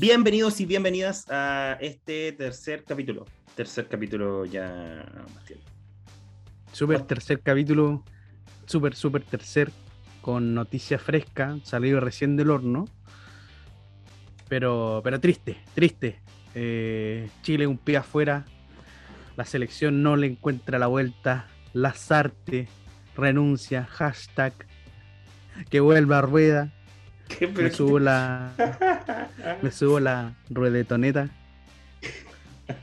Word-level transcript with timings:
Bienvenidos 0.00 0.60
y 0.60 0.64
bienvenidas 0.64 1.28
a 1.28 1.76
este 1.80 2.30
tercer 2.30 2.84
capítulo. 2.84 3.24
Tercer 3.56 3.88
capítulo 3.88 4.46
ya, 4.46 5.04
Bastián. 5.34 5.58
Super 6.70 7.00
tercer 7.02 7.40
capítulo, 7.40 8.04
super, 8.64 8.94
super 8.94 9.24
tercer, 9.24 9.72
con 10.20 10.54
noticia 10.54 11.00
fresca, 11.00 11.58
salido 11.64 11.98
recién 11.98 12.36
del 12.36 12.50
horno. 12.50 12.84
Pero, 14.48 15.00
pero 15.02 15.18
triste, 15.18 15.58
triste. 15.74 16.20
Eh, 16.54 17.28
Chile 17.42 17.66
un 17.66 17.76
pie 17.76 17.96
afuera, 17.96 18.44
la 19.36 19.46
selección 19.46 20.04
no 20.04 20.14
le 20.14 20.28
encuentra 20.28 20.78
la 20.78 20.86
vuelta, 20.86 21.48
Lazarte 21.72 22.68
renuncia, 23.16 23.84
hashtag 23.84 24.52
que 25.70 25.80
vuelva 25.80 26.18
a 26.18 26.22
rueda. 26.22 26.72
Me 27.56 27.70
subo 27.72 27.98
la. 27.98 28.52
me 29.62 29.70
subo 29.70 30.00
la 30.00 30.34
ruedetoneta. 30.50 31.28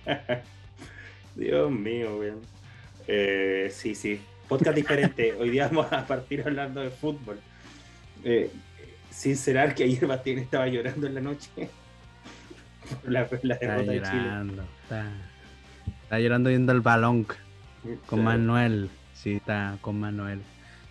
Dios 1.36 1.72
mío, 1.72 2.18
weón. 2.18 2.42
Eh, 3.08 3.70
sí, 3.72 3.96
sí. 3.96 4.22
Podcast 4.48 4.76
diferente. 4.76 5.34
Hoy 5.40 5.50
día 5.50 5.68
vamos 5.68 5.92
a 5.92 6.06
partir 6.06 6.44
hablando 6.46 6.82
de 6.82 6.90
fútbol. 6.90 7.40
Eh, 8.24 8.50
sincerar 9.10 9.76
que 9.76 9.84
ayer 9.84 10.06
Bastián 10.08 10.40
estaba 10.40 10.68
llorando 10.68 11.08
en 11.08 11.16
la 11.16 11.22
noche. 11.22 11.50
la, 13.04 13.28
la 13.44 13.54
está 13.56 13.82
llorando, 13.82 14.64
Está, 14.84 15.12
está, 16.04 16.20
llorando 16.20 16.50
viendo 16.50 16.72
el 16.72 16.82
balón 16.82 17.28
con 18.08 18.24
Manuel. 18.24 18.90
Sí, 19.14 19.36
está 19.36 19.78
con 19.82 20.00
Manuel. 20.00 20.42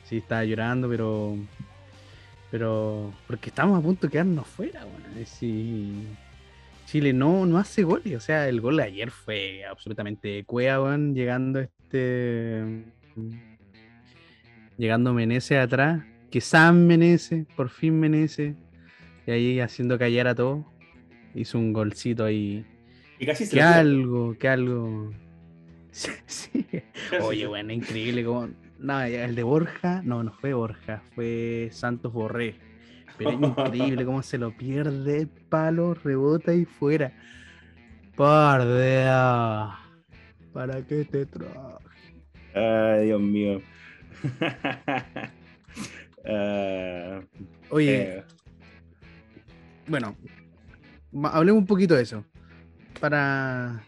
Sí, 0.05 0.19
está 0.19 0.45
llorando, 0.45 0.88
pero 0.88 1.37
pero 2.55 3.13
porque 3.27 3.49
estamos 3.49 3.77
a 3.77 3.83
punto 3.83 4.07
de 4.07 4.13
quedarnos 4.13 4.47
fuera, 4.47 4.85
bueno, 4.85 5.27
si 5.27 6.07
Chile 6.87 7.13
no, 7.13 7.46
no 7.46 7.59
hace 7.59 7.83
goles, 7.83 8.15
o 8.15 8.21
sea, 8.21 8.49
el 8.49 8.61
gol 8.61 8.77
de 8.77 8.85
ayer 8.85 9.11
fue 9.11 9.65
absolutamente 9.65 10.45
cueva, 10.45 10.96
llegando 10.96 11.59
este 11.59 12.85
llegando 14.79 15.13
Menezes 15.13 15.59
atrás, 15.59 16.05
que 16.30 16.41
Sam 16.41 16.87
Menezes, 16.87 17.45
por 17.57 17.71
fin 17.71 17.99
Menezes, 17.99 18.55
y 19.27 19.30
ahí 19.33 19.59
haciendo 19.59 19.99
callar 19.99 20.29
a 20.29 20.37
todo, 20.37 20.65
hizo 21.35 21.59
un 21.59 21.73
golcito 21.73 22.24
ahí. 22.24 22.65
Y 23.18 23.27
casi 23.27 23.46
se 23.46 23.57
que 23.57 23.63
algo, 23.63 24.39
que 24.39 24.49
algo. 24.49 25.11
Sí, 25.91 26.66
Oye, 27.21 27.49
bueno, 27.49 27.73
increíble 27.73 28.24
como 28.24 28.49
no, 28.85 29.01
el 29.01 29.35
de 29.35 29.43
Borja, 29.43 30.02
no, 30.04 30.23
no 30.23 30.32
fue 30.32 30.52
Borja, 30.52 31.02
fue 31.15 31.71
Santos 31.73 32.13
Borré. 32.13 32.57
Pero 33.16 33.30
es 33.30 33.40
increíble 33.40 34.04
cómo 34.04 34.23
se 34.23 34.37
lo 34.37 34.54
pierde 34.54 35.27
palo, 35.49 35.95
rebota 35.95 36.52
y 36.52 36.66
fuera. 36.66 37.12
Pardea. 38.15 39.79
¿Para 40.52 40.82
qué 40.82 41.07
te 41.07 41.24
traje? 41.24 41.55
Ay, 42.55 43.07
Dios 43.07 43.21
mío. 43.21 43.62
Ah, 46.27 47.21
Oye. 47.68 48.16
Eh. 48.16 48.24
Bueno, 49.87 50.16
hablemos 51.24 51.60
un 51.60 51.66
poquito 51.66 51.95
de 51.95 52.02
eso. 52.02 52.24
Para. 52.99 53.82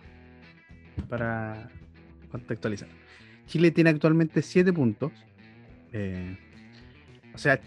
Para 1.09 1.71
contextualizar. 2.31 2.91
Chile 3.47 3.71
tiene 3.71 3.91
actualmente 3.91 4.43
7 4.43 4.73
puntos. 4.73 5.13
Eh, 5.93 6.37
o 7.35 7.39
sea, 7.39 7.61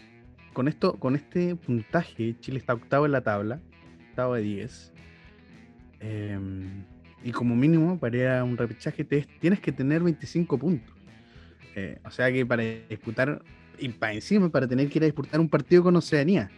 con 0.54 0.68
esto, 0.68 0.96
con 1.00 1.16
este 1.16 1.56
puntaje, 1.56 2.36
Chile 2.40 2.60
está 2.60 2.74
octavo 2.74 3.06
en 3.06 3.14
la 3.14 3.22
tabla, 3.22 3.60
octavo 4.10 4.36
de 4.36 4.42
10. 4.42 4.94
Em, 6.02 6.84
y 7.24 7.32
como 7.32 7.56
mínimo, 7.56 8.00
para 8.00 8.18
ir 8.18 8.28
a 8.28 8.44
un 8.44 8.58
repechaje, 8.58 9.04
tienes 9.04 9.60
que 9.60 9.72
tener 9.72 10.04
25 10.04 10.58
puntos. 10.58 10.94
Eh, 11.76 12.00
o 12.04 12.12
sea 12.12 12.32
que 12.32 12.46
para 12.46 12.64
disputar, 12.64 13.42
y 13.78 13.90
para 13.90 14.14
encima, 14.14 14.50
para 14.50 14.68
tener 14.68 14.90
que 14.90 15.00
ir 15.00 15.04
a 15.04 15.06
disputar 15.06 15.40
un 15.40 15.50
partido 15.50 15.84
con 15.84 15.96
Oceanía. 15.96 16.50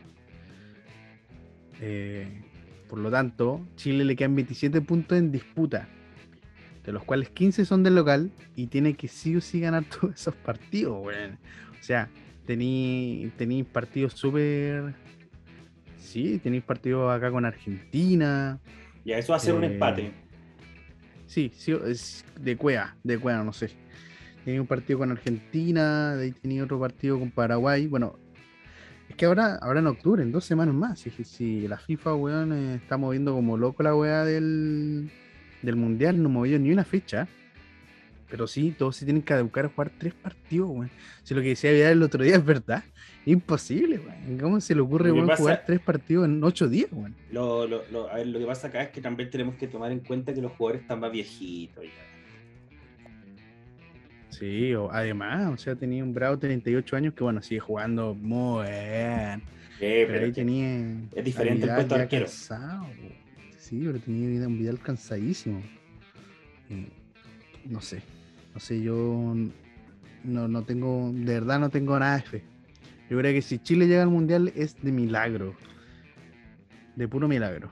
Eh, 1.80 2.28
por 2.88 3.00
lo 3.00 3.10
tanto, 3.10 3.66
Chile 3.76 4.06
le 4.06 4.16
quedan 4.16 4.36
27 4.36 4.82
puntos 4.82 5.18
en 5.18 5.32
disputa 5.32 5.88
de 6.84 6.92
los 6.92 7.04
cuales 7.04 7.30
15 7.30 7.66
son 7.66 7.84
del 7.84 7.96
local 7.96 8.32
y 8.56 8.68
tiene 8.68 8.96
que 8.96 9.08
sí 9.08 9.36
o 9.36 9.42
sí 9.42 9.60
ganar 9.60 9.84
todos 10.02 10.16
esos 10.16 10.36
partidos, 10.36 11.04
weón. 11.06 11.38
O 11.80 11.84
sea, 11.84 12.10
tenéis 12.46 13.66
partidos 13.72 14.14
súper. 14.14 14.94
Sí, 15.98 16.40
tenéis 16.40 16.64
partidos 16.64 17.12
acá 17.12 17.32
con 17.32 17.46
Argentina. 17.46 18.60
Ya, 19.06 19.18
eso 19.18 19.34
va 19.34 19.38
a 19.38 19.40
ser 19.40 19.54
un 19.54 19.64
eh, 19.64 19.68
empate. 19.68 20.12
Sí, 21.26 21.52
sí, 21.56 21.72
es 21.86 22.26
de 22.40 22.58
cueva, 22.58 22.96
de 23.04 23.18
cueva, 23.18 23.44
no 23.44 23.54
sé. 23.54 23.72
Tenía 24.44 24.60
un 24.60 24.68
partido 24.68 25.00
con 25.00 25.12
Argentina, 25.12 26.16
de 26.16 26.26
ahí 26.26 26.32
tenía 26.32 26.64
otro 26.64 26.80
partido 26.80 27.18
con 27.18 27.32
Paraguay. 27.32 27.88
Bueno, 27.88 28.20
es 29.08 29.16
que 29.16 29.26
ahora, 29.26 29.56
ahora 29.56 29.80
en 29.80 29.88
octubre, 29.88 30.24
en 30.24 30.32
dos 30.32 30.46
semanas 30.46 30.74
más, 30.76 31.00
si, 31.00 31.10
si 31.12 31.68
la 31.68 31.78
FIFA, 31.78 32.16
weón, 32.16 32.54
eh, 32.54 32.76
está 32.76 32.98
moviendo 32.98 33.34
como 33.34 33.58
loco 33.58 33.84
la 33.84 33.96
weá 33.96 34.26
del, 34.26 35.12
del 35.62 35.76
mundial 35.76 36.22
no 36.22 36.30
movió 36.30 36.60
ni 36.60 36.72
una 36.72 36.84
fecha. 36.84 37.28
Pero 38.30 38.48
sí, 38.48 38.74
todos 38.78 38.96
se 38.96 39.04
tienen 39.04 39.22
que 39.24 39.34
educar 39.34 39.66
a 39.66 39.68
jugar 39.68 39.92
tres 39.98 40.14
partidos, 40.14 40.70
güey. 40.70 40.90
Si 41.22 41.34
lo 41.34 41.42
que 41.42 41.50
decía 41.50 41.72
Vidal 41.74 41.92
el 41.92 42.04
otro 42.04 42.24
día 42.24 42.38
es 42.38 42.46
verdad, 42.46 42.82
imposible, 43.26 43.98
güey. 43.98 44.38
¿Cómo 44.38 44.62
se 44.62 44.74
le 44.74 44.80
ocurre 44.80 45.12
jugar 45.12 45.64
tres 45.68 45.82
partidos 45.82 46.26
en 46.26 46.42
ocho 46.42 46.70
días, 46.70 46.90
güey? 46.92 47.14
Lo, 47.30 47.68
lo, 47.68 47.82
lo, 47.92 48.10
a 48.10 48.16
ver, 48.16 48.28
lo 48.28 48.40
que 48.40 48.46
pasa 48.46 48.68
acá 48.68 48.84
es 48.84 48.90
que 48.92 49.02
también 49.02 49.30
tenemos 49.30 49.56
que 49.56 49.68
tomar 49.68 49.92
en 49.92 50.00
cuenta 50.00 50.34
que 50.34 50.42
los 50.42 50.54
jugadores 50.54 50.84
están 50.84 51.02
más 51.02 51.12
viejitos 51.12 51.84
Sí, 54.30 54.74
o, 54.76 54.90
además, 54.90 55.54
o 55.54 55.58
sea, 55.58 55.76
tenía 55.76 56.02
un 56.02 56.14
Bravo 56.14 56.40
38 56.40 56.96
años 56.96 57.14
que, 57.14 57.24
bueno, 57.24 57.42
sigue 57.42 57.60
jugando 57.60 58.16
muy 58.16 58.66
bien. 58.66 59.44
pero, 59.78 60.26
ahí 60.26 60.32
tenía. 60.32 61.02
Es 61.14 61.26
diferente 61.26 61.68
el 61.68 61.76
puesto 61.76 61.96
de 61.96 62.02
arquero. 62.02 62.28
Sí, 63.72 63.84
pero 63.86 64.00
tenía 64.00 64.46
un 64.48 64.58
Vidal 64.58 64.80
cansadísimo. 64.80 65.62
no 67.64 67.80
sé. 67.80 68.04
No 68.54 68.60
sé, 68.60 68.82
yo 68.82 69.34
no, 70.26 70.48
no 70.50 70.64
tengo, 70.64 71.10
de 71.14 71.36
verdad 71.36 71.58
no 71.58 71.70
tengo 71.70 71.98
nada 71.98 72.18
de 72.18 72.24
fe. 72.24 72.44
Yo 73.10 73.18
creo 73.18 73.32
que 73.34 73.42
si 73.42 73.60
Chile 73.60 73.88
llega 73.88 74.04
al 74.04 74.10
Mundial 74.10 74.52
es 74.58 74.76
de 74.82 74.92
milagro. 74.92 75.56
De 76.98 77.08
puro 77.08 77.30
milagro. 77.30 77.72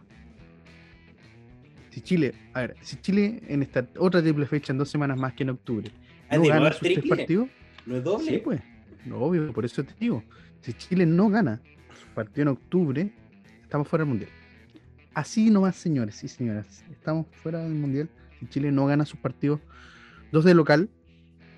Si 1.90 2.00
Chile, 2.00 2.34
a 2.54 2.62
ver, 2.62 2.78
si 2.80 2.96
Chile 2.96 3.42
en 3.50 3.62
esta 3.62 3.86
otra 3.98 4.22
triple 4.22 4.46
fecha 4.46 4.72
en 4.72 4.80
dos 4.80 4.90
semanas 4.90 5.20
más 5.20 5.34
que 5.34 5.44
en 5.44 5.50
octubre, 5.50 5.92
ah, 6.30 6.38
no 6.38 6.46
gana 6.46 6.72
sus 6.72 6.80
tres 6.80 7.06
partidos, 7.10 7.50
¿no 7.86 7.98
es 7.98 8.04
doble? 8.06 8.32
Sí, 8.32 8.38
pues, 8.38 8.62
no, 9.06 9.18
obvio, 9.18 9.52
por 9.52 9.66
eso 9.66 9.84
te 9.84 9.94
digo. 10.00 10.24
Si 10.62 10.72
Chile 10.72 11.06
no 11.06 11.30
gana 11.30 11.60
su 12.00 12.08
partido 12.14 12.44
en 12.44 12.48
octubre, 12.50 13.12
estamos 13.64 13.86
fuera 13.86 14.06
del 14.06 14.10
Mundial. 14.12 14.39
Así 15.14 15.50
nomás, 15.50 15.76
señores 15.76 16.24
y 16.24 16.28
señoras. 16.28 16.84
Estamos 16.92 17.26
fuera 17.32 17.60
del 17.60 17.74
Mundial. 17.74 18.10
Chile 18.50 18.72
no 18.72 18.86
gana 18.86 19.06
sus 19.06 19.20
partidos, 19.20 19.60
dos 20.32 20.46
de 20.46 20.54
local, 20.54 20.90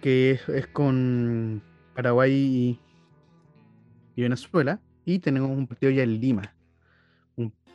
que 0.02 0.40
es, 0.48 0.68
con 0.68 1.62
Paraguay 1.94 2.80
y, 4.16 4.22
Venezuela. 4.22 4.80
Y 5.06 5.20
tenemos 5.20 5.52
un 5.52 5.68
partido 5.68 5.92
ya 5.92 6.04
en 6.04 6.20
Lima. 6.20 6.54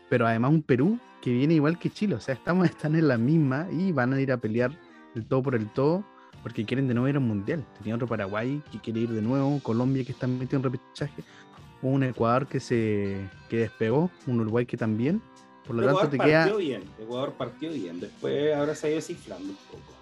pero 0.08 0.26
además 0.26 0.52
un 0.52 0.62
Perú 0.62 0.98
que 1.22 1.32
viene 1.32 1.54
igual 1.54 1.78
que 1.78 1.90
Chile. 1.90 2.14
O 2.14 2.20
sea, 2.20 2.34
estamos, 2.34 2.66
están 2.70 2.94
en 2.96 3.08
la 3.08 3.18
misma 3.18 3.68
y 3.70 3.92
van 3.92 4.12
a 4.12 4.20
ir 4.20 4.32
a 4.32 4.38
pelear 4.38 4.72
el 5.14 5.26
todo 5.26 5.42
por 5.42 5.54
el 5.54 5.68
todo 5.68 6.04
porque 6.42 6.64
quieren 6.64 6.86
de 6.86 6.94
nuevo 6.94 7.08
ir 7.08 7.16
al 7.16 7.22
mundial. 7.22 7.66
Tenía 7.78 7.96
otro 7.96 8.06
Paraguay 8.06 8.62
que 8.70 8.78
quiere 8.78 9.00
ir 9.00 9.10
de 9.10 9.20
nuevo, 9.20 9.58
Colombia 9.64 10.04
que 10.04 10.12
está 10.12 10.28
metido 10.28 10.58
en 10.58 10.62
repechaje, 10.62 11.24
un 11.82 12.04
Ecuador 12.04 12.46
que 12.46 12.60
se 12.60 13.28
que 13.48 13.58
despegó, 13.58 14.10
un 14.28 14.40
Uruguay 14.40 14.64
que 14.64 14.76
también. 14.76 15.20
Por 15.66 15.76
lo 15.76 15.84
tanto, 15.84 16.08
te 16.08 16.18
queda. 16.18 16.54
bien, 16.56 16.84
Ecuador 16.98 17.32
partió 17.32 17.72
bien. 17.72 17.98
Después 17.98 18.54
ahora 18.54 18.74
se 18.74 18.86
ha 18.86 18.90
ido 18.90 19.00
cifrando 19.00 19.50
un 19.50 19.56
poco. 19.70 19.96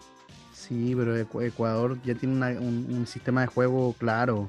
Sí, 0.52 0.94
pero 0.96 1.16
Ecuador 1.16 1.98
ya 2.04 2.14
tiene 2.14 2.58
un, 2.58 3.06
sistema 3.06 3.42
de 3.42 3.46
juego 3.46 3.94
claro. 3.98 4.48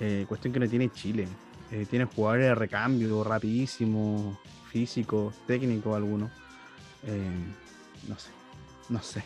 Eh, 0.00 0.24
cuestión 0.28 0.52
que 0.52 0.60
no 0.60 0.68
tiene 0.68 0.90
Chile. 0.90 1.26
Eh, 1.70 1.86
tiene 1.88 2.06
jugadores 2.06 2.46
de 2.46 2.54
recambio 2.54 3.24
rapidísimo, 3.24 4.38
físico, 4.70 5.32
técnico 5.46 5.94
alguno. 5.94 6.30
Eh, 7.06 7.30
no 8.08 8.18
sé, 8.18 8.30
no 8.88 9.02
sé. 9.02 9.22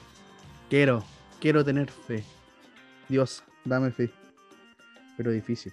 Quiero, 0.68 1.04
quiero 1.40 1.64
tener 1.64 1.90
fe. 1.90 2.24
Dios, 3.08 3.42
dame 3.64 3.90
fe. 3.90 4.10
Pero 5.16 5.30
difícil. 5.30 5.72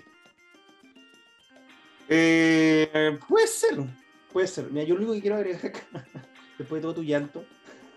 puede 2.07 3.47
ser, 3.47 3.77
Puede 4.31 4.47
ser. 4.47 4.69
Mira, 4.71 4.85
yo 4.85 4.95
lo 4.95 5.01
único 5.01 5.13
que 5.13 5.21
quiero 5.21 5.37
agregar 5.37 5.65
acá, 5.65 5.81
después 6.57 6.79
de 6.79 6.83
todo 6.83 6.95
tu 6.95 7.03
llanto, 7.03 7.45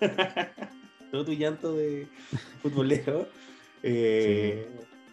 todo 1.11 1.25
tu 1.25 1.33
llanto 1.33 1.75
de 1.77 2.09
futbolero, 2.63 3.29
eh, 3.83 4.69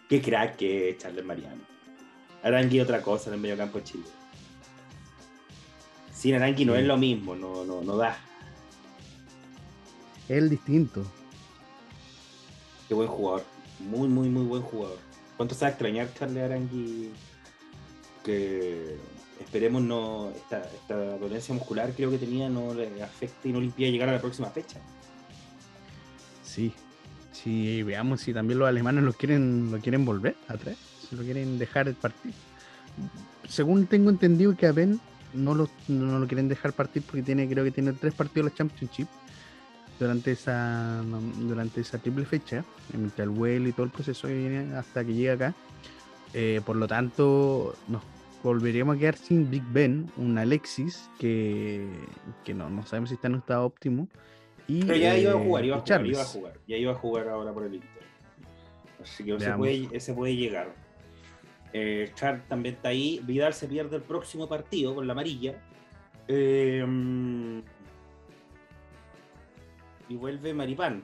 qué 0.08 0.22
crack 0.22 0.56
que 0.56 0.90
es 0.90 0.98
Charles 0.98 1.24
Mariano. 1.24 1.62
Arangui 2.42 2.80
otra 2.80 3.02
cosa 3.02 3.28
en 3.28 3.34
el 3.34 3.40
medio 3.40 3.56
campo 3.56 3.78
de 3.78 3.84
Chile. 3.84 4.04
Sin 6.12 6.34
Arangui 6.34 6.64
no 6.64 6.74
es 6.74 6.86
lo 6.86 6.96
mismo, 6.96 7.34
no, 7.34 7.64
no, 7.64 7.82
no 7.82 7.96
da. 7.96 8.18
Es 10.28 10.38
el 10.38 10.48
distinto. 10.48 11.04
Qué 12.88 12.94
buen 12.94 13.08
jugador. 13.08 13.44
Muy, 13.78 14.08
muy, 14.08 14.28
muy 14.28 14.44
buen 14.44 14.62
jugador. 14.62 14.98
¿Cuánto 15.36 15.54
se 15.54 15.62
va 15.62 15.68
a 15.68 15.70
extrañar 15.70 16.12
Charles 16.14 16.44
Arangui? 16.44 17.10
Que 18.24 18.96
esperemos 19.40 19.82
no. 19.82 20.30
Esta, 20.30 20.62
esta 20.62 21.18
dolencia 21.18 21.54
muscular 21.54 21.92
creo 21.96 22.10
que 22.10 22.18
tenía 22.18 22.48
no 22.48 22.74
le 22.74 23.02
afecte 23.02 23.48
y 23.48 23.52
no 23.52 23.60
le 23.60 23.66
impida 23.66 23.88
llegar 23.88 24.08
a 24.08 24.12
la 24.12 24.20
próxima 24.20 24.48
fecha. 24.50 24.78
Sí. 26.44 26.72
Sí, 27.32 27.82
veamos 27.82 28.20
si 28.20 28.34
también 28.34 28.58
los 28.58 28.68
alemanes 28.68 29.04
lo 29.04 29.12
quieren, 29.12 29.70
lo 29.70 29.78
quieren 29.78 30.04
volver 30.04 30.36
a 30.48 30.56
traer. 30.56 30.76
Si 31.08 31.16
lo 31.16 31.22
quieren 31.22 31.58
dejar 31.58 31.88
el 31.88 31.94
partido. 31.94 32.34
Según 33.48 33.86
tengo 33.86 34.10
entendido 34.10 34.56
que 34.56 34.66
a 34.66 34.72
Ben 34.72 35.00
no 35.32 35.54
lo, 35.54 35.70
no 35.88 36.18
lo 36.18 36.26
quieren 36.26 36.48
dejar 36.48 36.72
partir 36.72 37.02
porque 37.02 37.22
tiene, 37.22 37.48
creo 37.48 37.64
que 37.64 37.70
tiene 37.70 37.92
tres 37.92 38.14
partidos 38.14 38.46
de 38.46 38.50
la 38.50 38.56
Championship 38.56 39.08
durante 39.98 40.32
esa 40.32 41.02
durante 41.38 41.82
esa 41.82 41.98
triple 41.98 42.24
fecha, 42.24 42.64
entre 42.94 43.24
el 43.24 43.30
vuelo 43.30 43.68
y 43.68 43.72
todo 43.72 43.84
el 43.84 43.92
proceso 43.92 44.28
que 44.28 44.34
viene 44.34 44.74
hasta 44.74 45.04
que 45.04 45.12
llegue 45.12 45.30
acá. 45.30 45.54
Eh, 46.32 46.60
por 46.64 46.76
lo 46.76 46.88
tanto, 46.88 47.74
nos 47.88 48.02
volveríamos 48.42 48.96
a 48.96 48.98
quedar 48.98 49.16
sin 49.16 49.50
Big 49.50 49.62
Ben, 49.72 50.10
un 50.16 50.38
Alexis 50.38 51.10
que, 51.18 51.86
que 52.44 52.54
no, 52.54 52.70
no 52.70 52.84
sabemos 52.86 53.10
si 53.10 53.14
está 53.14 53.28
en 53.28 53.34
un 53.34 53.40
estado 53.40 53.64
óptimo. 53.64 54.08
Y, 54.66 54.84
Pero 54.84 54.98
ya 54.98 55.16
iba 55.16 55.32
a 55.32 55.36
eh, 55.36 55.44
jugar, 55.44 55.64
iba 55.64 55.76
a 55.76 55.80
jugar, 55.80 56.06
iba 56.06 56.22
a 56.22 56.24
jugar. 56.24 56.52
Ya 56.66 56.76
iba 56.76 56.92
a 56.92 56.94
jugar 56.94 57.28
ahora 57.28 57.52
por 57.52 57.64
el 57.64 57.74
Inter. 57.74 58.02
Así 59.02 59.24
que 59.24 59.34
ese 59.34 59.52
puede, 59.52 59.88
ese 59.92 60.14
puede 60.14 60.36
llegar. 60.36 60.68
Eh, 61.72 62.10
Char 62.14 62.42
también 62.48 62.76
está 62.76 62.90
ahí. 62.90 63.20
Vidal 63.24 63.54
se 63.54 63.66
pierde 63.66 63.96
el 63.96 64.02
próximo 64.02 64.48
partido 64.48 64.94
con 64.94 65.06
la 65.06 65.12
amarilla. 65.12 65.60
Eh, 66.28 66.84
y 70.08 70.14
vuelve 70.16 70.54
Maripán. 70.54 71.02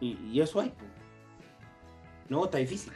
Y, 0.00 0.18
y 0.32 0.40
eso 0.40 0.60
hay. 0.60 0.72
No, 2.28 2.44
está 2.44 2.58
difícil. 2.58 2.92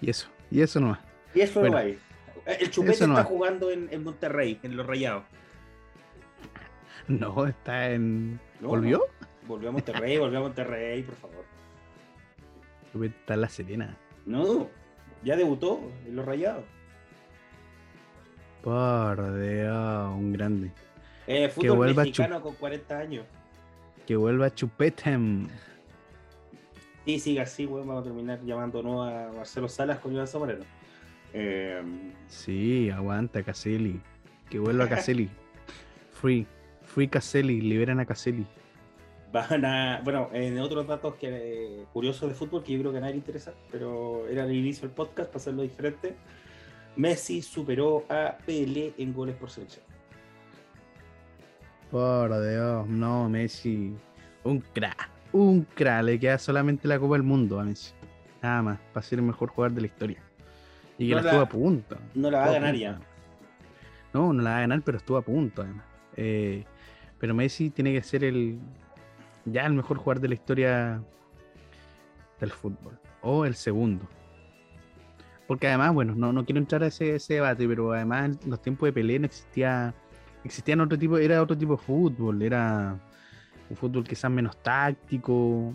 Y 0.00 0.10
eso, 0.10 0.28
y 0.50 0.62
eso 0.62 0.80
nomás. 0.80 0.98
Y 1.34 1.40
eso 1.40 1.60
Bueno, 1.60 1.76
no 1.76 1.82
hay. 1.82 1.98
Eh, 2.46 2.58
El 2.60 2.70
Chupete 2.70 3.04
está 3.04 3.24
jugando 3.24 3.70
en, 3.70 3.88
en 3.90 4.02
Monterrey, 4.04 4.58
en 4.62 4.76
los 4.76 4.86
Rayados. 4.86 5.24
No, 7.08 7.46
está 7.46 7.90
en. 7.90 8.40
No, 8.60 8.68
¿Volvió? 8.68 9.04
Volvió 9.46 9.68
a 9.68 9.72
Monterrey, 9.72 10.18
volvió 10.18 10.38
a 10.38 10.42
Monterrey, 10.42 11.02
por 11.02 11.16
favor. 11.16 11.44
Está 13.04 13.34
en 13.34 13.40
la 13.40 13.48
Serena. 13.48 13.96
No, 14.24 14.70
ya 15.22 15.36
debutó 15.36 15.80
en 16.06 16.16
los 16.16 16.24
Rayados. 16.24 16.64
Por 18.62 19.38
Dios, 19.38 20.14
un 20.14 20.32
grande. 20.32 20.72
Eh, 21.26 21.48
fútbol 21.48 21.76
vuelva 21.76 22.02
a 22.02 22.04
mexicano 22.04 22.40
con 22.40 22.54
40 22.54 22.98
años. 22.98 23.26
Que 24.06 24.16
vuelva 24.16 24.54
Chupetem. 24.54 25.48
Sí, 27.04 27.18
sigue 27.18 27.40
así, 27.40 27.66
weón. 27.66 27.86
Vamos 27.86 28.02
a 28.02 28.04
terminar 28.04 28.40
llamándonos 28.44 29.08
a 29.08 29.30
Marcelo 29.36 29.68
Salas 29.68 29.98
con 29.98 30.12
Iván 30.12 30.26
Zamorano. 30.26 30.64
Eh, 31.32 31.82
Sí, 32.28 32.90
aguanta 32.90 33.42
Caselli. 33.42 34.00
Que 34.48 34.58
vuelva 34.58 34.88
Caselli. 34.88 35.28
Free. 36.12 36.46
Free 36.82 37.08
Caselli. 37.08 37.60
Liberan 37.60 38.00
a 38.00 38.06
Caselli. 38.06 38.46
van 39.32 39.64
a. 39.64 40.00
Bueno, 40.04 40.30
en 40.32 40.58
otros 40.60 40.86
datos 40.86 41.14
que 41.16 41.28
eh, 41.30 41.84
curiosos 41.92 42.28
de 42.28 42.34
fútbol 42.34 42.62
que 42.62 42.72
yo 42.72 42.78
creo 42.80 42.92
que 42.92 42.98
a 42.98 43.00
nadie 43.00 43.14
le 43.14 43.18
interesa, 43.18 43.52
pero 43.70 44.26
era 44.28 44.44
el 44.44 44.52
inicio 44.54 44.82
del 44.88 44.94
podcast 44.94 45.28
para 45.28 45.38
hacerlo 45.38 45.62
diferente. 45.62 46.14
Messi 46.96 47.42
superó 47.42 48.04
a 48.08 48.38
Pelé 48.46 48.94
en 48.98 49.12
goles 49.12 49.34
por 49.36 49.50
selección. 49.50 49.84
Por 51.90 52.30
Dios, 52.48 52.86
no, 52.88 53.28
Messi. 53.28 53.94
Un 54.44 54.60
crack. 54.72 55.10
Un 55.34 55.66
crack. 55.74 56.04
Le 56.04 56.20
queda 56.20 56.38
solamente 56.38 56.86
la 56.86 56.96
Copa 56.96 57.14
del 57.14 57.24
Mundo 57.24 57.58
a 57.58 57.64
Messi. 57.64 57.92
Nada 58.40 58.62
más. 58.62 58.78
Para 58.92 59.04
ser 59.04 59.18
el 59.18 59.24
mejor 59.24 59.50
jugador 59.50 59.74
de 59.74 59.80
la 59.80 59.86
historia. 59.88 60.22
Y 60.96 61.08
que 61.08 61.14
No 61.16 61.20
la 61.20 61.28
estuvo 61.28 61.42
a 61.42 61.48
punto. 61.48 61.96
No 62.14 62.30
la 62.30 62.38
va 62.38 62.44
a 62.44 62.52
ganar 62.52 62.76
ya. 62.76 63.00
No, 64.12 64.32
no 64.32 64.42
la 64.42 64.50
va 64.50 64.56
a 64.58 64.60
ganar, 64.60 64.82
pero 64.82 64.96
estuvo 64.96 65.16
a 65.16 65.22
punto 65.22 65.62
además. 65.62 65.84
Eh, 66.16 66.64
pero 67.18 67.34
Messi 67.34 67.70
tiene 67.70 67.92
que 67.92 68.02
ser 68.04 68.22
el 68.22 68.60
ya 69.44 69.66
el 69.66 69.74
mejor 69.74 69.98
jugador 69.98 70.20
de 70.20 70.28
la 70.28 70.34
historia 70.34 71.02
del 72.38 72.50
fútbol. 72.52 72.96
O 73.20 73.44
el 73.44 73.56
segundo. 73.56 74.06
Porque 75.48 75.66
además, 75.66 75.94
bueno, 75.94 76.14
no, 76.14 76.32
no 76.32 76.44
quiero 76.44 76.60
entrar 76.60 76.84
a 76.84 76.86
ese, 76.86 77.16
ese 77.16 77.34
debate, 77.34 77.66
pero 77.66 77.92
además 77.92 78.38
en 78.44 78.50
los 78.50 78.62
tiempos 78.62 78.86
de 78.86 78.92
Pelé 78.92 79.18
no 79.18 79.26
existía. 79.26 79.92
Existían 80.44 80.80
otro 80.80 80.96
tipo, 80.96 81.18
era 81.18 81.42
otro 81.42 81.58
tipo 81.58 81.72
de 81.72 81.82
fútbol, 81.82 82.40
era 82.40 83.00
un 83.70 83.76
fútbol 83.76 84.04
quizás 84.04 84.30
menos 84.30 84.56
táctico. 84.62 85.72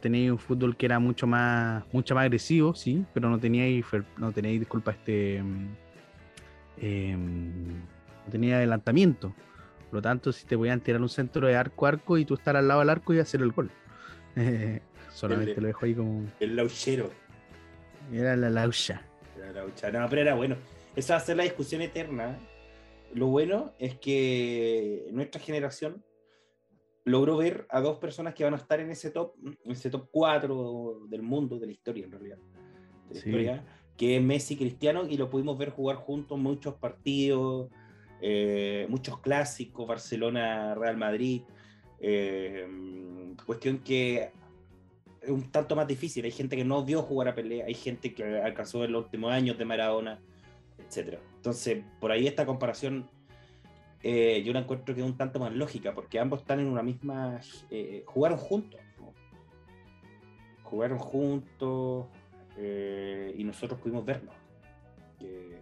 Tenéis 0.00 0.30
un 0.30 0.38
fútbol 0.38 0.76
que 0.76 0.86
era 0.86 0.98
mucho 0.98 1.26
más, 1.26 1.84
mucho 1.92 2.14
más 2.14 2.22
agresivo, 2.22 2.74
sí, 2.74 3.04
pero 3.12 3.28
no 3.28 3.38
teníais, 3.38 3.84
no 4.16 4.32
teníais, 4.32 4.58
disculpa, 4.58 4.92
este 4.92 5.42
mm, 5.42 5.68
em, 6.78 7.68
no 8.24 8.30
tenía 8.30 8.56
adelantamiento. 8.56 9.34
Por 9.90 9.98
lo 9.98 10.02
tanto, 10.02 10.32
si 10.32 10.46
te 10.46 10.56
podían 10.56 10.80
tirar 10.80 11.02
un 11.02 11.10
centro 11.10 11.46
de 11.46 11.54
arco 11.54 11.84
a 11.84 11.90
arco 11.90 12.16
y 12.16 12.24
tú 12.24 12.34
estar 12.34 12.56
al 12.56 12.66
lado 12.66 12.80
del 12.80 12.88
arco 12.90 13.12
y 13.12 13.18
hacer 13.18 13.42
el 13.42 13.52
gol. 13.52 13.70
Eh, 14.36 14.80
solamente 15.12 15.52
El 15.52 15.60
lo 15.60 15.66
dejo 15.66 15.84
ahí 15.84 15.94
como. 15.94 16.24
El 16.40 16.56
lauchero. 16.56 17.10
Era 18.12 18.36
la 18.36 18.48
laucha. 18.48 19.02
Era 19.36 19.52
laucha. 19.52 19.90
No, 19.90 20.08
pero 20.08 20.22
era 20.22 20.34
bueno. 20.34 20.56
Esa 20.96 21.14
va 21.14 21.20
a 21.20 21.24
ser 21.24 21.36
la 21.36 21.42
discusión 21.42 21.82
eterna. 21.82 22.38
Lo 23.12 23.26
bueno 23.26 23.74
es 23.78 23.94
que 23.96 25.06
nuestra 25.12 25.40
generación 25.40 26.02
logró 27.04 27.36
ver 27.36 27.66
a 27.70 27.80
dos 27.80 27.98
personas 27.98 28.34
que 28.34 28.44
van 28.44 28.54
a 28.54 28.56
estar 28.56 28.80
en 28.80 28.90
ese 28.90 29.10
top, 29.10 29.34
en 29.44 29.70
ese 29.72 29.90
top 29.90 30.08
4 30.10 31.00
del 31.08 31.22
mundo, 31.22 31.58
de 31.58 31.66
la 31.66 31.72
historia 31.72 32.04
en 32.04 32.12
realidad. 32.12 32.38
De 33.08 33.14
la 33.14 33.20
Sí. 33.20 33.28
historia, 33.28 33.64
que 33.96 34.16
es 34.16 34.22
Messi 34.22 34.54
y 34.54 34.56
Cristiano, 34.56 35.06
y 35.06 35.16
lo 35.16 35.28
pudimos 35.30 35.56
ver 35.58 35.70
jugar 35.70 35.96
juntos 35.96 36.38
muchos 36.38 36.74
partidos, 36.74 37.70
eh, 38.20 38.86
muchos 38.88 39.18
clásicos, 39.20 39.86
Barcelona, 39.86 40.74
Real 40.74 40.96
Madrid. 40.96 41.42
eh, 42.06 42.66
cuestión 43.46 43.78
que 43.78 44.30
es 45.22 45.30
un 45.30 45.50
tanto 45.50 45.74
más 45.74 45.86
difícil. 45.86 46.24
Hay 46.26 46.32
gente 46.32 46.54
que 46.54 46.64
no 46.64 46.84
vio 46.84 47.00
jugar 47.00 47.28
a 47.28 47.34
Pelé, 47.34 47.62
hay 47.62 47.72
gente 47.72 48.12
que 48.12 48.24
alcanzó 48.40 48.84
en 48.84 48.92
los 48.92 49.04
últimos 49.04 49.32
años 49.32 49.56
de 49.56 49.64
Maradona, 49.64 50.20
etcétera. 50.78 51.20
Entonces, 51.36 51.82
por 52.00 52.10
ahí 52.12 52.26
esta 52.26 52.44
comparación 52.44 53.08
eh, 54.06 54.42
yo 54.44 54.52
la 54.52 54.58
encuentro 54.58 54.94
que 54.94 55.00
es 55.00 55.06
un 55.06 55.16
tanto 55.16 55.40
más 55.40 55.50
lógica, 55.54 55.94
porque 55.94 56.20
ambos 56.20 56.40
están 56.42 56.60
en 56.60 56.66
una 56.66 56.82
misma. 56.82 57.40
eh, 57.70 58.04
jugaron 58.06 58.36
juntos. 58.36 58.78
¿no? 59.00 59.14
Jugaron 60.62 60.98
juntos 60.98 62.08
eh, 62.58 63.34
y 63.34 63.42
nosotros 63.44 63.80
pudimos 63.80 64.04
vernos. 64.04 64.34
Que 65.18 65.58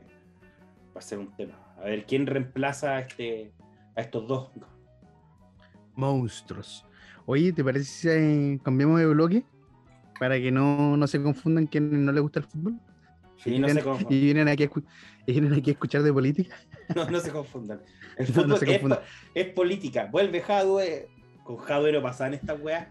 va 0.89 0.99
a 0.99 1.03
ser 1.03 1.21
un 1.21 1.31
tema. 1.37 1.55
A 1.77 1.85
ver, 1.85 2.05
¿quién 2.05 2.27
reemplaza 2.27 2.97
a, 2.97 3.01
este, 3.03 3.53
a 3.95 4.01
estos 4.01 4.27
dos? 4.27 4.51
Monstruos. 5.95 6.85
Oye, 7.27 7.53
¿te 7.53 7.63
parece 7.63 7.85
si 7.85 8.59
cambiamos 8.65 8.99
de 8.99 9.07
bloque? 9.07 9.45
Para 10.19 10.41
que 10.41 10.51
no, 10.51 10.97
no 10.97 11.07
se 11.07 11.23
confundan 11.23 11.69
quienes 11.69 11.93
no 11.93 12.11
les 12.11 12.21
gusta 12.21 12.41
el 12.41 12.47
fútbol. 12.47 12.81
Sí, 13.37 13.55
y, 13.55 13.59
no, 13.61 13.69
se 13.69 13.75
vienen, 13.75 13.85
confundan. 13.85 14.19
y 14.19 14.21
vienen 14.21 14.49
aquí 14.49 14.65
a, 14.65 14.71
y 15.27 15.33
vienen 15.33 15.53
aquí 15.53 15.71
a 15.71 15.75
escuchar 15.75 16.03
de 16.03 16.13
política. 16.13 16.57
No, 16.95 17.09
no 17.11 17.21
se 17.21 17.31
confundan. 17.31 17.81
El 18.17 18.27
fútbol 18.27 18.49
no 18.49 18.57
se 18.57 18.65
es, 18.65 18.71
confundan. 18.73 18.99
es 19.35 19.47
política. 19.53 20.09
Vuelve 20.11 20.41
Jadwe. 20.41 21.09
Con 21.45 21.57
Jadwe 21.57 21.93
no 21.93 22.03
pasaban 22.03 22.35
estas 22.35 22.61
weas. 22.61 22.89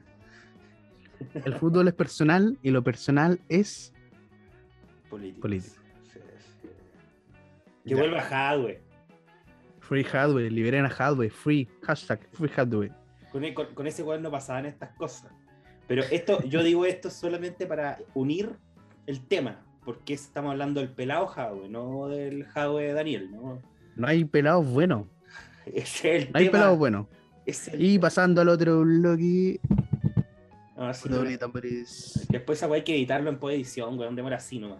El 1.46 1.54
fútbol 1.56 1.88
es 1.88 1.94
personal 1.94 2.58
y 2.64 2.72
lo 2.72 2.84
personal 2.84 3.40
es. 3.50 3.94
Política. 5.10 5.42
Política. 5.42 5.76
Sí, 6.12 6.20
sí. 6.62 6.70
Que 7.84 7.90
Ya. 7.92 7.96
vuelva 7.98 8.22
Jadwe. 8.22 8.82
Free 9.82 10.04
Hardware, 10.04 10.52
liberen 10.52 10.86
a 10.86 10.90
Hardware, 10.90 11.30
free, 11.32 11.68
hashtag 11.84 12.20
free 12.32 12.50
Hardware. 12.50 12.92
Con, 13.32 13.54
con- 13.54 13.74
con 13.76 13.88
ese 13.88 14.04
weón 14.04 14.22
no 14.24 14.32
pasaban 14.32 14.66
estas 14.66 14.92
cosas. 14.96 15.32
Pero 15.88 16.04
esto, 16.04 16.42
yo 16.44 16.64
digo 16.64 16.86
esto 16.86 17.10
solamente 17.10 17.66
para 17.68 18.00
unir 18.14 18.56
el 19.06 19.26
tema. 19.28 19.66
Porque 19.84 20.14
estamos 20.14 20.52
hablando 20.52 20.80
del 20.80 20.92
pelado 20.92 21.26
Jadwe, 21.28 21.68
no 21.68 22.08
del 22.08 22.46
Jadwe 22.46 22.84
de 22.84 22.94
Daniel. 22.94 23.32
¿no? 23.32 23.62
No 23.96 24.08
hay 24.08 24.26
pelados 24.26 24.66
buenos, 24.68 25.08
es 25.66 26.04
el 26.06 26.32
no 26.32 26.38
hay 26.40 26.46
tema. 26.46 26.52
pelados 26.60 26.78
buenos. 26.78 27.08
ese 27.46 27.72
es 27.72 27.76
el 27.76 27.82
Y 27.84 27.94
tema. 27.94 28.02
pasando 28.04 28.42
al 28.42 28.50
otro 28.50 28.82
bloque. 28.82 29.60
No, 30.78 30.92
sí, 30.96 31.38
tambores. 31.38 32.26
Después 32.30 32.58
esa 32.58 32.68
weá 32.68 32.78
hay 32.78 32.84
que 32.84 32.96
editarlo 32.96 33.30
en 33.30 33.38
post-edición, 33.38 34.00
weón. 34.00 34.16
Demora 34.16 34.38
así 34.38 34.58
nomás. 34.58 34.80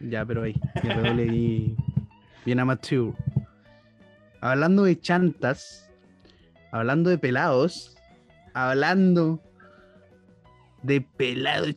Ya, 0.00 0.24
pero 0.26 0.42
ahí. 0.42 0.54
Y 0.82 0.88
redoble 0.88 1.22
ahí. 1.22 1.76
Bien 2.44 2.58
amateur. 2.58 3.12
Hablando 4.40 4.82
de 4.84 4.98
chantas. 4.98 5.88
Hablando 6.72 7.10
de 7.10 7.18
pelados. 7.18 7.96
Hablando 8.54 9.40
de 10.82 11.00
pelados 11.02 11.76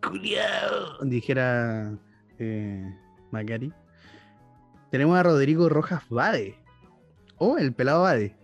culiao. 0.00 1.02
Dijera 1.02 1.92
eh, 2.38 2.84
Macari. 3.32 3.72
Tenemos 4.92 5.16
a 5.16 5.22
Rodrigo 5.22 5.70
Rojas 5.70 6.02
Bade. 6.10 6.54
O 7.38 7.56
el 7.56 7.72
pelado 7.72 8.02
Bade. 8.02 8.36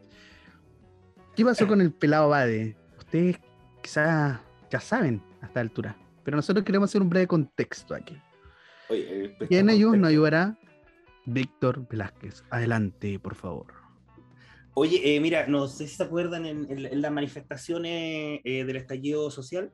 ¿Qué 1.36 1.44
pasó 1.44 1.68
con 1.68 1.82
el 1.82 1.92
pelado 1.92 2.30
Bade? 2.30 2.74
Ustedes 2.96 3.38
quizás 3.82 4.40
ya 4.70 4.80
saben 4.80 5.22
a 5.42 5.46
esta 5.46 5.60
altura. 5.60 5.94
Pero 6.24 6.38
nosotros 6.38 6.64
queremos 6.64 6.88
hacer 6.88 7.02
un 7.02 7.10
breve 7.10 7.26
contexto 7.26 7.94
aquí. 7.94 8.18
Oye, 8.88 9.36
y 9.46 9.56
en 9.56 9.68
ellos 9.68 9.98
nos 9.98 10.08
ayudará 10.08 10.56
Víctor 11.26 11.86
Velázquez. 11.86 12.42
Adelante, 12.48 13.18
por 13.18 13.34
favor. 13.34 13.66
Oye, 14.72 15.16
eh, 15.16 15.20
mira, 15.20 15.46
no 15.48 15.68
sé 15.68 15.86
si 15.86 15.96
se 15.96 16.02
acuerdan 16.02 16.46
en, 16.46 17.02
las 17.02 17.12
manifestaciones 17.12 18.40
eh, 18.42 18.64
del 18.64 18.76
estallido 18.76 19.30
social. 19.30 19.70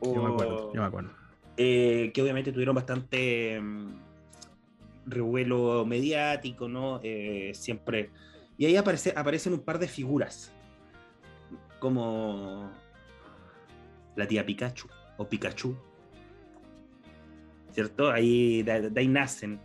yo 0.00 0.22
me 0.22 0.32
acuerdo, 0.32 0.72
yo 0.72 0.80
me 0.80 0.86
acuerdo. 0.86 1.10
Eh, 1.56 2.12
que 2.14 2.22
obviamente 2.22 2.52
tuvieron 2.52 2.76
bastante 2.76 3.60
mm, 3.60 4.07
revuelo 5.10 5.84
mediático, 5.84 6.68
¿no? 6.68 7.00
siempre. 7.52 8.10
Y 8.56 8.66
ahí 8.66 8.76
aparece, 8.76 9.12
aparecen 9.16 9.52
un 9.52 9.60
par 9.60 9.78
de 9.78 9.88
figuras, 9.88 10.52
como 11.78 12.70
la 14.16 14.26
tía 14.26 14.44
Pikachu 14.44 14.88
o 15.16 15.24
Pikachu, 15.28 15.76
¿cierto? 17.72 18.10
Ahí, 18.10 18.62
de, 18.62 18.92
ahí 18.96 19.08
nacen. 19.08 19.60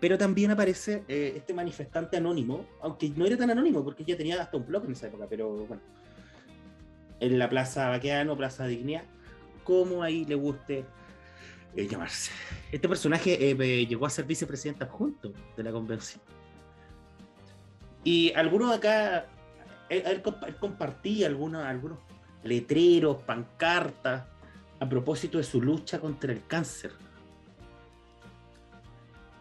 Pero 0.00 0.16
también 0.16 0.50
aparece 0.50 1.04
eh, 1.08 1.34
este 1.36 1.54
manifestante 1.54 2.16
anónimo, 2.16 2.66
aunque 2.82 3.10
no 3.10 3.26
era 3.26 3.36
tan 3.36 3.50
anónimo, 3.50 3.82
porque 3.84 4.04
ya 4.04 4.16
tenía 4.16 4.40
hasta 4.40 4.56
un 4.56 4.66
blog 4.66 4.84
en 4.84 4.92
esa 4.92 5.06
época, 5.06 5.26
pero 5.28 5.48
bueno. 5.66 5.82
En 7.20 7.38
la 7.38 7.50
Plaza 7.50 7.88
Baqueano, 7.90 8.36
Plaza 8.36 8.66
Dignidad, 8.66 9.04
como 9.64 10.02
ahí 10.02 10.24
le 10.24 10.34
guste 10.34 10.84
eh, 11.76 11.86
llamarse. 11.86 12.32
Este 12.72 12.88
personaje 12.88 13.50
eh, 13.50 13.86
llegó 13.86 14.06
a 14.06 14.10
ser 14.10 14.24
vicepresidente 14.24 14.84
adjunto 14.84 15.32
de 15.56 15.62
la 15.62 15.72
convención. 15.72 16.22
Y 18.02 18.32
algunos 18.34 18.76
acá, 18.76 19.26
él, 19.88 20.22
compartía 20.58 21.26
algunos, 21.26 21.64
algunos 21.64 21.98
letreros, 22.42 23.22
pancartas, 23.22 24.24
a 24.78 24.88
propósito 24.88 25.38
de 25.38 25.44
su 25.44 25.60
lucha 25.60 26.00
contra 26.00 26.32
el 26.32 26.46
cáncer. 26.46 26.92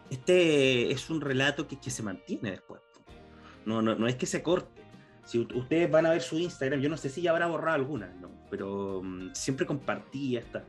Este 0.09 0.91
es 0.91 1.09
un 1.09 1.21
relato 1.21 1.67
que, 1.67 1.79
que 1.79 1.89
se 1.89 2.03
mantiene 2.03 2.51
después. 2.51 2.81
No, 3.65 3.81
no, 3.81 3.95
no 3.95 4.07
es 4.07 4.15
que 4.15 4.25
se 4.25 4.43
corte. 4.43 4.81
Si 5.29 5.37
ustedes 5.37 5.91
van 5.91 6.07
a 6.07 6.09
ver 6.09 6.21
su 6.21 6.39
Instagram, 6.39 6.81
yo 6.81 6.89
no 6.89 6.97
sé 6.97 7.07
si 7.07 7.21
ya 7.21 7.29
habrá 7.29 7.45
borrado 7.45 7.75
alguna, 7.75 8.11
pero 8.49 9.01
mm, 9.03 9.29
siempre 9.33 9.63
compartía 9.67 10.39
esta, 10.39 10.65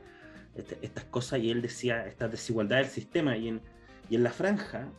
este, 0.55 0.77
estas 0.81 1.05
cosas 1.05 1.39
y 1.39 1.51
él 1.51 1.61
decía 1.61 2.05
esta 2.05 2.27
desigualdad 2.27 2.77
del 2.77 2.87
sistema. 2.87 3.37
Y 3.37 3.49
en, 3.49 3.61
y 4.09 4.15
en 4.15 4.23
la 4.23 4.31
franja 4.31 4.89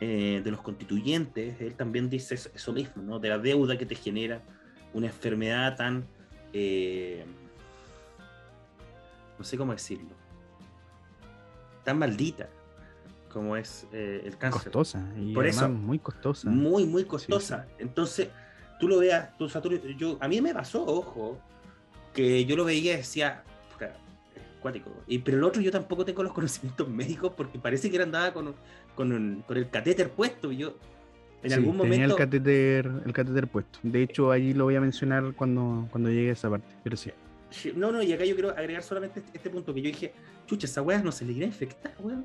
eh, 0.00 0.40
de 0.44 0.50
los 0.50 0.60
constituyentes, 0.60 1.60
él 1.60 1.74
también 1.74 2.10
dice 2.10 2.34
eso, 2.34 2.72
mismo, 2.72 3.02
¿no? 3.02 3.18
de 3.18 3.28
la 3.28 3.38
deuda 3.38 3.78
que 3.78 3.86
te 3.86 3.94
genera 3.94 4.42
una 4.92 5.06
enfermedad 5.06 5.76
tan... 5.76 6.06
Eh, 6.52 7.24
no 9.36 9.44
sé 9.44 9.56
cómo 9.56 9.72
decirlo, 9.72 10.10
tan 11.82 11.98
maldita 11.98 12.48
como 13.34 13.56
es 13.56 13.86
eh, 13.92 14.22
el 14.24 14.38
cáncer. 14.38 14.70
Costosa, 14.70 15.12
y 15.18 15.34
Por 15.34 15.44
eso, 15.46 15.68
muy 15.68 15.98
costosa. 15.98 16.48
Muy, 16.48 16.86
muy 16.86 17.04
costosa. 17.04 17.66
Entonces, 17.78 18.28
tú 18.78 18.86
lo 18.86 18.98
veas, 18.98 19.36
tú, 19.36 19.48
yo, 19.98 20.16
a 20.20 20.28
mí 20.28 20.40
me 20.40 20.54
pasó, 20.54 20.86
ojo, 20.86 21.40
que 22.12 22.44
yo 22.44 22.54
lo 22.54 22.64
veía 22.64 22.94
y 22.94 22.96
decía, 22.98 23.42
cuático. 24.64 24.90
Y, 25.06 25.18
pero 25.18 25.36
el 25.36 25.44
otro 25.44 25.60
yo 25.60 25.70
tampoco 25.70 26.06
tengo 26.06 26.22
los 26.22 26.32
conocimientos 26.38 26.88
médicos 26.88 27.34
porque 27.36 27.58
parece 27.58 27.90
que 27.90 27.96
él 27.96 28.02
andaba 28.02 28.32
con, 28.32 28.54
con, 28.94 29.44
con 29.46 29.56
el 29.56 29.68
catéter 29.68 30.10
puesto 30.10 30.50
y 30.50 30.56
yo 30.56 30.74
en 31.42 31.52
algún 31.52 31.76
momento... 31.76 31.92
Tenía 31.92 32.06
el 32.06 32.16
catéter, 32.16 32.90
el 33.04 33.12
catéter 33.12 33.46
puesto. 33.46 33.78
De 33.82 34.02
hecho, 34.02 34.30
allí 34.30 34.54
lo 34.54 34.64
voy 34.64 34.76
a 34.76 34.80
mencionar 34.80 35.34
cuando, 35.34 35.86
cuando 35.90 36.08
llegue 36.08 36.30
a 36.30 36.32
esa 36.32 36.48
parte, 36.48 36.74
pero 36.82 36.96
sí. 36.96 37.10
No, 37.76 37.92
no, 37.92 38.02
y 38.02 38.12
acá 38.12 38.24
yo 38.24 38.34
quiero 38.34 38.50
agregar 38.50 38.82
solamente 38.82 39.20
este, 39.20 39.36
este 39.36 39.50
punto 39.50 39.74
que 39.74 39.82
yo 39.82 39.88
dije, 39.88 40.12
chucha, 40.46 40.66
esa 40.66 40.80
weá 40.80 41.02
no 41.02 41.12
se 41.12 41.26
le 41.26 41.34
irá 41.34 41.44
a 41.44 41.48
infectar, 41.48 41.94
weón. 42.00 42.24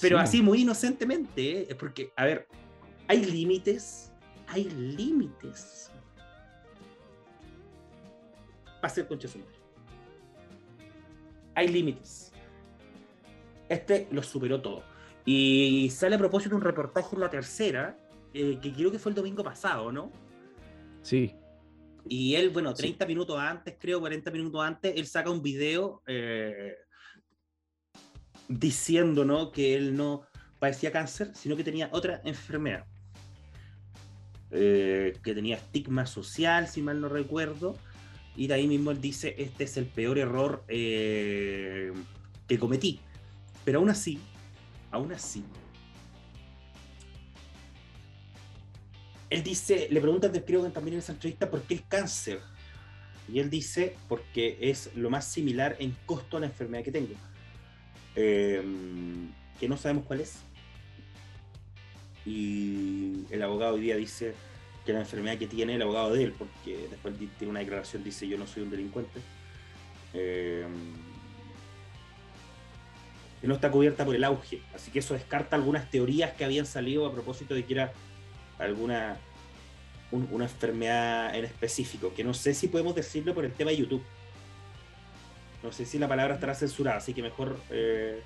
Pero 0.00 0.18
así 0.18 0.42
muy 0.42 0.62
inocentemente, 0.62 1.72
¿eh? 1.72 1.74
porque, 1.74 2.12
a 2.14 2.24
ver, 2.24 2.46
hay 3.08 3.24
límites, 3.24 4.12
hay 4.46 4.64
límites 4.70 5.90
para 8.80 8.94
ser 8.94 9.08
concha 9.08 9.26
Hay 11.56 11.66
límites. 11.66 12.32
Este 13.68 14.06
lo 14.12 14.22
superó 14.22 14.62
todo. 14.62 14.84
Y 15.24 15.90
sale 15.90 16.14
a 16.14 16.18
propósito 16.18 16.54
un 16.54 16.62
reportaje 16.62 17.16
en 17.16 17.20
la 17.20 17.30
tercera, 17.30 17.98
eh, 18.32 18.60
que 18.62 18.72
creo 18.72 18.92
que 18.92 19.00
fue 19.00 19.10
el 19.10 19.16
domingo 19.16 19.42
pasado, 19.42 19.90
¿no? 19.90 20.12
Sí, 21.02 21.34
y 22.08 22.34
él, 22.36 22.50
bueno, 22.50 22.72
30 22.72 23.04
minutos 23.06 23.38
antes, 23.38 23.74
creo, 23.78 24.00
40 24.00 24.30
minutos 24.30 24.64
antes, 24.64 24.94
él 24.96 25.06
saca 25.06 25.30
un 25.30 25.42
video 25.42 26.02
eh, 26.06 26.76
diciendo 28.48 29.24
¿no? 29.24 29.50
que 29.50 29.74
él 29.74 29.96
no 29.96 30.22
padecía 30.58 30.92
cáncer, 30.92 31.32
sino 31.34 31.56
que 31.56 31.64
tenía 31.64 31.88
otra 31.92 32.20
enfermedad. 32.24 32.86
Eh, 34.52 35.18
que 35.24 35.34
tenía 35.34 35.56
estigma 35.56 36.06
social, 36.06 36.68
si 36.68 36.80
mal 36.80 37.00
no 37.00 37.08
recuerdo. 37.08 37.76
Y 38.36 38.46
de 38.46 38.54
ahí 38.54 38.68
mismo 38.68 38.90
él 38.90 39.00
dice, 39.00 39.34
este 39.38 39.64
es 39.64 39.76
el 39.76 39.86
peor 39.86 40.18
error 40.18 40.64
eh, 40.68 41.92
que 42.46 42.58
cometí. 42.58 43.00
Pero 43.64 43.78
aún 43.78 43.88
así, 43.88 44.18
aún 44.90 45.12
así, 45.12 45.42
él 49.30 49.42
dice, 49.42 49.88
le 49.90 50.00
preguntan 50.00 50.32
creo 50.32 50.62
también 50.70 50.94
en 50.94 50.98
esa 51.00 51.12
entrevista 51.12 51.50
por 51.50 51.62
qué 51.62 51.74
el 51.74 51.86
cáncer. 51.86 52.40
Y 53.32 53.40
él 53.40 53.50
dice, 53.50 53.96
porque 54.08 54.56
es 54.60 54.90
lo 54.94 55.10
más 55.10 55.26
similar 55.26 55.76
en 55.80 55.96
costo 56.06 56.36
a 56.36 56.40
la 56.40 56.46
enfermedad 56.46 56.84
que 56.84 56.92
tengo. 56.92 57.14
Em, 58.14 59.32
que 59.58 59.68
no 59.68 59.76
sabemos 59.76 60.04
cuál 60.04 60.20
es. 60.20 60.38
Y 62.24 63.24
el 63.30 63.42
abogado 63.42 63.74
hoy 63.74 63.80
día 63.80 63.96
dice 63.96 64.34
que 64.86 64.92
la 64.92 65.00
enfermedad 65.00 65.36
que 65.36 65.48
tiene 65.48 65.74
el 65.74 65.82
abogado 65.82 66.14
de 66.14 66.24
él, 66.24 66.32
porque 66.38 66.86
después 66.88 67.14
tiene 67.18 67.50
una 67.50 67.60
declaración, 67.60 68.04
dice 68.04 68.26
yo 68.26 68.38
no 68.38 68.46
soy 68.46 68.62
un 68.62 68.70
delincuente. 68.70 69.20
Eh, 70.14 70.64
que 73.40 73.48
no 73.48 73.54
está 73.54 73.70
cubierta 73.70 74.04
por 74.04 74.14
el 74.14 74.24
auge. 74.24 74.62
Así 74.74 74.90
que 74.90 75.00
eso 75.00 75.14
descarta 75.14 75.56
algunas 75.56 75.90
teorías 75.90 76.32
que 76.32 76.44
habían 76.44 76.64
salido 76.64 77.04
a 77.04 77.12
propósito 77.12 77.54
de 77.54 77.64
que 77.66 77.74
era 77.74 77.92
alguna 78.58 79.18
una 80.12 80.44
enfermedad 80.44 81.34
en 81.34 81.44
específico, 81.44 82.14
que 82.14 82.22
no 82.22 82.32
sé 82.32 82.54
si 82.54 82.68
podemos 82.68 82.94
decirlo 82.94 83.34
por 83.34 83.44
el 83.44 83.52
tema 83.52 83.72
de 83.72 83.78
YouTube. 83.78 84.02
No 85.62 85.72
sé 85.72 85.84
si 85.84 85.98
la 85.98 86.06
palabra 86.06 86.34
estará 86.34 86.54
censurada, 86.54 86.98
así 86.98 87.12
que 87.12 87.22
mejor... 87.22 87.58
Eh, 87.70 88.22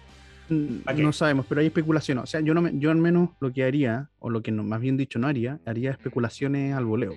no 0.51 1.13
sabemos, 1.13 1.47
pero 1.49 1.61
hay 1.61 1.69
especulaciones. 1.69 2.25
O 2.25 2.27
sea, 2.27 2.41
yo, 2.41 2.55
no 2.55 2.69
yo 2.71 2.91
al 2.91 2.99
menos 2.99 3.31
lo 3.41 3.53
que 3.53 3.65
haría, 3.65 4.11
o 4.19 4.31
lo 4.31 4.43
que 4.43 4.51
no, 4.51 4.63
más 4.63 4.81
bien 4.81 4.97
dicho 4.97 5.19
no 5.19 5.27
haría, 5.27 5.61
haría 5.65 5.91
especulaciones 5.91 6.75
al 6.75 6.85
voleo. 6.85 7.15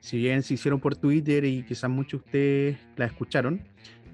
Si 0.00 0.18
bien 0.18 0.42
se 0.42 0.54
hicieron 0.54 0.80
por 0.80 0.96
Twitter 0.96 1.44
y 1.44 1.62
quizás 1.62 1.88
muchos 1.88 2.20
de 2.20 2.26
ustedes 2.26 2.78
la 2.96 3.06
escucharon, 3.06 3.62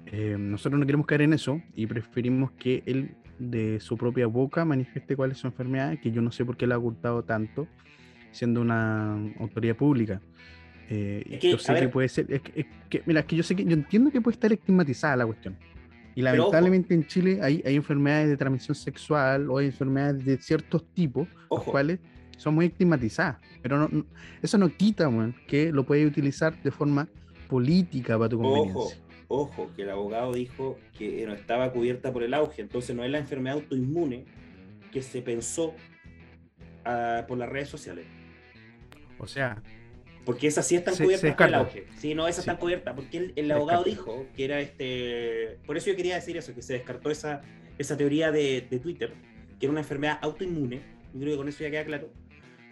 eh, 0.05 0.37
nosotros 0.39 0.79
no 0.79 0.85
queremos 0.85 1.05
caer 1.05 1.23
en 1.23 1.33
eso 1.33 1.61
y 1.75 1.85
preferimos 1.85 2.51
que 2.51 2.83
él 2.85 3.15
de 3.39 3.79
su 3.79 3.97
propia 3.97 4.27
boca 4.27 4.63
manifieste 4.65 5.15
cuál 5.15 5.31
es 5.31 5.39
su 5.39 5.47
enfermedad, 5.47 5.97
que 6.01 6.11
yo 6.11 6.21
no 6.21 6.31
sé 6.31 6.45
por 6.45 6.57
qué 6.57 6.67
le 6.67 6.75
ha 6.75 6.77
ocultado 6.77 7.23
tanto 7.23 7.67
siendo 8.31 8.61
una 8.61 9.13
autoridad 9.39 9.75
pública. 9.75 10.21
Eh, 10.89 11.39
yo 11.41 11.57
sé 11.57 11.73
que 11.75 11.87
puede 11.87 12.09
ser, 12.09 12.25
es 12.29 12.41
que, 12.41 13.01
mira, 13.05 13.21
es 13.21 13.25
que 13.25 13.35
yo 13.35 13.43
sé 13.43 13.55
que 13.55 13.63
yo 13.63 13.71
entiendo 13.71 14.11
que 14.11 14.21
puede 14.21 14.35
estar 14.35 14.51
estigmatizada 14.51 15.15
la 15.15 15.25
cuestión. 15.25 15.57
Y 16.15 16.21
lamentablemente 16.21 16.93
en 16.93 17.05
Chile 17.07 17.39
hay, 17.41 17.61
hay 17.65 17.75
enfermedades 17.75 18.29
de 18.29 18.37
transmisión 18.37 18.75
sexual 18.75 19.49
o 19.49 19.57
hay 19.57 19.67
enfermedades 19.67 20.25
de 20.25 20.37
ciertos 20.37 20.83
tipos, 20.93 21.27
los 21.49 21.63
cuales 21.63 21.99
son 22.37 22.55
muy 22.55 22.65
estigmatizadas. 22.65 23.37
Pero 23.61 23.87
no, 23.87 24.05
eso 24.41 24.57
no 24.57 24.69
quita 24.75 25.09
que 25.47 25.71
lo 25.71 25.85
puedes 25.85 26.07
utilizar 26.07 26.61
de 26.61 26.71
forma 26.71 27.07
política 27.47 28.17
para 28.17 28.29
tu 28.29 28.39
conveniencia. 28.39 28.97
Ojo, 29.27 29.63
ojo, 29.63 29.71
que 29.75 29.83
el 29.83 29.89
abogado 29.89 30.33
dijo 30.33 30.77
que 30.97 31.25
no 31.25 31.33
estaba 31.33 31.71
cubierta 31.71 32.11
por 32.11 32.23
el 32.23 32.33
auge, 32.33 32.61
entonces 32.61 32.95
no 32.95 33.03
es 33.03 33.11
la 33.11 33.19
enfermedad 33.19 33.57
autoinmune 33.57 34.25
que 34.91 35.01
se 35.01 35.21
pensó 35.21 35.73
ah, 36.83 37.25
por 37.27 37.37
las 37.37 37.49
redes 37.49 37.69
sociales. 37.69 38.05
O 39.17 39.27
sea. 39.27 39.61
Porque 40.25 40.47
esas 40.47 40.67
sí 40.67 40.75
están 40.75 40.95
cubiertas 40.95 41.35
por 41.35 41.47
el 41.47 41.53
auge. 41.55 41.85
Sí, 41.97 42.13
no, 42.13 42.27
esas 42.27 42.39
están 42.39 42.57
cubiertas. 42.57 42.93
Porque 42.95 43.33
el, 43.35 43.51
abogado 43.51 43.83
dijo 43.83 44.25
que 44.35 44.45
era 44.45 44.59
este. 44.59 45.57
Por 45.65 45.77
eso 45.77 45.89
yo 45.89 45.95
quería 45.95 46.15
decir 46.15 46.37
eso, 46.37 46.53
que 46.53 46.61
se 46.61 46.73
descartó 46.73 47.09
esa, 47.09 47.41
esa 47.77 47.97
teoría 47.97 48.31
de, 48.31 48.61
Twitter, 48.81 49.13
que 49.59 49.65
era 49.65 49.71
una 49.71 49.81
enfermedad 49.81 50.19
autoinmune. 50.21 50.81
Yo 51.13 51.21
creo 51.21 51.33
que 51.33 51.37
con 51.37 51.47
eso 51.47 51.63
ya 51.63 51.71
queda 51.71 51.85
claro. 51.85 52.09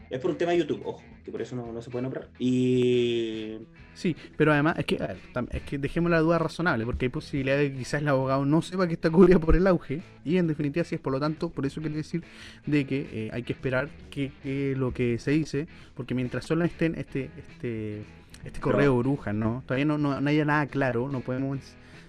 Es 0.09 0.19
por 0.19 0.31
un 0.31 0.37
tema 0.37 0.51
de 0.51 0.59
YouTube, 0.59 0.81
ojo, 0.85 1.03
que 1.29 1.31
por 1.31 1.41
eso 1.41 1.55
no, 1.55 1.71
no 1.71 1.81
se 1.81 1.91
puede 1.91 2.03
nombrar. 2.03 2.27
Y. 2.39 3.59
Sí, 3.93 4.15
pero 4.35 4.51
además 4.51 4.77
es 4.79 4.85
que, 4.85 4.97
ver, 4.97 5.17
es 5.51 5.61
que 5.63 5.77
dejemos 5.77 6.09
la 6.09 6.19
duda 6.19 6.39
razonable, 6.39 6.85
porque 6.85 7.05
hay 7.05 7.09
posibilidad 7.09 7.57
de 7.57 7.71
que 7.71 7.77
quizás 7.77 8.01
el 8.01 8.07
abogado 8.07 8.45
no 8.45 8.61
sepa 8.61 8.87
que 8.87 8.93
está 8.93 9.09
cubierta 9.11 9.45
por 9.45 9.55
el 9.55 9.67
auge, 9.67 10.01
y 10.25 10.37
en 10.37 10.47
definitiva 10.47 10.83
sí 10.83 10.95
es 10.95 11.01
por 11.01 11.13
lo 11.13 11.19
tanto, 11.19 11.49
por 11.49 11.65
eso 11.65 11.81
quiere 11.81 11.97
decir 11.97 12.23
de 12.65 12.85
que 12.85 13.09
eh, 13.11 13.29
hay 13.31 13.43
que 13.43 13.53
esperar 13.53 13.89
que, 14.09 14.31
que 14.41 14.75
lo 14.75 14.93
que 14.93 15.19
se 15.19 15.31
dice, 15.31 15.67
porque 15.95 16.15
mientras 16.15 16.45
solo 16.45 16.65
estén 16.65 16.95
este, 16.95 17.29
este, 17.37 18.03
este 18.43 18.59
correo 18.59 18.97
bruja, 18.97 19.33
¿no? 19.33 19.63
Todavía 19.65 19.85
no, 19.85 19.97
no, 19.97 20.19
no 20.19 20.29
haya 20.29 20.45
nada 20.45 20.65
claro, 20.67 21.09
no 21.09 21.19
podemos 21.19 21.59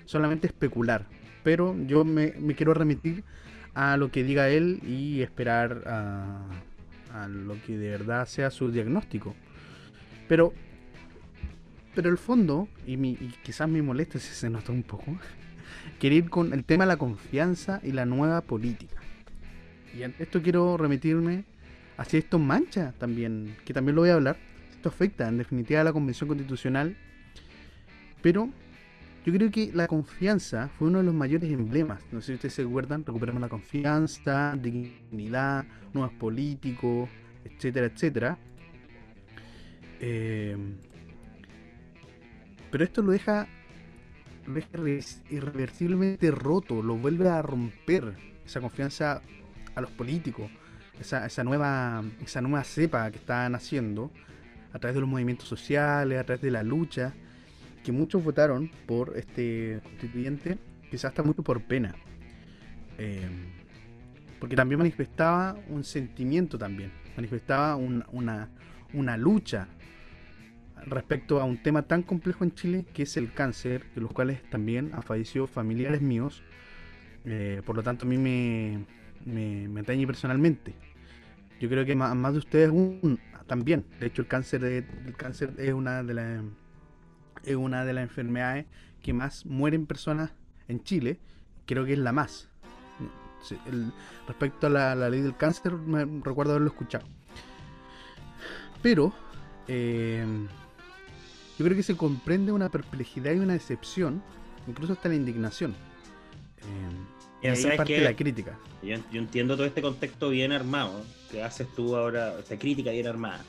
solamente 0.04 0.46
especular. 0.46 1.06
Pero 1.42 1.74
yo 1.86 2.04
me, 2.04 2.34
me 2.38 2.54
quiero 2.54 2.74
remitir 2.74 3.24
a 3.74 3.96
lo 3.96 4.10
que 4.10 4.22
diga 4.22 4.48
él 4.48 4.80
y 4.86 5.22
esperar 5.22 5.82
a, 5.86 6.46
a 7.12 7.28
lo 7.28 7.56
que 7.62 7.76
de 7.76 7.90
verdad 7.90 8.26
sea 8.26 8.50
su 8.50 8.70
diagnóstico. 8.70 9.34
Pero 10.28 10.52
pero 11.94 12.08
el 12.08 12.18
fondo, 12.18 12.68
y, 12.86 12.96
mi, 12.96 13.16
quizás 13.42 13.68
me 13.68 13.82
moleste 13.82 14.18
si 14.18 14.32
se 14.32 14.48
nota 14.48 14.72
un 14.72 14.82
poco, 14.82 15.18
quiere 15.98 16.16
ir 16.16 16.30
con 16.30 16.52
el 16.52 16.64
tema 16.64 16.84
de 16.84 16.88
la 16.88 16.96
confianza 16.96 17.80
y 17.82 17.92
la 17.92 18.06
nueva 18.06 18.40
política. 18.42 18.96
Y 19.96 20.02
esto 20.22 20.40
quiero 20.40 20.76
remitirme 20.76 21.44
hacia 21.96 22.20
esto 22.20 22.38
mancha 22.38 22.94
también, 22.98 23.56
que 23.64 23.74
también 23.74 23.96
lo 23.96 24.02
voy 24.02 24.10
a 24.10 24.14
hablar. 24.14 24.36
Esto 24.70 24.88
afecta 24.88 25.28
en 25.28 25.38
definitiva 25.38 25.80
a 25.80 25.84
la 25.84 25.92
Convención 25.92 26.28
Constitucional, 26.28 26.96
pero 28.22 28.48
yo 29.24 29.32
creo 29.32 29.50
que 29.50 29.70
la 29.74 29.86
confianza 29.86 30.68
fue 30.78 30.88
uno 30.88 30.98
de 30.98 31.04
los 31.04 31.14
mayores 31.14 31.50
emblemas. 31.50 32.02
No 32.10 32.20
sé 32.20 32.28
si 32.28 32.34
ustedes 32.34 32.54
se 32.54 32.62
acuerdan, 32.62 33.04
recuperamos 33.04 33.40
la 33.40 33.48
confianza, 33.48 34.56
dignidad, 34.60 35.64
nuevos 35.92 36.12
políticos, 36.14 37.08
etcétera, 37.44 37.86
etcétera. 37.86 38.38
Eh, 40.00 40.56
pero 42.70 42.84
esto 42.84 43.02
lo 43.02 43.12
deja, 43.12 43.46
lo 44.46 44.54
deja 44.54 44.68
irre- 44.72 45.22
irreversiblemente 45.30 46.30
roto, 46.30 46.82
lo 46.82 46.96
vuelve 46.96 47.28
a 47.28 47.42
romper 47.42 48.14
esa 48.46 48.60
confianza 48.60 49.20
a 49.74 49.80
los 49.80 49.90
políticos, 49.90 50.50
esa, 50.98 51.26
esa 51.26 51.44
nueva, 51.44 52.02
esa 52.22 52.40
nueva 52.40 52.64
cepa 52.64 53.10
que 53.10 53.18
están 53.18 53.54
haciendo 53.54 54.10
a 54.72 54.78
través 54.78 54.94
de 54.94 55.00
los 55.00 55.10
movimientos 55.10 55.48
sociales, 55.48 56.18
a 56.18 56.24
través 56.24 56.40
de 56.42 56.50
la 56.50 56.62
lucha, 56.62 57.12
que 57.84 57.92
muchos 57.92 58.22
votaron 58.22 58.70
por 58.86 59.16
este 59.16 59.80
constituyente, 59.82 60.58
quizás 60.90 61.06
hasta 61.06 61.22
mucho 61.22 61.42
por 61.42 61.62
pena. 61.62 61.94
Eh, 62.98 63.28
porque 64.38 64.56
también 64.56 64.78
manifestaba 64.78 65.56
un 65.68 65.84
sentimiento 65.84 66.58
también, 66.58 66.90
manifestaba 67.16 67.76
un- 67.76 68.04
una, 68.12 68.48
una 68.92 69.16
lucha 69.16 69.68
respecto 70.86 71.40
a 71.40 71.44
un 71.44 71.62
tema 71.62 71.82
tan 71.82 72.02
complejo 72.02 72.44
en 72.44 72.52
Chile 72.54 72.86
que 72.94 73.02
es 73.02 73.16
el 73.16 73.32
cáncer, 73.32 73.84
de 73.94 74.00
los 74.00 74.12
cuales 74.12 74.42
también 74.50 74.90
han 74.94 75.02
fallecido 75.02 75.46
familiares 75.46 76.00
míos. 76.00 76.42
Eh, 77.26 77.60
por 77.66 77.76
lo 77.76 77.82
tanto, 77.82 78.06
a 78.06 78.08
mí 78.08 78.16
me, 78.16 78.86
me, 79.26 79.68
me 79.68 79.80
atañe 79.80 80.06
personalmente. 80.06 80.74
Yo 81.60 81.68
creo 81.68 81.84
que 81.84 81.94
más, 81.94 82.32
de 82.32 82.38
ustedes 82.38 82.72
también. 83.46 83.84
De 84.00 84.06
hecho, 84.06 84.22
el 84.22 84.28
cáncer, 84.28 84.64
el 84.64 85.16
cáncer 85.16 85.52
es 85.58 85.74
una 85.74 86.02
de 86.02 86.14
las 86.14 86.42
es 87.44 87.56
una 87.56 87.84
de 87.84 87.92
las 87.92 88.02
enfermedades 88.02 88.66
que 89.02 89.12
más 89.12 89.46
mueren 89.46 89.86
personas 89.86 90.30
en 90.68 90.82
Chile. 90.84 91.18
Creo 91.66 91.84
que 91.84 91.92
es 91.94 91.98
la 91.98 92.12
más. 92.12 92.48
Sí, 93.42 93.56
el- 93.66 93.92
respecto 94.26 94.66
a 94.66 94.70
la, 94.70 94.94
la 94.94 95.08
ley 95.08 95.20
del 95.22 95.36
cáncer, 95.36 95.72
me 95.72 96.04
recuerdo 96.22 96.52
haberlo 96.52 96.68
escuchado. 96.68 97.06
Pero 98.82 99.12
eh, 99.68 100.24
yo 101.58 101.64
creo 101.64 101.76
que 101.76 101.82
se 101.82 101.96
comprende 101.96 102.52
una 102.52 102.68
perplejidad 102.70 103.32
y 103.32 103.38
una 103.38 103.52
decepción, 103.54 104.22
incluso 104.66 104.92
hasta 104.94 105.08
la 105.08 105.14
indignación. 105.14 105.72
Eh, 106.58 106.64
y 107.42 107.46
Mira, 107.46 107.52
ahí 107.54 107.62
¿sabes 107.62 107.76
parte 107.78 107.94
qué? 107.96 108.00
la 108.02 108.14
crítica. 108.16 108.58
Yo, 108.82 108.96
yo 109.10 109.18
entiendo 109.20 109.56
todo 109.56 109.66
este 109.66 109.82
contexto 109.82 110.30
bien 110.30 110.52
armado 110.52 111.02
que 111.30 111.42
haces 111.42 111.66
tú 111.74 111.96
ahora, 111.96 112.38
esta 112.38 112.58
crítica 112.58 112.90
bien 112.90 113.06
armada. 113.06 113.42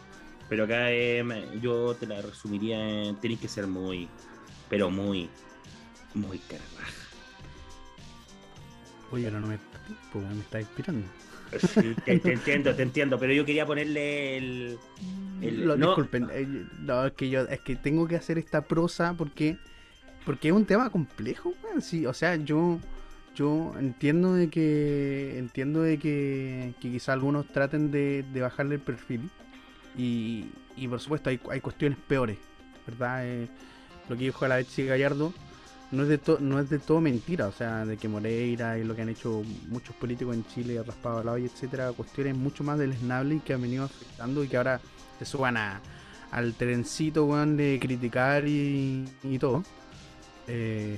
Pero 0.52 0.66
acá 0.66 0.92
eh, 0.92 1.24
yo 1.62 1.96
te 1.96 2.06
la 2.06 2.22
resumiría 2.22 3.06
en 3.06 3.16
tenés 3.16 3.40
que 3.40 3.48
ser 3.48 3.68
muy, 3.68 4.10
pero 4.70 4.90
muy, 4.90 5.30
muy 6.14 6.40
carabaja. 6.40 6.92
Oye, 9.12 9.28
ahora 9.28 9.40
no 9.40 9.48
me, 9.48 9.58
pues, 10.12 10.26
me 10.28 10.42
está 10.42 10.60
inspirando. 10.60 11.08
Sí, 11.58 11.96
te, 12.06 12.20
te 12.20 12.34
entiendo, 12.34 12.76
te 12.76 12.84
entiendo, 12.84 13.18
pero 13.18 13.32
yo 13.32 13.46
quería 13.46 13.66
ponerle 13.66 14.38
el. 14.40 14.78
el- 15.42 15.66
Lo- 15.68 15.78
no. 15.78 15.86
Disculpen, 15.88 16.28
eh, 16.34 16.66
no, 16.82 17.06
es 17.06 17.14
que 17.14 17.30
yo 17.30 17.44
es 17.44 17.62
que 17.62 17.78
tengo 17.78 18.06
que 18.06 18.18
hacer 18.18 18.38
esta 18.38 18.60
prosa 18.62 19.14
porque 19.18 19.56
porque 20.26 20.50
es 20.50 20.54
un 20.54 20.66
tema 20.66 20.90
complejo, 20.90 21.54
weón, 21.64 21.82
sí, 21.82 22.06
o 22.06 22.14
sea, 22.14 22.36
yo 22.36 22.78
yo 23.36 23.72
entiendo 23.80 24.34
de 24.34 24.50
que 24.50 25.38
entiendo 25.38 25.82
de 25.82 25.98
que, 25.98 26.74
que 26.82 26.92
quizá 26.92 27.14
algunos 27.14 27.48
traten 27.48 27.90
de, 27.90 28.26
de 28.34 28.42
bajarle 28.42 28.76
el 28.76 28.82
perfil 28.82 29.30
y, 29.98 30.46
y 30.76 30.88
por 30.88 31.00
supuesto 31.00 31.30
hay, 31.30 31.40
hay 31.50 31.62
cuestiones 31.62 31.98
peores, 32.08 32.38
¿verdad? 32.88 33.26
Eh, 33.26 33.48
lo 34.10 34.16
que 34.18 34.24
dijo 34.26 34.48
la 34.48 34.56
Betsy 34.58 34.86
Gallardo 34.86 35.34
no 35.92 36.04
es 36.04 36.10
de 36.10 36.18
to- 36.18 36.40
no 36.40 36.60
es 36.60 36.70
de 36.70 36.80
todo 36.80 37.02
mentira, 37.02 37.48
o 37.48 37.52
sea, 37.52 37.86
de 37.86 37.98
que 37.98 38.08
Moreira 38.08 38.78
y 38.78 38.84
lo 38.84 38.96
que 38.96 39.02
han 39.02 39.10
hecho 39.10 39.44
muchos 39.68 39.94
políticos 39.96 40.36
en 40.36 40.46
Chile, 40.48 40.82
raspado 40.82 41.20
a 41.20 41.24
la 41.24 41.34
olla, 41.34 41.46
etcétera, 41.46 41.92
cuestiones 41.92 42.36
mucho 42.36 42.64
más 42.64 42.80
deleznables 42.80 43.38
y 43.40 43.42
que 43.42 43.54
han 43.54 43.62
venido 43.62 43.84
afectando 43.84 44.44
y 44.44 44.48
que 44.48 44.58
ahora 44.58 44.80
se 45.20 45.26
suban 45.26 45.58
a, 45.58 45.82
al 46.32 46.54
trencito, 46.54 47.26
weón, 47.26 47.58
de 47.58 47.78
criticar 47.82 48.48
y, 48.48 49.06
y 49.24 49.38
todo. 49.38 49.64
Eh, 50.48 50.98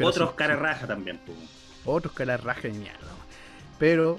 Otros 0.00 0.30
sí, 0.30 0.34
cara 0.36 0.56
raja 0.56 0.86
también, 0.86 1.20
pues. 1.24 1.38
otros 1.84 2.12
la 2.26 2.36
raja 2.36 2.62
de 2.62 2.72
mierda. 2.72 2.98
weón. 3.06 3.26
Pero 3.78 4.18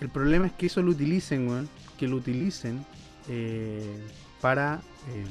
el 0.00 0.08
problema 0.08 0.46
es 0.46 0.52
que 0.52 0.66
eso 0.66 0.80
lo 0.82 0.92
utilicen, 0.92 1.48
weón. 1.48 1.68
Que 1.98 2.08
lo 2.08 2.16
utilicen 2.16 2.84
eh, 3.28 3.96
para 4.40 4.80
eh, 5.08 5.24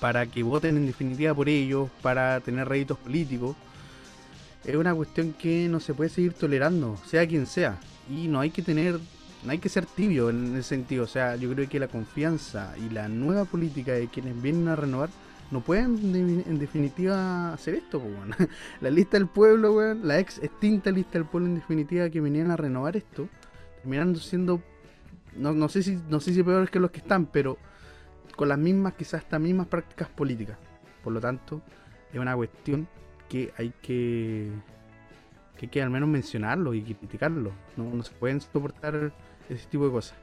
para 0.00 0.26
que 0.26 0.42
voten 0.42 0.76
en 0.76 0.86
definitiva 0.86 1.32
por 1.34 1.48
ellos, 1.48 1.88
para 2.02 2.40
tener 2.40 2.68
réditos 2.68 2.98
políticos. 2.98 3.56
Es 4.64 4.76
una 4.76 4.94
cuestión 4.94 5.32
que 5.32 5.68
no 5.68 5.80
se 5.80 5.94
puede 5.94 6.10
seguir 6.10 6.34
tolerando, 6.34 6.98
sea 7.06 7.26
quien 7.26 7.46
sea. 7.46 7.78
Y 8.10 8.28
no 8.28 8.40
hay 8.40 8.50
que 8.50 8.60
tener, 8.62 8.98
no 9.44 9.50
hay 9.52 9.58
que 9.58 9.68
ser 9.68 9.86
tibio 9.86 10.28
en 10.30 10.56
ese 10.56 10.68
sentido. 10.70 11.04
O 11.04 11.06
sea, 11.06 11.36
yo 11.36 11.50
creo 11.52 11.68
que 11.68 11.78
la 11.78 11.88
confianza 11.88 12.74
y 12.78 12.92
la 12.92 13.08
nueva 13.08 13.44
política 13.46 13.92
de 13.92 14.08
quienes 14.08 14.40
vienen 14.42 14.68
a 14.68 14.76
renovar 14.76 15.08
no 15.50 15.60
pueden 15.62 16.12
de- 16.12 16.42
en 16.50 16.58
definitiva 16.58 17.52
hacer 17.54 17.74
esto. 17.76 18.02
La 18.80 18.90
lista 18.90 19.16
del 19.18 19.26
pueblo, 19.28 19.94
la 19.94 20.18
ex 20.18 20.38
extinta 20.42 20.90
lista 20.90 21.12
del 21.12 21.26
pueblo 21.26 21.48
en 21.48 21.54
definitiva 21.54 22.10
que 22.10 22.20
venían 22.20 22.50
a 22.50 22.56
renovar 22.56 22.96
esto, 22.96 23.28
terminando 23.76 24.18
siendo, 24.18 24.60
no, 25.36 25.52
no 25.52 25.68
sé 25.68 25.82
si 25.82 25.98
no 26.08 26.20
sé 26.20 26.32
si 26.34 26.42
peores 26.42 26.70
que 26.70 26.80
los 26.80 26.90
que 26.90 26.98
están, 26.98 27.26
pero 27.26 27.58
con 28.36 28.48
las 28.48 28.58
mismas, 28.58 28.94
quizás 28.94 29.22
hasta 29.22 29.38
mismas 29.38 29.66
prácticas 29.68 30.08
políticas. 30.08 30.58
Por 31.02 31.12
lo 31.12 31.20
tanto, 31.20 31.62
es 32.12 32.18
una 32.18 32.34
cuestión 32.34 32.88
que 33.28 33.52
hay 33.56 33.72
que 33.82 34.50
que 35.56 35.66
hay 35.66 35.68
que 35.70 35.82
al 35.82 35.90
menos 35.90 36.08
mencionarlo 36.08 36.74
y 36.74 36.82
criticarlo. 36.82 37.52
No, 37.76 37.84
no 37.94 38.02
se 38.02 38.12
pueden 38.14 38.40
soportar 38.40 39.12
ese 39.48 39.66
tipo 39.68 39.84
de 39.86 39.92
cosas. 39.92 40.16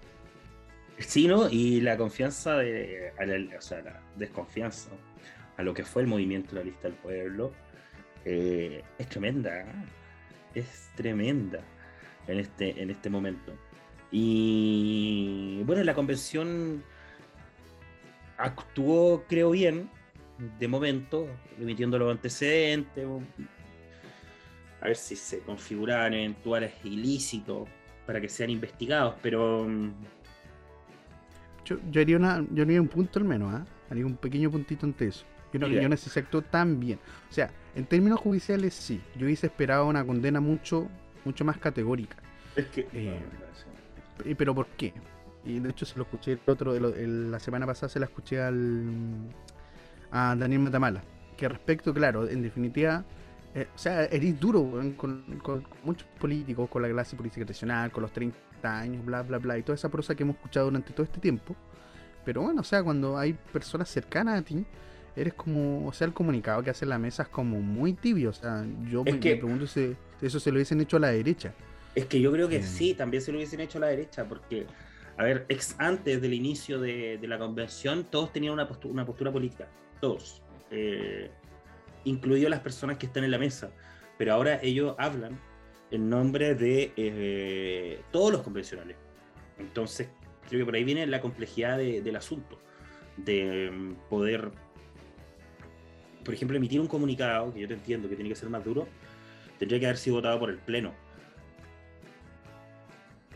Sí, 0.97 1.28
¿no? 1.28 1.50
Y 1.50 1.82
la 1.82 1.97
confianza 1.97 2.58
de. 2.58 3.13
la- 3.19 3.58
o 3.58 3.62
sea, 3.62 3.82
la 3.82 4.02
desconfianza 4.17 4.89
a 5.58 5.63
lo 5.63 5.74
que 5.74 5.84
fue 5.84 6.02
el 6.04 6.08
movimiento 6.08 6.52
de 6.52 6.60
la 6.60 6.65
lista 6.65 6.88
del 6.88 6.97
pueblo 6.97 7.52
eh, 8.26 8.84
es 8.97 9.08
tremenda. 9.08 9.62
¿eh? 9.62 9.65
Es 10.56 10.89
tremenda 10.95 11.60
en 12.28 12.39
este, 12.39 12.82
en 12.82 12.89
este 12.89 13.10
momento. 13.10 13.54
Y 14.12 15.63
bueno, 15.65 15.84
la 15.84 15.93
convención 15.95 16.86
actuó, 18.38 19.26
creo 19.28 19.52
bien, 19.52 19.91
de 20.38 20.67
momento, 20.67 21.39
remitiendo 21.58 21.97
los 22.00 22.12
antecedentes. 22.12 23.06
A 24.82 24.88
ver 24.88 24.95
si 24.97 25.15
se 25.15 25.43
configuran 25.43 26.13
eventuales 26.13 26.74
ilícitos 26.84 27.69
para 28.06 28.19
que 28.19 28.30
sean 28.30 28.50
investigados, 28.50 29.15
pero. 29.21 29.65
mm, 29.67 29.93
Yo, 31.65 31.78
yo 31.84 32.02
haría 32.02 32.17
una, 32.17 32.45
yo 32.52 32.63
haría 32.63 32.82
un 32.82 32.89
punto 32.89 33.19
al 33.19 33.26
menos, 33.26 33.54
¿ah? 33.54 33.69
Haría 33.89 34.06
un 34.06 34.17
pequeño 34.17 34.50
puntito 34.52 34.86
ante 34.86 35.08
eso. 35.08 35.26
Yo 35.52 35.60
no, 35.60 35.67
yo 35.67 35.89
no 35.89 35.97
sé 35.97 36.10
si 36.10 36.19
actuó 36.19 36.41
tan 36.43 36.80
bien. 36.80 37.02
O 37.30 37.34
sea, 37.34 37.54
en 37.76 37.86
términos 37.88 38.19
judiciales 38.19 38.74
sí. 38.74 39.10
Yo 39.15 39.26
hubiese 39.26 39.47
esperado 39.47 39.86
una 39.88 40.06
condena 40.06 40.39
mucho, 40.41 40.91
mucho 41.24 41.45
más 41.45 41.58
categórica. 41.58 42.17
Es 42.56 42.67
que. 42.67 42.82
Eh, 42.82 42.89
Eh, 42.91 43.19
¿Pero 44.38 44.55
por 44.55 44.67
qué? 44.67 44.93
Y 45.43 45.60
de 45.60 45.69
hecho 45.69 45.86
se 45.86 45.97
lo 45.97 46.03
escuché 46.03 46.34
el 46.34 46.41
otro, 46.45 46.75
el- 46.75 46.86
el- 46.97 47.31
la 47.31 47.39
semana 47.39 47.65
pasada 47.65 47.89
se 47.89 47.99
la 47.99 48.05
escuché 48.05 48.41
al 48.41 49.29
a 50.12 50.36
Daniel 50.36 50.62
Matamala. 50.62 51.01
Que 51.38 51.47
respecto, 51.47 51.93
claro, 51.93 52.27
en 52.27 52.41
definitiva, 52.41 53.03
eh, 53.55 53.67
o 53.73 53.77
sea, 53.77 54.05
eres 54.05 54.39
duro 54.39 54.69
con, 54.95 55.23
con, 55.38 55.65
muchos 55.84 56.07
políticos, 56.19 56.69
con 56.69 56.81
la 56.81 56.89
clase 56.89 57.15
política 57.15 57.45
tradicional, 57.45 57.91
con 57.91 58.03
los 58.03 58.12
30 58.12 58.38
años, 58.63 59.03
bla, 59.05 59.23
bla, 59.23 59.39
bla, 59.39 59.57
y 59.57 59.63
toda 59.63 59.75
esa 59.75 59.89
prosa 59.89 60.13
que 60.15 60.23
hemos 60.23 60.36
escuchado 60.36 60.67
durante 60.67 60.93
todo 60.93 61.03
este 61.03 61.19
tiempo. 61.19 61.55
Pero 62.23 62.41
bueno, 62.43 62.62
o 62.62 62.63
sea, 62.63 62.84
cuando 62.84 63.17
hay 63.17 63.34
personas 63.34 63.89
cercanas 63.89 64.39
a 64.39 64.43
ti, 64.43 64.65
eres 65.15 65.34
como, 65.34 65.88
o 65.88 65.93
sea, 65.93 66.05
el 66.07 66.13
comunicado 66.13 66.62
que 66.62 66.69
hace 66.69 66.86
la 66.86 66.99
mesa 66.99 67.23
es 67.23 67.29
como 67.29 67.60
muy 67.60 67.93
tibio. 67.93 68.29
O 68.29 68.34
sea, 68.34 68.65
yo 68.89 69.03
me, 69.03 69.13
pregunto 69.13 69.65
si 69.65 69.95
eso 70.21 70.39
se 70.39 70.51
lo 70.51 70.57
hubiesen 70.57 70.79
hecho 70.81 70.97
a 70.97 70.99
la 70.99 71.07
derecha. 71.10 71.53
Es 71.95 72.06
que 72.06 72.21
yo 72.21 72.32
creo 72.32 72.47
que 72.47 72.58
eh. 72.58 72.63
sí, 72.63 72.93
también 72.93 73.21
se 73.21 73.32
lo 73.32 73.38
hubiesen 73.38 73.60
hecho 73.60 73.77
a 73.77 73.82
la 73.82 73.88
derecha, 73.88 74.27
porque, 74.27 74.65
a 75.17 75.23
ver, 75.23 75.45
ex 75.49 75.75
antes 75.77 76.21
del 76.21 76.34
inicio 76.34 76.80
de, 76.80 77.19
la 77.23 77.38
convención, 77.38 78.06
todos 78.06 78.32
tenían 78.32 78.54
una 78.54 78.67
postura, 78.67 78.93
una 78.93 79.06
postura 79.06 79.32
política, 79.32 79.67
todos, 79.99 80.41
eh, 80.71 81.30
incluidos 82.06 82.49
las 82.49 82.62
personas 82.62 82.97
que 82.97 83.08
están 83.08 83.23
en 83.23 83.32
la 83.32 83.38
mesa, 83.38 83.71
pero 84.17 84.34
ahora 84.34 84.60
ellos 84.63 84.95
hablan 84.97 85.38
en 85.91 86.10
nombre 86.10 86.56
de 86.56 86.93
eh, 86.95 88.01
todos 88.12 88.32
los 88.32 88.41
convencionales. 88.41 88.95
Entonces, 89.60 90.10
creo 90.47 90.62
que 90.62 90.65
por 90.65 90.75
ahí 90.75 90.86
viene 90.86 91.06
la 91.08 91.19
complejidad 91.19 91.77
del 91.77 92.15
asunto, 92.15 92.58
de 93.17 93.69
mm, 93.69 94.10
poder, 94.10 94.51
por 96.23 96.34
ejemplo, 96.34 96.56
emitir 96.56 96.80
un 96.80 96.88
comunicado, 96.88 97.54
que 97.54 97.60
yo 97.60 97.67
te 97.67 97.73
entiendo 97.73 98.08
que 98.08 98.15
tiene 98.15 98.30
que 98.30 98.36
ser 98.36 98.49
más 98.49 98.63
duro, 98.63 98.88
tendría 99.60 99.80
que 99.82 99.86
haber 99.88 99.97
sido 99.97 100.15
votado 100.15 100.39
por 100.39 100.49
el 100.49 100.58
Pleno 100.58 100.93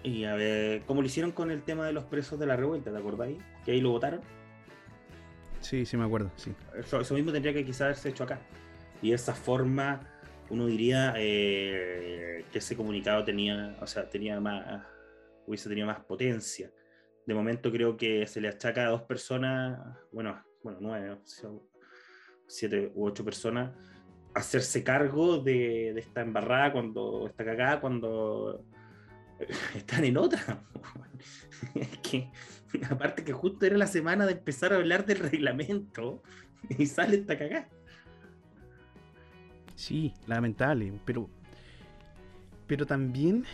y 0.06 0.24
a 0.26 0.36
ver, 0.36 0.84
como 0.84 1.02
lo 1.02 1.08
hicieron 1.08 1.32
con 1.32 1.50
el 1.50 1.64
tema 1.64 1.86
de 1.86 1.92
los 1.92 2.04
presos 2.04 2.40
de 2.40 2.46
la 2.46 2.56
revuelta, 2.56 2.92
¿te 2.92 2.98
acordáis? 2.98 3.38
Que 3.66 3.72
ahí 3.72 3.82
lo 3.82 3.90
votaron. 3.90 4.22
Sí, 5.62 5.84
sí 5.84 5.98
me 5.98 6.06
acuerdo, 6.06 6.32
sí. 6.36 6.54
Eso, 6.78 7.16
mismo 7.16 7.32
tendría 7.32 7.54
que 7.54 7.66
quizás 7.66 7.82
haberse 7.82 8.10
hecho 8.10 8.24
acá. 8.24 8.40
Y 9.02 9.10
de 9.10 9.16
esa 9.16 9.34
forma, 9.34 10.08
uno 10.52 10.68
diría 10.68 11.16
eh, 11.18 12.46
que 12.52 12.60
ese 12.60 12.76
comunicado 12.76 13.24
tenía, 13.24 13.76
o 13.82 13.88
sea, 13.88 14.08
tenía 14.08 14.40
más, 14.40 14.86
hubiese 15.48 15.70
tenido 15.70 15.88
más 15.88 16.02
potencia. 16.02 16.72
De 17.26 17.34
momento 17.34 17.72
creo 17.72 17.98
que 17.98 18.28
se 18.28 18.40
le 18.40 18.50
achaca 18.50 18.86
a 18.86 18.90
dos 18.90 19.02
personas, 19.02 19.80
bueno, 20.12 20.40
bueno, 20.62 20.78
nueve, 20.82 21.18
siete 22.46 22.92
u 22.94 23.08
ocho 23.08 23.26
personas, 23.26 23.72
hacerse 24.36 24.84
cargo 24.84 25.40
de, 25.40 25.94
de 25.94 26.00
esta 26.00 26.22
embarrada 26.22 26.72
cuando 26.74 27.26
está 27.26 27.44
cagada, 27.44 27.82
cuando 27.82 28.64
están 29.76 30.04
en 30.04 30.18
otra. 30.18 30.64
es 31.76 31.98
que, 32.00 32.30
aparte 32.90 33.24
que 33.24 33.34
justo 33.34 33.66
era 33.66 33.78
la 33.78 33.88
semana 33.88 34.26
de 34.26 34.34
empezar 34.34 34.74
a 34.74 34.78
hablar 34.78 35.06
del 35.06 35.20
reglamento 35.20 36.22
y 36.78 36.86
sale 36.86 37.18
esta 37.18 37.38
cagada. 37.38 37.70
Sí, 39.76 40.14
lamentable, 40.26 40.94
pero 41.06 41.30
pero 42.68 42.86
también 42.86 43.46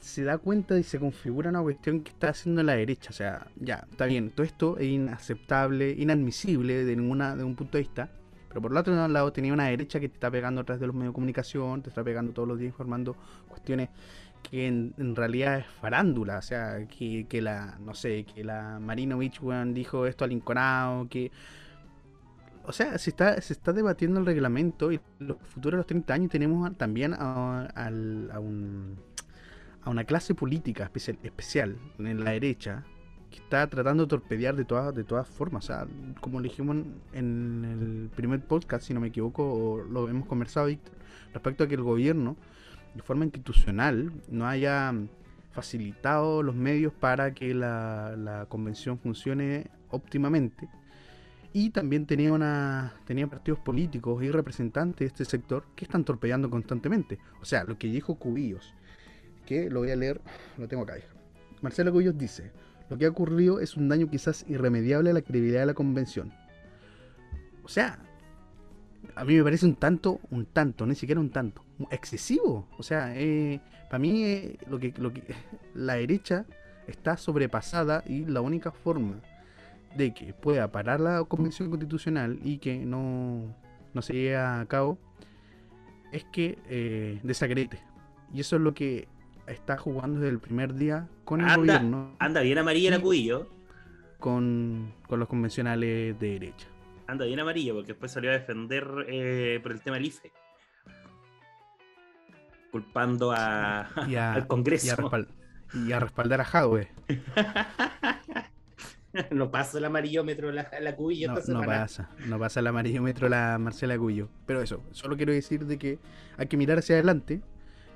se, 0.00 0.24
da 0.24 0.38
cuenta 0.38 0.78
y 0.78 0.84
se 0.84 0.98
configura 0.98 1.50
una 1.50 1.62
cuestión 1.62 2.02
que 2.02 2.10
está 2.10 2.28
haciendo 2.28 2.62
la 2.62 2.74
derecha. 2.74 3.10
O 3.10 3.12
sea, 3.12 3.48
ya, 3.56 3.86
está 3.90 4.06
bien, 4.06 4.30
todo 4.30 4.46
esto 4.46 4.78
es 4.78 4.86
inaceptable, 4.86 5.90
inadmisible 5.90 6.84
de 6.84 6.96
ninguna 6.96 7.34
de 7.34 7.44
un 7.44 7.56
punto 7.56 7.78
de 7.78 7.82
vista. 7.82 8.10
Pero 8.48 8.62
por 8.62 8.70
el 8.70 8.76
otro 8.76 9.08
lado 9.08 9.32
tenía 9.32 9.52
una 9.52 9.66
derecha 9.66 9.98
que 9.98 10.08
te 10.08 10.14
está 10.14 10.30
pegando 10.30 10.60
atrás 10.60 10.78
de 10.78 10.86
los 10.86 10.94
medios 10.94 11.10
de 11.10 11.14
comunicación, 11.14 11.82
te 11.82 11.88
está 11.88 12.04
pegando 12.04 12.32
todos 12.32 12.46
los 12.46 12.58
días 12.58 12.70
informando 12.70 13.16
cuestiones 13.48 13.88
que 14.50 14.66
en, 14.66 15.16
realidad 15.16 15.58
es 15.58 15.66
farándula, 15.66 16.38
o 16.38 16.42
sea, 16.42 16.86
que, 16.86 17.26
que, 17.28 17.42
la, 17.42 17.78
no 17.80 17.94
sé, 17.94 18.24
que 18.24 18.44
la 18.44 18.78
Marinovich 18.78 19.40
dijo 19.68 20.06
esto 20.06 20.24
al 20.24 20.32
Inconado, 20.32 21.08
que... 21.08 21.30
O 22.66 22.72
sea, 22.72 22.96
se 22.96 23.10
está, 23.10 23.38
se 23.42 23.52
está 23.52 23.74
debatiendo 23.74 24.20
el 24.20 24.26
reglamento 24.26 24.90
y 24.90 24.98
los 25.18 25.36
futuros 25.42 25.72
de 25.72 25.76
los 25.78 25.86
30 25.86 26.14
años 26.14 26.30
tenemos 26.30 26.74
también 26.78 27.12
a, 27.12 27.66
a, 27.66 28.40
un, 28.40 28.98
a 29.82 29.90
una 29.90 30.04
clase 30.04 30.34
política 30.34 30.84
especial, 30.84 31.18
especial 31.22 31.76
en 31.98 32.24
la 32.24 32.30
derecha 32.30 32.84
que 33.30 33.36
está 33.36 33.66
tratando 33.66 34.04
de 34.04 34.08
torpedear 34.08 34.56
de 34.56 34.64
todas, 34.64 34.94
de 34.94 35.04
todas 35.04 35.28
formas. 35.28 35.64
O 35.64 35.66
sea, 35.66 35.86
como 36.22 36.40
le 36.40 36.48
dijimos 36.48 36.78
en 37.12 37.64
el 38.10 38.16
primer 38.16 38.40
podcast, 38.40 38.86
si 38.86 38.94
no 38.94 39.00
me 39.00 39.08
equivoco, 39.08 39.44
o 39.44 39.82
lo 39.82 40.08
hemos 40.08 40.26
conversado, 40.26 40.68
Víctor, 40.68 40.94
respecto 41.34 41.64
a 41.64 41.68
que 41.68 41.74
el 41.74 41.82
gobierno 41.82 42.36
de 42.94 43.02
forma 43.02 43.24
institucional 43.24 44.12
no 44.28 44.46
haya 44.46 44.92
facilitado 45.52 46.42
los 46.42 46.54
medios 46.54 46.92
para 46.92 47.32
que 47.32 47.54
la, 47.54 48.46
convención 48.48 48.98
funcione 48.98 49.70
óptimamente. 49.90 50.68
Y 51.52 51.70
también 51.70 52.04
tenía, 52.04 52.32
una, 52.32 52.94
tenía 53.06 53.28
partidos 53.28 53.60
políticos 53.60 54.22
y 54.24 54.30
representantes 54.30 54.98
de 54.98 55.06
este 55.06 55.24
sector 55.24 55.64
que 55.76 55.84
están 55.84 56.04
torpedeando 56.04 56.50
constantemente. 56.50 57.20
O 57.40 57.44
sea, 57.44 57.62
lo 57.62 57.78
que 57.78 57.86
dijo 57.86 58.16
Cubillos, 58.16 58.74
que 59.46 59.70
lo 59.70 59.80
voy 59.80 59.92
a 59.92 59.96
leer, 59.96 60.20
lo 60.58 60.66
tengo 60.66 60.82
acá. 60.82 60.94
Marcelo 61.62 61.92
Cubillos 61.92 62.18
dice, 62.18 62.50
lo 62.90 62.98
que 62.98 63.06
ha 63.06 63.10
ocurrido 63.10 63.60
es 63.60 63.76
un 63.76 63.88
daño 63.88 64.10
quizás 64.10 64.44
irremediable 64.48 65.10
a 65.10 65.14
la 65.14 65.22
credibilidad 65.22 65.60
de 65.60 65.66
la 65.66 65.74
convención. 65.74 66.32
O 67.62 67.68
sea, 67.68 68.00
a 69.14 69.24
mí 69.24 69.34
me 69.34 69.44
parece 69.44 69.66
un 69.66 69.76
tanto, 69.76 70.20
un 70.30 70.46
tanto, 70.46 70.86
ni 70.86 70.94
siquiera 70.94 71.20
un 71.20 71.30
tanto, 71.30 71.64
excesivo. 71.90 72.68
O 72.78 72.82
sea, 72.82 73.12
eh, 73.16 73.60
para 73.88 73.98
mí 73.98 74.24
eh, 74.24 74.58
lo, 74.68 74.78
que, 74.78 74.92
lo 74.98 75.12
que 75.12 75.22
la 75.74 75.94
derecha 75.94 76.46
está 76.86 77.16
sobrepasada 77.16 78.02
y 78.06 78.24
la 78.24 78.40
única 78.40 78.70
forma 78.70 79.20
de 79.96 80.12
que 80.12 80.32
pueda 80.32 80.70
parar 80.72 81.00
la 81.00 81.22
convención 81.24 81.70
constitucional 81.70 82.38
y 82.42 82.58
que 82.58 82.78
no, 82.84 83.54
no 83.94 84.02
se 84.02 84.12
llegue 84.12 84.36
a 84.36 84.64
cabo 84.68 84.98
es 86.12 86.24
que 86.24 86.58
eh, 86.68 87.20
desagrete. 87.22 87.80
Y 88.32 88.40
eso 88.40 88.56
es 88.56 88.62
lo 88.62 88.74
que 88.74 89.08
está 89.46 89.76
jugando 89.76 90.20
desde 90.20 90.32
el 90.32 90.40
primer 90.40 90.74
día 90.74 91.08
con 91.24 91.40
el 91.40 91.56
gobierno. 91.56 92.14
Anda 92.18 92.40
bien 92.40 92.58
amarilla 92.58 92.90
la 92.90 93.00
cubillo. 93.00 93.48
Con, 94.18 94.94
con 95.06 95.20
los 95.20 95.28
convencionales 95.28 96.18
de 96.18 96.30
derecha 96.30 96.66
anda 97.06 97.24
bien 97.24 97.40
amarillo, 97.40 97.74
porque 97.74 97.92
después 97.92 98.12
salió 98.12 98.30
a 98.30 98.34
defender 98.34 98.86
eh, 99.08 99.60
por 99.62 99.72
el 99.72 99.80
tema 99.80 99.96
del 99.96 100.06
IFE. 100.06 100.32
Culpando 102.70 103.32
a, 103.32 103.82
al 104.34 104.46
Congreso. 104.46 105.10
Y 105.74 105.92
a, 105.92 106.00
respaldar 106.00 106.40
a 106.40 106.44
Jadwe. 106.44 106.88
no 109.30 109.50
pasa 109.50 109.78
el 109.78 109.84
amarillómetro 109.84 110.52
la, 110.52 110.68
la 110.80 110.96
Cubillo. 110.96 111.32
No, 111.32 111.60
no 111.60 111.66
pasa, 111.66 112.10
no 112.26 112.38
pasa 112.38 112.60
el 112.60 112.66
amarillómetro 112.66 113.28
la 113.28 113.58
Marcela 113.58 113.98
Cubillo. 113.98 114.28
Pero 114.46 114.62
eso, 114.62 114.82
solo 114.92 115.16
quiero 115.16 115.32
decir 115.32 115.66
de 115.66 115.78
que 115.78 115.98
hay 116.36 116.46
que 116.46 116.56
mirar 116.56 116.78
hacia 116.78 116.96
adelante. 116.96 117.40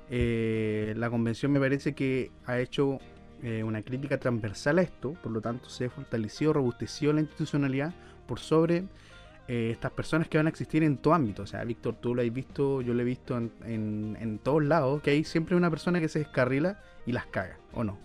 Eh, 0.09 0.93
la 0.97 1.09
convención 1.09 1.51
me 1.51 1.59
parece 1.59 1.93
que 1.93 2.31
ha 2.45 2.59
hecho 2.59 2.99
eh, 3.43 3.63
una 3.63 3.83
crítica 3.83 4.19
transversal 4.19 4.79
a 4.79 4.81
esto, 4.81 5.13
por 5.13 5.31
lo 5.31 5.39
tanto 5.39 5.69
se 5.69 5.89
fortaleció, 5.89 6.51
robusteció 6.51 7.13
la 7.13 7.21
institucionalidad 7.21 7.93
por 8.29 8.39
sobre 8.39 8.83
eh, 9.47 9.71
estas 9.71 9.91
personas 9.91 10.27
que 10.27 10.37
van 10.37 10.45
a 10.45 10.49
existir 10.49 10.83
en 10.83 10.97
todo 10.97 11.15
ámbito. 11.15 11.41
O 11.41 11.47
sea, 11.47 11.63
Víctor, 11.63 11.95
tú 11.95 12.13
lo 12.13 12.21
has 12.21 12.31
visto, 12.31 12.81
yo 12.81 12.93
lo 12.93 13.01
he 13.01 13.03
visto 13.03 13.35
en, 13.35 14.39
todos 14.43 14.63
lados, 14.63 15.01
que 15.01 15.09
hay 15.09 15.23
siempre 15.23 15.55
una 15.55 15.71
persona 15.71 15.99
que 15.99 16.07
se 16.07 16.19
descarrila 16.19 16.79
y 17.07 17.11
las 17.11 17.25
caga, 17.25 17.57
¿o 17.73 17.83
no? 17.83 17.97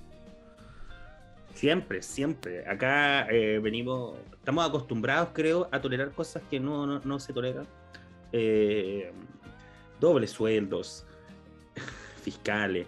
Siempre, 1.52 2.00
siempre. 2.00 2.66
Acá 2.66 3.28
eh, 3.30 3.58
venimos, 3.58 4.16
estamos 4.32 4.66
acostumbrados, 4.66 5.28
creo, 5.34 5.68
a 5.70 5.78
tolerar 5.78 6.10
cosas 6.12 6.42
que 6.50 6.58
no, 6.58 7.20
se 7.20 7.34
toleran. 7.34 7.66
Eh, 8.32 9.12
dobles 10.00 10.30
sueldos, 10.30 11.04
fiscales, 12.22 12.86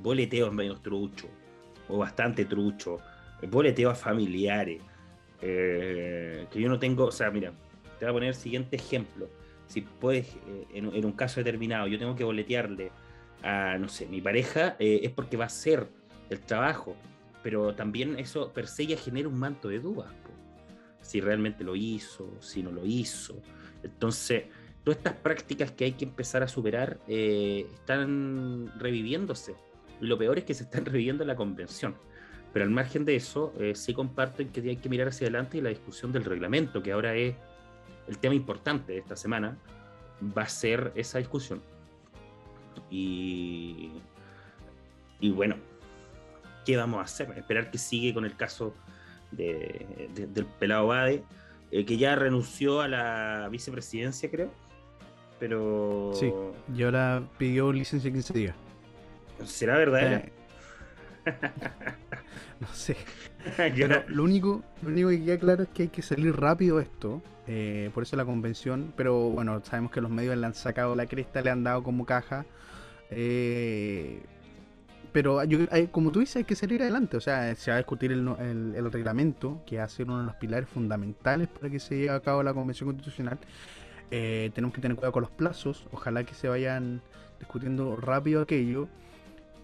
boleteos 0.00 0.52
medio 0.54 0.76
trucho, 0.76 1.28
o 1.88 1.98
bastante 1.98 2.46
trucho, 2.46 2.98
boleteos 3.50 3.98
familiares. 3.98 4.82
Eh, 5.42 6.46
que 6.50 6.60
yo 6.60 6.68
no 6.68 6.78
tengo, 6.78 7.06
o 7.06 7.12
sea, 7.12 7.30
mira, 7.30 7.52
te 7.98 8.04
voy 8.04 8.10
a 8.10 8.12
poner 8.12 8.28
el 8.30 8.34
siguiente 8.34 8.76
ejemplo. 8.76 9.28
Si 9.66 9.82
puedes, 9.82 10.34
eh, 10.48 10.66
en, 10.74 11.04
un 11.04 11.12
caso 11.12 11.40
determinado, 11.40 11.86
yo 11.86 11.98
tengo 11.98 12.16
que 12.16 12.24
boletearle 12.24 12.90
a, 13.42 13.78
no 13.78 13.88
sé, 13.88 14.06
mi 14.06 14.20
pareja, 14.20 14.76
eh, 14.78 15.00
es 15.02 15.10
porque 15.12 15.36
va 15.36 15.46
a 15.46 15.50
ser 15.50 15.88
el 16.28 16.40
trabajo, 16.40 16.96
pero 17.42 17.74
también 17.74 18.18
eso 18.18 18.52
per 18.52 18.66
se 18.66 18.86
ya 18.86 18.96
genera 18.96 19.28
un 19.28 19.38
manto 19.38 19.68
de 19.68 19.80
dudas. 19.80 20.12
Si 21.00 21.20
realmente 21.20 21.64
lo 21.64 21.74
hizo, 21.76 22.30
si 22.40 22.62
no 22.62 22.70
lo 22.70 22.84
hizo. 22.84 23.40
Entonces, 23.82 24.44
todas 24.84 24.98
estas 24.98 25.14
prácticas 25.14 25.72
que 25.72 25.86
hay 25.86 25.92
que 25.92 26.04
empezar 26.04 26.42
a 26.42 26.48
superar 26.48 27.00
están 27.08 28.70
reviviéndose. 28.78 29.54
lo 30.00 30.18
peor 30.18 30.38
es 30.38 30.44
que 30.44 30.54
se 30.54 30.64
están 30.64 30.84
reviviendo 30.84 31.22
en 31.22 31.28
la 31.28 31.36
convención. 31.36 31.96
Pero 32.52 32.64
al 32.64 32.70
margen 32.70 33.04
de 33.04 33.16
eso, 33.16 33.52
eh, 33.58 33.74
sí 33.74 33.94
comparto 33.94 34.42
en 34.42 34.48
que 34.48 34.60
hay 34.60 34.76
que 34.76 34.88
mirar 34.88 35.08
hacia 35.08 35.26
adelante 35.26 35.58
y 35.58 35.60
la 35.60 35.68
discusión 35.68 36.12
del 36.12 36.24
reglamento, 36.24 36.82
que 36.82 36.92
ahora 36.92 37.14
es 37.14 37.34
el 38.08 38.18
tema 38.18 38.34
importante 38.34 38.92
de 38.92 38.98
esta 38.98 39.14
semana, 39.14 39.56
va 40.36 40.42
a 40.42 40.48
ser 40.48 40.92
esa 40.96 41.18
discusión. 41.18 41.62
Y, 42.90 43.92
y 45.20 45.30
bueno, 45.30 45.56
¿qué 46.66 46.76
vamos 46.76 47.00
a 47.00 47.04
hacer? 47.04 47.30
Esperar 47.36 47.70
que 47.70 47.78
sigue 47.78 48.12
con 48.12 48.24
el 48.24 48.36
caso 48.36 48.74
del 49.30 50.46
pelado 50.58 50.88
Bade, 50.88 51.22
eh, 51.70 51.84
que 51.84 51.96
ya 51.96 52.16
renunció 52.16 52.80
a 52.80 52.88
la 52.88 53.48
vicepresidencia, 53.50 54.28
creo. 54.28 54.50
pero. 55.38 56.10
Sí, 56.14 56.32
y 56.74 56.82
ahora 56.82 57.22
pidió 57.38 57.72
licencia 57.72 58.10
15 58.10 58.32
días. 58.32 58.56
¿Será 59.44 59.78
verdadera? 59.78 60.16
Eh, 60.18 60.32
no 62.60 62.68
sé. 62.72 62.96
Pero 63.56 64.02
lo 64.08 64.24
único, 64.24 64.62
lo 64.82 64.88
único 64.90 65.08
que 65.08 65.24
queda 65.24 65.38
claro 65.38 65.62
es 65.64 65.68
que 65.70 65.82
hay 65.84 65.88
que 65.88 66.02
salir 66.02 66.34
rápido 66.36 66.76
de 66.78 66.84
esto. 66.84 67.22
eh, 67.46 67.90
por 67.94 68.02
eso 68.04 68.16
la 68.16 68.24
convención. 68.24 68.92
Pero 68.96 69.30
bueno, 69.30 69.60
sabemos 69.64 69.90
que 69.92 70.00
los 70.00 70.10
medios 70.10 70.36
le 70.36 70.46
han 70.46 70.54
sacado 70.54 70.94
la 70.94 71.06
cresta, 71.06 71.40
le 71.42 71.50
han 71.50 71.64
dado 71.64 71.82
como 71.82 72.04
caja. 72.06 72.44
eh, 73.10 74.20
pero 75.12 75.42
yo- 75.44 75.66
hay- 75.72 75.88
como 75.88 76.12
tú 76.12 76.20
dices, 76.20 76.36
hay 76.36 76.44
que 76.44 76.54
salir 76.54 76.82
adelante. 76.82 77.16
O 77.16 77.20
sea, 77.20 77.54
se 77.56 77.70
va 77.72 77.76
a 77.76 77.78
discutir 77.78 78.12
el, 78.12 78.28
el- 78.38 78.74
el 78.76 78.92
reglamento, 78.92 79.62
que 79.66 79.78
va 79.78 79.84
a 79.84 79.88
ser 79.88 80.06
uno 80.06 80.20
de 80.20 80.26
los 80.26 80.36
pilares 80.36 80.68
fundamentales 80.68 81.48
para 81.48 81.68
que 81.70 81.80
se 81.80 81.96
lleve 81.96 82.10
a 82.10 82.20
cabo 82.20 82.42
la 82.44 82.54
convención 82.54 82.88
constitucional. 82.90 83.38
Eh, 84.12 84.50
tenemos 84.54 84.74
que 84.74 84.80
tener 84.80 84.96
cuidado 84.96 85.12
con 85.12 85.22
los 85.22 85.30
plazos. 85.32 85.86
Ojalá 85.92 86.22
que 86.24 86.34
se 86.34 86.48
vayan 86.48 87.02
discutiendo 87.40 87.96
rápido 87.96 88.42
aquello 88.42 88.88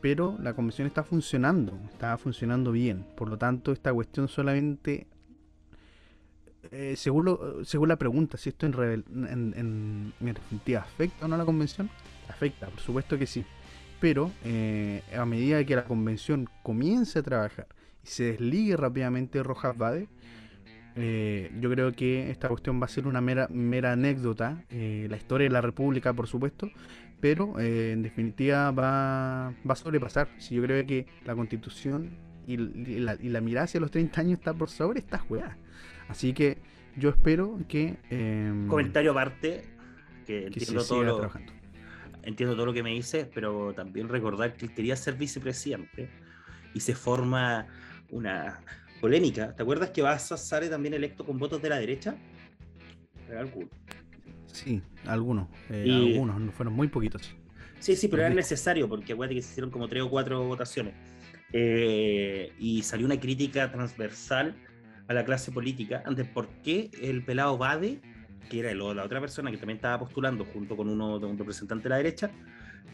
pero 0.01 0.37
la 0.41 0.55
convención 0.55 0.87
está 0.87 1.03
funcionando, 1.05 1.79
está 1.93 2.17
funcionando 2.19 2.73
bien. 2.73 3.05
Por 3.17 3.29
lo 3.29 3.39
tanto, 3.39 3.73
esta 3.73 3.93
cuestión 3.93 4.29
solamente, 4.29 5.07
eh, 6.71 6.95
según, 6.97 7.25
la 7.89 7.97
pregunta, 7.97 8.37
si 8.37 8.49
esto 8.51 8.67
en, 8.67 8.73
revel- 8.73 9.05
en, 9.31 10.13
en- 10.21 10.77
afecta 10.77 11.25
o 11.25 11.29
no 11.29 11.35
a 11.35 11.39
la 11.39 11.45
convención, 11.45 11.89
afecta, 12.29 12.67
por 12.69 12.81
supuesto 12.81 13.19
que 13.19 13.27
sí. 13.27 13.45
Pero 14.01 14.31
eh, 14.45 15.03
a 15.17 15.25
medida 15.25 15.65
que 15.65 15.75
la 15.77 15.85
convención 15.85 16.49
comience 16.63 17.19
a 17.21 17.23
trabajar 17.23 17.67
y 18.05 18.09
se 18.09 18.25
desligue 18.33 18.77
rápidamente 18.77 19.43
Rojas 19.43 19.77
Vade, 19.77 20.09
eh, 20.99 21.51
yo 21.61 21.71
creo 21.71 21.93
que 21.93 22.31
esta 22.31 22.49
cuestión 22.49 22.81
va 22.81 22.87
a 22.87 22.89
ser 22.89 23.07
una 23.07 23.21
mera, 23.21 23.49
mera 23.51 23.93
anécdota, 23.93 24.65
la 24.71 25.17
historia 25.17 25.47
de 25.47 25.53
la 25.53 25.61
República, 25.61 26.13
por 26.13 26.27
supuesto, 26.27 26.71
pero 27.21 27.59
eh, 27.59 27.93
en 27.93 28.03
definitiva 28.03 28.71
va, 28.71 29.55
va 29.69 29.73
a 29.73 29.77
sobrepasar. 29.77 30.29
Si 30.39 30.55
yo 30.55 30.63
creo 30.63 30.85
que 30.87 31.07
la 31.25 31.35
constitución 31.35 32.11
y, 32.47 32.55
y 32.55 32.99
la, 33.01 33.17
y 33.21 33.29
la 33.29 33.41
mirada 33.41 33.65
hacia 33.65 33.81
los 33.81 33.91
30 33.91 34.21
años 34.21 34.39
está 34.39 34.55
por 34.55 34.71
sobre 34.71 35.01
esta 35.01 35.19
juega. 35.19 35.57
Así 36.09 36.33
que 36.33 36.59
yo 36.97 37.11
espero 37.11 37.59
que, 37.69 37.99
em, 38.11 38.69
Comentario 38.69 39.11
aparte, 39.11 39.65
que 40.27 40.47
entiendo 40.47 40.85
todo, 40.85 41.01
siga 41.01 41.11
lo, 41.11 41.17
trabajando. 41.17 41.53
entiendo 42.23 42.55
todo 42.55 42.67
lo 42.67 42.73
que 42.73 42.83
me 42.83 42.91
dices, 42.91 43.29
pero 43.35 43.75
también 43.75 44.09
recordar 44.09 44.55
que 44.55 44.67
él 44.67 44.75
quería 44.75 44.97
ser 44.97 45.15
vicepresidente 45.15 46.09
y 46.75 46.81
se 46.81 46.95
forma 46.95 47.67
una 48.11 48.61
polémica. 49.01 49.55
¿Te 49.55 49.63
acuerdas 49.63 49.91
que 49.91 50.03
Baza 50.03 50.37
sale 50.37 50.69
también 50.69 50.95
electo 50.95 51.25
con 51.25 51.39
votos 51.39 51.61
de 51.61 51.69
la 51.69 51.79
derecha? 51.79 52.17
Alguno. 53.37 53.69
Sí, 54.57 54.81
algunos, 55.07 55.49
eh, 55.71 55.85
Y- 55.87 56.13
algunos, 56.15 56.41
no 56.41 56.51
fueron 56.53 56.73
muy 56.75 56.89
poquitos. 56.89 57.35
Sí, 57.79 57.95
sí, 57.95 58.09
pero 58.09 58.23
era 58.25 58.35
necesario 58.35 58.89
porque 58.89 59.13
acuérdate 59.13 59.35
que 59.37 59.43
se 59.43 59.51
hicieron 59.51 59.71
como 59.71 59.87
tres 59.87 60.03
o 60.03 60.09
cuatro 60.09 60.43
votaciones. 60.45 60.95
Eh, 61.53 62.53
y 62.59 62.83
salió 62.83 63.05
una 63.07 63.21
crítica 63.21 63.71
transversal 63.71 64.55
a 65.09 65.13
la 65.15 65.25
clase 65.25 65.53
política 65.53 66.03
ante 66.07 66.25
por 66.25 66.49
qué 66.65 66.91
el 67.03 67.23
pelado 67.23 67.59
Bade, 67.59 68.01
que 68.49 68.61
era 68.61 68.71
el- 68.71 68.79
la 68.79 69.05
otra 69.05 69.21
persona 69.21 69.51
que 69.51 69.59
también 69.59 69.77
estaba 69.77 69.99
postulando 69.99 70.45
junto 70.47 70.75
con 70.75 70.89
uno 70.89 71.19
de 71.19 71.27
un 71.27 71.37
representante 71.39 71.85
de 71.85 71.89
la 71.91 71.97
derecha, 71.99 72.31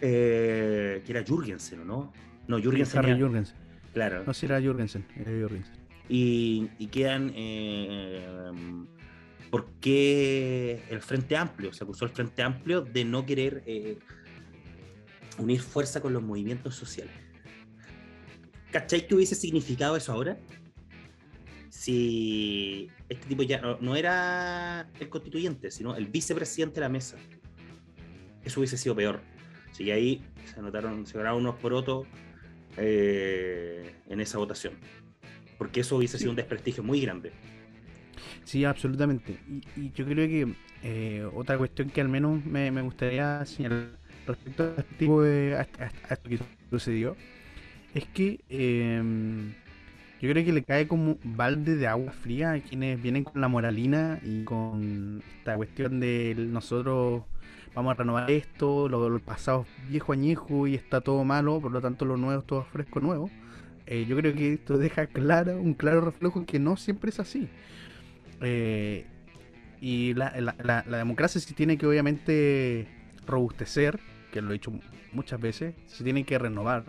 eh, 0.01 1.03
que 1.07 1.13
era 1.13 1.23
Jürgensen, 1.25 1.81
¿o 1.81 1.85
¿no? 1.85 2.13
No, 2.49 2.59
Jürgensen. 2.59 3.05
Era- 3.05 3.17
Jürgensen. 3.17 3.57
claro. 3.95 4.25
No, 4.27 4.35
si 4.35 4.47
era 4.47 4.61
Jürgensen, 4.61 5.05
era 5.17 5.31
Jürgensen. 5.31 5.75
y, 6.09 6.69
y 6.79 6.87
quedan 6.89 7.33
eh, 7.37 8.21
por 9.53 9.67
qué 9.81 10.83
el 10.89 11.03
Frente 11.03 11.37
Amplio, 11.37 11.75
se 11.75 11.85
acusó 11.85 12.07
el 12.07 12.11
Frente 12.13 12.43
Amplio 12.43 12.81
de 12.81 13.05
no 13.05 13.27
querer 13.27 13.63
eh, 13.67 13.99
unir 15.37 15.61
fuerza 15.61 16.01
con 16.01 16.15
los 16.15 16.23
movimientos 16.23 16.75
sociales. 16.75 17.13
¿Cachai 18.71 19.07
que 19.07 19.15
hubiese 19.15 19.35
significado 19.35 19.95
eso 19.95 20.11
ahora? 20.11 20.39
Si 21.69 22.89
este 23.11 23.27
tipo 23.27 23.43
ya 23.43 23.61
no, 23.61 23.77
no 23.79 23.95
era 23.95 24.89
el 24.99 25.11
constituyente, 25.11 25.71
sino 25.71 25.97
el 25.97 26.07
vicepresidente 26.07 26.77
de 26.77 26.81
la 26.81 26.89
mesa. 26.89 27.19
Eso 28.45 28.61
hubiese 28.61 28.79
sido 28.79 28.97
peor. 28.97 29.21
Así 29.71 29.85
que 29.85 29.93
ahí 29.93 30.25
se 30.47 30.61
anotaron, 30.61 31.05
se 31.07 31.19
ganaron 31.19 31.41
unos 31.41 31.57
porotos 31.57 32.07
eh, 32.79 33.97
en 34.09 34.19
esa 34.23 34.39
votación. 34.39 34.79
Porque 35.59 35.81
eso 35.81 35.99
hubiese 35.99 36.17
Sí. 36.17 36.23
sido 36.23 36.31
un 36.31 36.37
desprestigio 36.37 36.83
muy 36.83 37.03
grande. 37.03 37.33
Sí, 38.45 38.65
absolutamente. 38.65 39.39
Y, 39.77 39.91
yo 39.93 40.05
creo 40.05 40.29
que 40.29 40.55
eh, 40.83 41.29
otra 41.35 41.59
cuestión 41.59 41.91
que 41.91 42.01
al 42.01 42.09
menos 42.09 42.45
me, 42.45 42.71
me 42.71 42.83
gustaría 42.83 43.45
señalar 43.45 44.03
respecto 44.27 44.63
a 44.65 44.81
este 44.81 44.95
tipo 44.97 45.23
de, 45.23 45.57
a, 45.57 46.13
esto 46.13 46.29
que 46.29 46.39
sucedió 46.71 47.17
es 47.95 48.07
que 48.07 48.41
em, 48.49 49.53
yo 50.21 50.31
creo 50.31 50.45
que 50.45 50.53
le 50.53 50.63
cae 50.63 50.87
como 50.87 51.19
balde 51.25 51.77
de 51.77 51.87
agua 51.87 52.13
fría 52.13 52.53
a 52.53 52.61
quienes 52.61 53.03
vienen 53.03 53.25
con 53.25 53.41
la 53.41 53.49
moralina 53.49 54.21
y 54.25 54.45
con 54.45 55.23
esta 55.39 55.57
cuestión 55.57 56.01
de 56.01 56.35
nosotros 56.37 57.25
vamos 57.75 57.93
a 57.93 57.95
renovar 57.95 58.31
esto, 58.31 58.89
lo, 58.89 59.09
lo 59.09 59.19
pasado 59.19 59.67
viejo 59.89 60.13
añejo 60.13 60.67
y 60.67 60.75
está 60.75 61.01
todo 61.01 61.25
malo, 61.25 61.61
por 61.61 61.73
lo 61.73 61.81
tanto 61.81 62.05
lo 62.05 62.17
nuevo 62.17 62.41
es 62.41 62.47
todo 62.47 62.65
fresco 62.65 63.01
nuevo. 63.01 63.31
Eh, 63.87 64.07
yo 64.09 64.17
creo 64.17 64.35
que 64.35 64.55
esto 64.55 64.79
deja 64.79 65.07
claro, 65.07 65.57
un 65.57 65.75
claro 65.75 66.01
reflejo 66.01 66.47
que 66.47 66.59
no 66.59 66.77
siempre 66.77 67.11
es 67.11 67.21
así. 67.21 67.49
Eh, 68.43 69.07
y 69.81 70.15
la, 70.15 70.33
la- 70.63 70.83
democracia 70.99 71.41
se 71.41 71.55
tiene 71.55 71.77
que 71.77 71.87
obviamente 71.87 72.87
robustecer, 73.27 73.99
que 74.33 74.41
lo 74.41 74.51
he 74.51 74.55
dicho 74.55 74.73
muchas 75.13 75.41
veces, 75.41 75.75
se 75.87 76.05
tiene 76.05 76.25
que 76.25 76.39
renovar. 76.39 76.85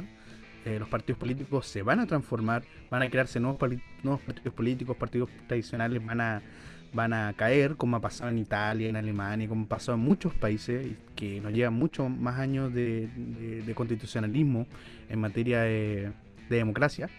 Eh, 0.65 0.79
los 0.79 0.87
partidos 0.87 1.19
políticos 1.19 1.67
se 1.67 1.81
van 1.81 1.99
a 1.99 2.07
transformar, 2.07 2.63
van 2.89 3.01
a 3.01 3.09
crearse 3.09 3.39
nuevos, 3.39 3.57
partidos 3.57 4.53
políticos, 4.53 4.95
partidos 4.95 5.29
tradicionales 5.47 6.05
van 6.05 6.21
a, 6.21 6.41
van 6.93 7.11
a 7.11 7.33
caer, 7.33 7.75
como 7.75 7.97
ha 7.97 7.99
pasado 7.99 8.29
en 8.29 8.37
Italia, 8.37 8.87
en 8.87 8.95
Alemania, 8.95 9.47
como 9.49 9.65
ha 9.65 9.69
pasado 9.69 9.97
en 9.97 10.03
muchos 10.03 10.33
países 10.35 10.87
que 11.15 11.41
nos 11.41 11.51
llevan 11.51 11.73
muchos 11.73 12.09
más 12.09 12.39
años 12.39 12.73
de, 12.73 13.09
constitucionalismo 13.75 14.67
en 15.09 15.19
materia 15.19 15.61
de, 15.63 16.11
de 16.49 16.55
democracia. 16.55 17.09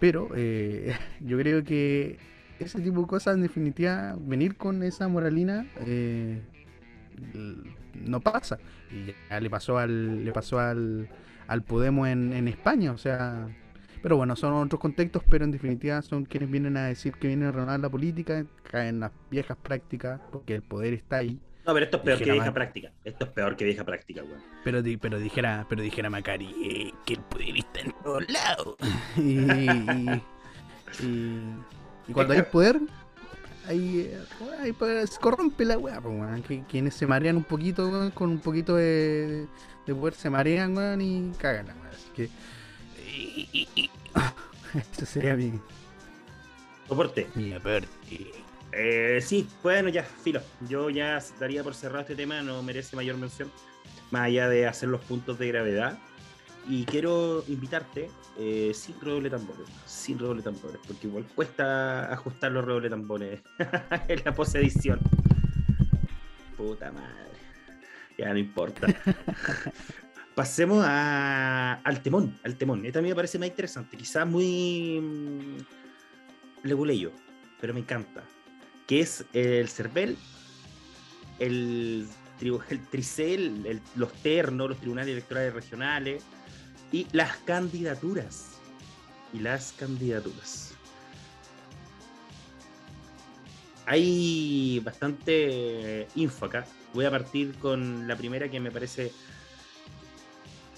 Pero 0.00 0.30
eh, 0.34 0.96
yo 1.20 1.38
creo 1.38 1.62
que 1.62 2.18
ese 2.58 2.80
tipo 2.80 3.00
de 3.02 3.06
cosas, 3.06 3.34
en 3.36 3.42
definitiva, 3.42 4.16
venir 4.20 4.56
con 4.56 4.82
esa 4.82 5.08
moralina 5.08 5.66
eh, 5.86 6.40
no 7.94 8.20
pasa. 8.20 8.58
Y 8.90 9.14
ya 9.30 9.40
le 9.40 9.50
pasó 9.50 9.78
al, 9.78 10.24
le 10.24 10.32
pasó 10.32 10.58
al, 10.58 11.08
al 11.46 11.62
Podemos 11.62 12.08
en, 12.08 12.32
en 12.32 12.48
España, 12.48 12.92
o 12.92 12.98
sea. 12.98 13.48
Pero 14.00 14.16
bueno, 14.16 14.36
son 14.36 14.54
otros 14.54 14.80
contextos, 14.80 15.24
pero 15.28 15.44
en 15.44 15.50
definitiva 15.50 16.00
son 16.02 16.24
quienes 16.24 16.48
vienen 16.50 16.76
a 16.76 16.84
decir 16.86 17.14
que 17.14 17.26
vienen 17.26 17.48
a 17.48 17.52
renovar 17.52 17.80
la 17.80 17.88
política, 17.90 18.44
caen 18.70 19.00
las 19.00 19.10
viejas 19.28 19.56
prácticas, 19.60 20.20
porque 20.30 20.54
el 20.54 20.62
poder 20.62 20.94
está 20.94 21.16
ahí. 21.16 21.40
No, 21.66 21.74
pero 21.74 21.84
esto 21.84 21.96
es 21.98 22.02
peor 22.04 22.18
que 22.18 22.30
vieja 22.32 22.54
práctica. 22.54 22.92
Esto 23.04 23.24
es 23.24 23.30
peor 23.32 23.56
que 23.56 23.64
vieja 23.64 23.84
práctica, 23.84 24.22
weón. 24.22 24.40
Pero, 24.64 24.82
di- 24.82 24.96
pero 24.96 25.18
dijera, 25.18 25.66
pero 25.68 25.82
dijera 25.82 26.08
Macari 26.08 26.46
eh, 26.64 26.92
que 27.04 27.14
el 27.14 27.20
poder 27.22 27.56
está 27.58 27.80
en 27.80 27.92
todos 28.04 28.24
lados. 28.30 28.76
y, 29.16 29.40
y, 29.40 30.22
y- 31.02 31.42
y 32.08 32.12
cuando 32.12 32.34
hay 32.34 32.42
poder, 32.42 32.80
ahí, 33.66 34.10
eh, 34.12 34.18
ahí 34.60 34.74
se 35.06 35.18
corrompe 35.20 35.64
la 35.64 35.78
weá, 35.78 36.00
pues, 36.00 36.18
weón. 36.18 36.42
Que, 36.42 36.62
quienes 36.68 36.94
se 36.94 37.06
marean 37.06 37.36
un 37.36 37.44
poquito, 37.44 37.86
weón, 37.88 38.10
con 38.10 38.30
un 38.30 38.40
poquito 38.40 38.74
de, 38.76 39.46
de 39.86 39.94
poder 39.94 40.14
se 40.14 40.30
marean, 40.30 40.76
weón, 40.76 41.00
y 41.00 41.32
cagan 41.38 41.66
la 41.68 41.74
weá. 41.74 41.90
Así 41.90 42.08
que. 42.14 42.24
y- 43.16 43.48
y- 43.52 43.68
y- 43.74 43.90
Eso 44.92 45.06
sería 45.06 45.34
mi, 45.36 45.52
Soporte. 46.88 47.26
mi 47.34 47.52
aporte. 47.52 47.88
Eh, 48.72 49.20
sí, 49.22 49.48
bueno, 49.62 49.88
ya, 49.88 50.02
filo. 50.02 50.40
Yo 50.68 50.90
ya 50.90 51.18
daría 51.40 51.62
por 51.64 51.74
cerrado 51.74 52.00
este 52.02 52.14
tema, 52.16 52.42
no 52.42 52.62
merece 52.62 52.96
mayor 52.96 53.16
mención, 53.16 53.50
más 54.10 54.22
allá 54.24 54.48
de 54.48 54.66
hacer 54.66 54.88
los 54.90 55.00
puntos 55.02 55.38
de 55.38 55.48
gravedad. 55.48 55.98
Y 56.66 56.84
quiero 56.84 57.44
invitarte, 57.48 58.10
eh, 58.38 58.72
sin 58.74 59.00
redoble 59.00 59.30
tambores, 59.30 59.66
sin 59.86 60.18
redoble 60.18 60.42
tambores, 60.42 60.78
porque 60.86 61.06
igual 61.06 61.24
cuesta 61.34 62.12
ajustar 62.12 62.52
los 62.52 62.64
redoble 62.64 62.90
tambores 62.90 63.40
en 64.08 64.22
la 64.24 64.34
posedición. 64.34 65.00
Puta 66.56 66.92
madre. 66.92 67.14
Ya 68.18 68.32
no 68.32 68.38
importa. 68.38 68.86
Pasemos 70.34 70.84
a- 70.86 71.74
al 71.84 72.02
temón, 72.02 72.38
al 72.44 72.56
temón. 72.56 72.84
Esta 72.84 72.98
a 72.98 73.02
mí 73.02 73.08
me 73.08 73.14
parece 73.14 73.38
más 73.38 73.48
interesante, 73.48 73.96
quizás 73.96 74.26
muy 74.26 75.00
mm, 75.00 76.66
leguleyo, 76.66 77.12
pero 77.60 77.72
me 77.72 77.80
encanta. 77.80 78.24
Que 78.86 79.00
es 79.00 79.24
el 79.32 79.68
CERVEL, 79.68 80.16
el, 81.38 82.06
el 82.40 82.86
TRICEL, 82.90 83.66
el- 83.66 83.80
los 83.96 84.12
ternos, 84.22 84.68
los 84.68 84.78
tribunales 84.78 85.12
electorales 85.12 85.54
regionales 85.54 86.24
y 86.92 87.06
las 87.12 87.36
candidaturas. 87.38 88.58
Y 89.32 89.40
las 89.40 89.72
candidaturas. 89.72 90.74
Hay 93.86 94.80
bastante 94.84 96.08
info 96.14 96.44
acá 96.44 96.66
Voy 96.94 97.04
a 97.04 97.10
partir 97.10 97.54
con 97.54 98.08
la 98.08 98.16
primera 98.16 98.50
que 98.50 98.60
me 98.60 98.70
parece. 98.70 99.12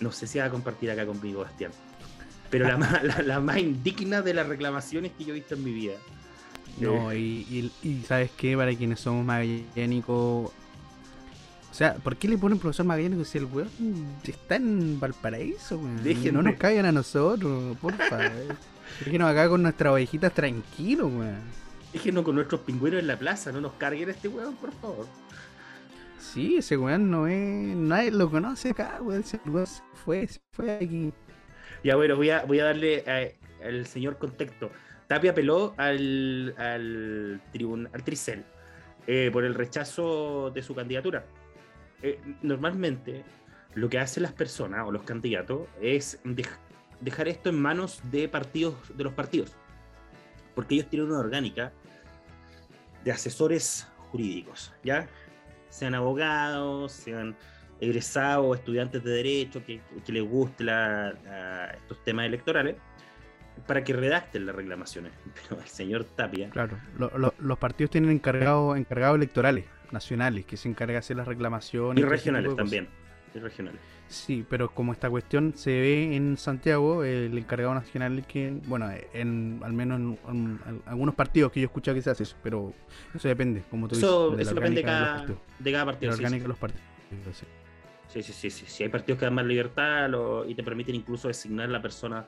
No 0.00 0.10
sé 0.12 0.26
si 0.26 0.38
va 0.38 0.46
a 0.46 0.50
compartir 0.50 0.90
acá 0.90 1.06
conmigo, 1.06 1.40
Bastián. 1.40 1.72
Pero 2.50 2.66
la, 2.66 2.76
más, 2.76 3.24
la, 3.24 3.40
más 3.40 3.58
indigna 3.58 4.22
de 4.22 4.34
las 4.34 4.46
reclamaciones 4.46 5.12
que 5.12 5.24
yo 5.24 5.30
he 5.30 5.34
visto 5.34 5.54
en 5.54 5.64
mi 5.64 5.72
vida. 5.72 5.94
No, 6.78 7.14
y, 7.14 7.70
y, 7.82 8.02
¿sabes 8.06 8.30
qué? 8.36 8.56
Para 8.56 8.74
quienes 8.74 9.00
somos 9.00 9.24
magallánicos. 9.24 10.52
O 11.70 11.74
sea, 11.74 11.94
¿por 11.94 12.16
qué 12.16 12.28
le 12.28 12.36
ponen 12.36 12.58
profesor 12.58 12.84
magallánico 12.84 13.24
si 13.24 13.38
el 13.38 13.44
weón 13.44 13.68
está 14.24 14.56
en 14.56 14.98
Valparaíso? 14.98 15.78
Weón? 15.78 16.02
No 16.32 16.42
nos 16.42 16.56
caigan 16.56 16.86
a 16.86 16.92
nosotros, 16.92 17.76
por 17.78 17.94
favor. 17.94 18.56
Déjenos 19.04 19.30
acá 19.30 19.48
con 19.48 19.62
nuestras 19.62 19.92
ovejitas 19.92 20.34
tranquilos, 20.34 21.12
weón. 21.12 21.38
Déjenos 21.92 22.24
con 22.24 22.34
nuestros 22.34 22.62
pingüinos 22.62 23.00
en 23.00 23.06
la 23.06 23.18
plaza, 23.18 23.52
no 23.52 23.60
nos 23.60 23.72
carguen 23.74 24.08
a 24.08 24.12
este 24.12 24.26
weón, 24.28 24.56
por 24.56 24.72
favor. 24.72 25.06
Sí, 26.18 26.56
ese 26.56 26.76
weón 26.76 27.10
no 27.10 27.28
es. 27.28 27.76
Nadie 27.76 28.10
lo 28.10 28.28
conoce 28.30 28.70
acá, 28.70 28.98
weón. 29.00 29.20
Ese 29.20 29.40
weón 29.46 29.66
se 29.66 29.82
fue, 30.04 30.26
se 30.26 30.40
fue 30.50 30.72
aquí. 30.72 31.12
Ya 31.84 31.94
bueno, 31.94 32.16
voy 32.16 32.30
a, 32.30 32.44
voy 32.44 32.58
a 32.58 32.64
darle 32.64 33.04
al 33.64 33.86
señor 33.86 34.18
contexto. 34.18 34.70
Tapia 35.06 35.34
peló 35.34 35.74
al, 35.76 36.54
al, 36.58 37.40
tribunal, 37.52 37.90
al 37.94 38.04
Tricel 38.04 38.44
eh, 39.06 39.30
por 39.32 39.44
el 39.44 39.54
rechazo 39.54 40.50
de 40.50 40.62
su 40.62 40.74
candidatura. 40.74 41.24
Eh, 42.02 42.18
normalmente 42.42 43.24
lo 43.74 43.88
que 43.88 43.98
hacen 43.98 44.22
las 44.22 44.32
personas 44.32 44.86
o 44.86 44.92
los 44.92 45.02
candidatos 45.02 45.68
es 45.80 46.18
dejar 47.00 47.28
esto 47.28 47.50
en 47.50 47.60
manos 47.60 48.00
de 48.10 48.28
partidos, 48.28 48.74
de 48.96 49.04
los 49.04 49.12
partidos. 49.12 49.54
Porque 50.54 50.74
ellos 50.74 50.88
tienen 50.88 51.08
una 51.08 51.20
orgánica 51.20 51.72
de 53.04 53.12
asesores 53.12 53.86
jurídicos, 54.10 54.72
¿ya? 54.82 55.08
Sean 55.68 55.94
abogados, 55.94 56.92
sean 56.92 57.36
egresados, 57.80 58.58
estudiantes 58.58 59.02
de 59.04 59.10
derecho, 59.10 59.64
que, 59.64 59.80
les 60.06 60.22
guste 60.22 60.64
estos 60.64 62.04
temas 62.04 62.26
electorales, 62.26 62.76
para 63.66 63.84
que 63.84 63.92
redacten 63.92 64.46
las 64.46 64.54
reclamaciones. 64.54 65.12
Pero 65.48 65.60
el 65.60 65.68
señor 65.68 66.04
Tapia. 66.04 66.50
Claro, 66.50 66.78
los 67.38 67.58
partidos 67.58 67.90
tienen 67.90 68.10
encargados 68.10 68.76
encargado 68.76 69.14
electorales 69.14 69.64
nacionales 69.92 70.44
que 70.46 70.56
se 70.56 70.68
encarga 70.68 70.92
de 70.92 70.98
hacer 70.98 71.16
las 71.16 71.26
reclamaciones. 71.26 72.02
Y 72.02 72.06
regionales 72.06 72.54
también. 72.56 72.88
Y 73.34 73.38
regionales. 73.38 73.80
Sí, 74.08 74.44
pero 74.48 74.74
como 74.74 74.92
esta 74.92 75.08
cuestión 75.08 75.52
se 75.54 75.70
ve 75.70 76.16
en 76.16 76.36
Santiago, 76.36 77.04
el 77.04 77.38
encargado 77.38 77.74
nacional 77.74 78.26
que, 78.26 78.52
bueno, 78.66 78.90
en, 79.12 79.60
al 79.62 79.72
menos 79.72 80.18
en, 80.28 80.58
algunos 80.84 81.14
partidos 81.14 81.52
que 81.52 81.60
yo 81.60 81.66
he 81.66 81.68
escuchado 81.68 81.94
que 81.94 82.02
se 82.02 82.10
hace 82.10 82.24
eso, 82.24 82.36
pero 82.42 82.72
eso 83.14 83.28
depende, 83.28 83.62
como 83.70 83.86
tú 83.86 83.94
eso, 83.94 84.30
dices. 84.30 84.48
eso 84.48 84.56
depende 84.56 84.80
de 84.80 84.84
cada, 84.84 85.26
de 85.60 85.72
cada 85.72 85.84
partido. 85.84 86.16
De 86.16 86.40
los 86.40 86.58
partidos. 86.58 86.82
Sí, 88.08 88.20
sí, 88.24 88.32
sí, 88.32 88.50
sí, 88.50 88.64
sí. 88.66 88.82
Hay 88.82 88.88
partidos 88.88 89.20
que 89.20 89.26
dan 89.26 89.34
más 89.34 89.46
libertad 89.46 90.10
y 90.48 90.56
te 90.56 90.64
permiten 90.64 90.96
incluso 90.96 91.28
designar 91.28 91.68
la 91.68 91.80
persona 91.80 92.26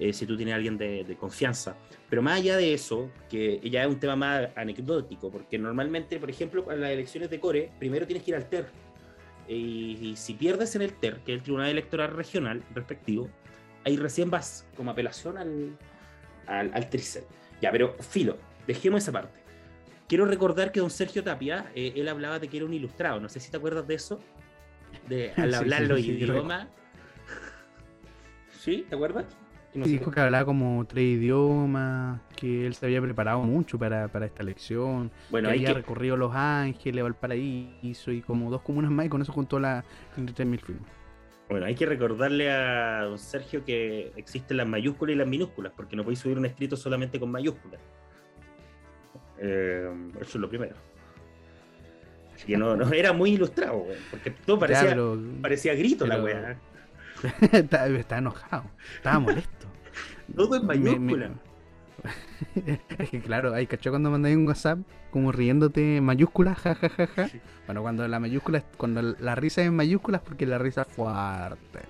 eh, 0.00 0.12
si 0.12 0.26
tú 0.26 0.36
tienes 0.36 0.52
a 0.52 0.56
alguien 0.56 0.78
de, 0.78 1.16
confianza. 1.18 1.76
Pero 2.08 2.22
más 2.22 2.38
allá 2.38 2.56
de 2.56 2.74
eso, 2.74 3.10
que 3.28 3.60
ya 3.68 3.82
es 3.82 3.88
un 3.88 3.98
tema 3.98 4.16
más 4.16 4.48
anecdótico, 4.56 5.30
porque 5.30 5.58
normalmente, 5.58 6.18
por 6.18 6.30
ejemplo, 6.30 6.70
en 6.72 6.80
las 6.80 6.90
elecciones 6.90 7.30
de 7.30 7.40
Core, 7.40 7.70
primero 7.78 8.06
tienes 8.06 8.22
que 8.24 8.30
ir 8.30 8.36
al 8.36 8.48
TER. 8.48 8.66
Y, 9.48 10.14
si 10.16 10.34
pierdes 10.34 10.76
en 10.76 10.82
el 10.82 10.92
TER, 10.92 11.20
que 11.24 11.32
es 11.32 11.38
el 11.38 11.42
Tribunal 11.42 11.70
Electoral 11.70 12.12
Regional 12.12 12.62
respectivo, 12.74 13.28
ahí 13.84 13.96
recién 13.96 14.30
vas 14.30 14.66
como 14.76 14.90
apelación 14.90 15.38
al, 15.38 15.76
al, 16.46 16.70
al 16.74 16.90
Tricel. 16.90 17.24
Ya, 17.60 17.72
pero 17.72 17.96
filo, 18.00 18.36
dejemos 18.66 19.02
esa 19.02 19.12
parte. 19.12 19.38
Quiero 20.08 20.24
recordar 20.24 20.72
que 20.72 20.80
don 20.80 20.90
Sergio 20.90 21.22
Tapia, 21.22 21.70
eh, 21.74 21.92
él 21.96 22.08
hablaba 22.08 22.38
de 22.38 22.48
que 22.48 22.56
era 22.56 22.66
un 22.66 22.72
ilustrado, 22.72 23.20
no 23.20 23.28
sé 23.28 23.40
si 23.40 23.50
te 23.50 23.58
acuerdas 23.58 23.86
de 23.86 23.94
eso, 23.94 24.20
de 25.06 25.32
al 25.36 25.52
hablar 25.54 25.82
los 25.82 26.00
idiomas. 26.00 26.68
¿Sí? 28.58 28.86
¿Te 28.88 28.94
acuerdas? 28.94 29.26
Dijo 29.74 30.10
que 30.10 30.20
hablaba 30.20 30.44
como 30.44 30.84
tres 30.86 31.04
idiomas, 31.04 32.20
que 32.36 32.66
él 32.66 32.74
se 32.74 32.86
había 32.86 33.00
preparado 33.00 33.40
mucho 33.40 33.78
para, 33.78 34.06
esta 34.06 34.42
elección, 34.42 35.10
bueno, 35.30 35.48
que 35.48 35.54
había 35.54 35.74
recorrido 35.74 36.16
Los 36.16 36.34
Ángeles, 36.34 37.02
Valparaíso 37.02 38.10
y 38.12 38.22
como 38.22 38.50
dos 38.50 38.62
comunas 38.62 38.90
más 38.90 39.06
y 39.06 39.08
con 39.08 39.22
eso 39.22 39.32
juntó 39.32 39.58
las 39.58 39.84
33.000 40.16 40.60
firmas. 40.60 40.90
Bueno, 41.48 41.64
hay 41.64 41.74
que 41.74 41.86
recordarle 41.86 42.50
a 42.50 43.04
don 43.04 43.18
Sergio 43.18 43.64
que 43.64 44.12
existen 44.16 44.58
las 44.58 44.68
mayúsculas 44.68 45.14
y 45.14 45.18
las 45.18 45.26
minúsculas, 45.26 45.72
porque 45.74 45.96
no 45.96 46.02
podéis 46.02 46.18
subir 46.18 46.36
un 46.36 46.44
escrito 46.44 46.76
solamente 46.76 47.18
con 47.18 47.30
mayúsculas. 47.30 47.80
Eh, 49.38 49.90
eso 50.20 50.30
es 50.30 50.34
lo 50.36 50.48
primero. 50.48 50.74
Así 52.34 52.46
que 52.46 52.56
no, 52.56 52.76
no 52.76 52.92
era 52.92 53.12
muy 53.12 53.30
ilustrado, 53.30 53.86
porque 54.10 54.30
todo 54.30 54.58
parecía, 54.58 54.96
parecía 55.40 55.74
grito 55.74 56.06
la 56.06 56.22
weá. 56.22 56.58
Estaba 57.52 58.18
enojado, 58.18 58.64
estaba 58.96 59.18
molesto. 59.18 59.66
Todo 60.34 60.56
en 60.56 60.66
mayúscula. 60.66 61.32
es 62.98 63.10
que 63.10 63.20
claro, 63.20 63.52
hay 63.54 63.66
cacho 63.66 63.90
cuando 63.90 64.10
mandáis 64.10 64.36
un 64.36 64.46
WhatsApp 64.46 64.78
como 65.10 65.32
riéndote 65.32 65.96
en 65.96 66.04
mayúsculas, 66.04 66.58
jajajaja. 66.58 67.30
Bueno, 67.66 67.82
cuando 67.82 68.06
la 68.06 68.20
mayúscula, 68.20 68.62
cuando 68.76 69.02
la 69.02 69.34
risa 69.34 69.62
es 69.62 69.68
en 69.68 69.76
mayúsculas 69.76 70.22
porque 70.22 70.46
la 70.46 70.58
risa 70.58 70.82
es 70.82 70.88
fuerte. 70.88 71.80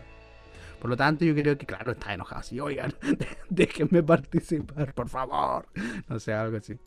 Por 0.81 0.91
lo 0.91 0.97
tanto, 0.97 1.25
yo 1.25 1.35
creo 1.35 1.59
que, 1.59 1.67
claro, 1.67 1.93
está 1.93 2.15
enojado. 2.15 2.41
Así, 2.41 2.61
oigan, 2.61 2.95
déjenme 3.51 4.03
participar, 4.03 4.95
por 4.95 5.09
favor. 5.09 5.67
No 6.09 6.21
sé, 6.21 6.33
algo 6.33 6.57
así. 6.57 6.79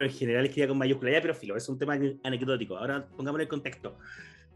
En 0.00 0.10
general 0.10 0.46
escribía 0.46 0.68
con 0.68 0.78
mayúsculas, 0.78 1.14
ya, 1.14 1.20
pero 1.20 1.34
filo, 1.34 1.56
es 1.56 1.68
un 1.68 1.78
tema 1.78 1.96
anecdótico. 2.24 2.76
Ahora 2.76 3.06
pongamos 3.16 3.40
el 3.40 3.48
contexto. 3.48 3.98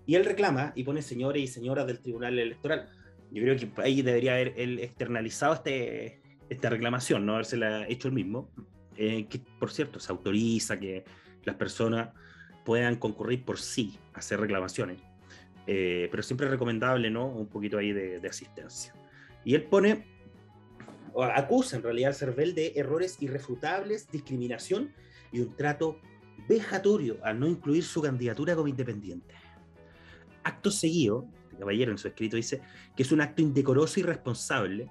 Y 0.07 0.17
él 0.17 0.25
reclama 0.25 0.73
y 0.75 0.83
pone 0.85 1.03
señores 1.03 1.43
y 1.43 1.47
señoras 1.47 1.87
del 1.87 2.01
Tribunal 2.01 2.39
Electoral 2.39 2.89
yo 3.35 3.43
creo 3.43 3.57
que 3.57 3.83
ahí 3.83 4.01
debería 4.01 4.35
haber 4.35 4.55
él 4.57 4.79
externalizado 4.79 5.55
este, 5.55 6.23
esta 6.49 6.71
reclamación, 6.71 7.27
no 7.27 7.35
habérsela 7.35 7.87
hecho 7.89 8.09
el 8.09 8.15
mismo. 8.15 8.49
Eh, 8.97 9.27
que, 9.29 9.41
por 9.59 9.73
cierto, 9.73 9.99
se 9.99 10.13
autoriza 10.13 10.79
que 10.79 11.05
las 11.43 11.57
personas 11.57 12.11
puedan 12.65 12.97
concurrir 12.97 13.45
por 13.45 13.59
sí 13.59 13.99
a 14.13 14.21
hacer 14.21 14.39
reclamaciones. 14.39 15.01
Eh, 15.67 16.09
pero 16.13 16.23
siempre 16.23 16.47
es 16.47 16.53
recomendable, 16.53 17.11
¿no? 17.11 17.27
Un 17.27 17.49
poquito 17.49 17.79
ahí 17.79 17.93
de, 17.93 18.21
asistencia. 18.29 18.95
Y 19.45 19.55
él 19.55 19.65
pone, 19.65 20.07
o 21.13 21.25
acusa 21.25 21.77
en 21.77 21.83
realidad 21.83 22.11
al 22.11 22.15
CERVEL 22.15 22.55
de 22.55 22.73
errores 22.77 23.17
irrefutables, 23.21 24.09
discriminación 24.11 24.93
y 25.33 25.41
un 25.41 25.57
trato 25.57 25.99
vejatorio 26.49 27.19
al 27.23 27.41
no 27.41 27.49
incluir 27.49 27.83
su 27.83 28.01
candidatura 28.01 28.55
como 28.55 28.69
independiente. 28.69 29.35
Acto 30.45 30.71
seguido, 30.71 31.27
caballero 31.57 31.93
en 31.93 31.99
su 31.99 32.09
escrito 32.09 32.37
dice 32.37 32.63
que 32.97 33.03
es 33.03 33.13
un 33.13 33.21
acto 33.21 33.43
indecoroso 33.43 33.99
y 33.99 34.03
irresponsable 34.03 34.91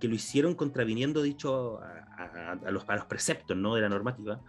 que 0.00 0.08
lo 0.08 0.14
hicieron 0.14 0.54
contraviniendo 0.54 1.22
dicho 1.22 1.80
a, 1.80 2.70
los, 2.70 2.88
a 2.88 2.96
los 2.96 3.04
preceptos 3.06 3.56
¿no? 3.56 3.74
de 3.74 3.82
la 3.82 3.88
normativa 3.88 4.40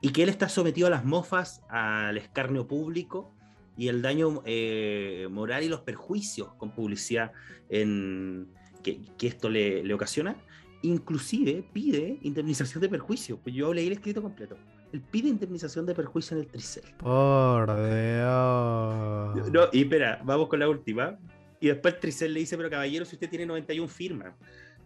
y 0.00 0.10
que 0.10 0.22
él 0.22 0.28
está 0.28 0.48
sometido 0.48 0.86
a 0.86 0.90
las 0.90 1.04
mofas, 1.04 1.62
al 1.68 2.16
escarnio 2.16 2.66
público 2.66 3.32
y 3.76 3.88
el 3.88 4.02
daño 4.02 4.42
eh, 4.44 5.28
moral 5.30 5.64
y 5.64 5.68
los 5.68 5.80
perjuicios 5.80 6.52
con 6.54 6.70
publicidad 6.70 7.32
en, 7.68 8.48
que, 8.82 9.00
que 9.18 9.26
esto 9.26 9.48
le, 9.48 9.82
le, 9.82 9.94
ocasiona. 9.94 10.36
Inclusive 10.82 11.68
pide 11.72 12.18
indemnización 12.22 12.80
de 12.80 12.88
perjuicio. 12.88 13.38
Pues 13.38 13.54
yo 13.54 13.72
leí 13.74 13.86
el 13.86 13.94
escrito 13.94 14.22
completo. 14.22 14.56
Él 14.96 15.02
pide 15.02 15.28
indemnización 15.28 15.84
de 15.84 15.94
perjuicio 15.94 16.38
en 16.38 16.44
el 16.44 16.48
Tricel. 16.48 16.84
Por 16.96 17.66
Dios. 17.76 19.52
No, 19.52 19.64
y 19.70 19.82
espera, 19.82 20.22
vamos 20.24 20.48
con 20.48 20.58
la 20.58 20.70
última. 20.70 21.18
Y 21.60 21.66
después 21.66 21.92
el 21.94 22.00
Tricel 22.00 22.32
le 22.32 22.40
dice, 22.40 22.56
pero 22.56 22.70
caballero, 22.70 23.04
si 23.04 23.16
usted 23.16 23.28
tiene 23.28 23.44
91 23.44 23.88
firmas. 23.88 24.32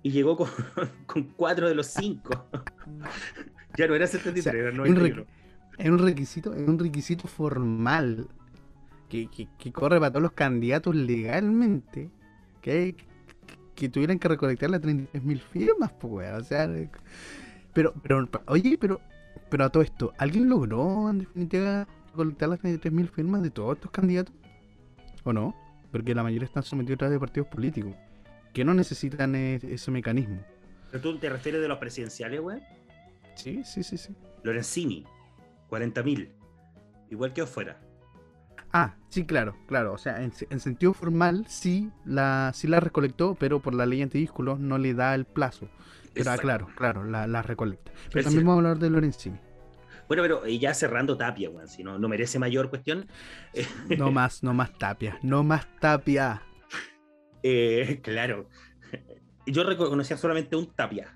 Y 0.03 0.11
llegó 0.11 0.37
con, 0.37 0.49
con 1.07 1.23
4 1.23 1.69
de 1.69 1.77
los 1.77 1.87
5. 1.87 2.47
ya 3.79 3.87
no 3.87 3.95
era 3.95 4.09
73, 4.09 4.53
era 4.53 4.73
91. 4.73 5.25
Es 5.79 5.89
un 5.89 5.99
requisito, 5.99 6.55
es 6.55 6.67
un 6.67 6.81
requisito 6.81 7.29
formal 7.29 8.27
que, 9.09 9.29
que, 9.29 9.73
corre 9.73 10.01
para 10.01 10.11
todos 10.11 10.25
los 10.25 10.33
candidatos 10.33 10.93
legalmente. 10.97 12.11
Que, 12.63 12.97
que, 13.77 13.89
tuvieran 13.89 14.19
que 14.19 14.27
recolectar 14.27 14.71
las 14.71 14.81
33.000 14.81 15.41
firmas, 15.41 15.93
pues, 16.01 16.33
o 16.33 16.43
sea. 16.43 16.69
Pero, 17.73 17.95
pero, 18.03 18.29
oye, 18.49 18.77
pero 18.77 19.01
pero 19.49 19.65
a 19.65 19.71
todo 19.71 19.83
esto, 19.83 20.13
¿alguien 20.19 20.49
logró 20.49 21.11
en 21.11 21.19
definitiva 21.21 21.87
colectar 22.15 22.49
las 22.49 22.61
33.000 22.61 23.09
firmas 23.09 23.43
de 23.43 23.51
todos 23.51 23.77
estos 23.77 23.91
candidatos? 23.91 24.35
¿O 25.25 25.33
no? 25.33 25.55
Porque 25.91 26.15
la 26.15 26.23
mayoría 26.23 26.47
están 26.47 26.63
sometidos 26.63 27.03
a 27.03 27.09
de 27.11 27.19
partidos 27.19 27.49
políticos 27.49 27.95
que 28.53 28.65
no 28.65 28.75
necesitan 28.75 29.35
ese 29.35 29.91
mecanismo. 29.91 30.41
¿Pero 30.91 31.03
tú 31.03 31.19
te 31.19 31.29
refieres 31.29 31.61
de 31.61 31.69
los 31.69 31.79
presidenciales, 31.79 32.41
güey? 32.41 32.61
Sí, 33.35 33.63
sí, 33.65 33.83
sí, 33.83 33.97
sí. 33.97 34.15
Lorenzini, 34.43 35.05
40.000. 35.71 36.29
Igual 37.11 37.33
que 37.33 37.47
fuera. 37.47 37.81
Ah, 38.73 38.95
sí, 39.09 39.25
claro, 39.25 39.57
claro. 39.67 39.93
O 39.93 39.99
sea, 39.99 40.23
en, 40.23 40.61
sentido 40.61 40.93
formal 40.93 41.47
sí 41.49 41.91
la, 42.05 42.53
sí 42.55 42.69
la 42.69 42.81
recolectó, 42.81 43.35
pero 43.35 43.61
por 43.61 43.75
la 43.75 43.87
ley 43.87 44.03
antidísculos 44.03 44.61
no 44.61 44.79
le 44.79 44.95
da 44.95 45.15
el 45.15 45.25
plazo. 45.25 45.69
Pero 46.15 46.31
ah, 46.31 46.39
claro, 46.39 46.69
claro, 46.77 47.05
la, 47.05 47.43
recolecta. 47.43 47.93
Pero 48.13 48.25
también 48.25 48.45
vamos 48.47 48.65
a 48.65 48.71
hablar 48.71 48.79
de 48.83 48.91
Lorenzini. 48.91 49.39
Bueno, 50.09 50.23
pero 50.25 50.47
ya 50.47 50.75
cerrando 50.75 51.17
Tapia, 51.17 51.51
weón, 51.51 51.69
si 51.69 51.85
no, 51.85 51.99
no 51.99 52.09
merece 52.09 52.39
mayor 52.39 52.69
cuestión. 52.69 53.07
No 53.97 54.11
más, 54.13 54.43
no 54.43 54.53
más 54.53 54.77
Tapia, 54.77 55.19
no 55.23 55.45
más 55.45 55.67
Tapia. 55.79 56.43
Eh, 57.43 58.01
claro. 58.03 58.49
Yo 59.47 59.63
reconocía 59.65 60.17
solamente 60.17 60.57
un 60.57 60.67
Tapia, 60.75 61.15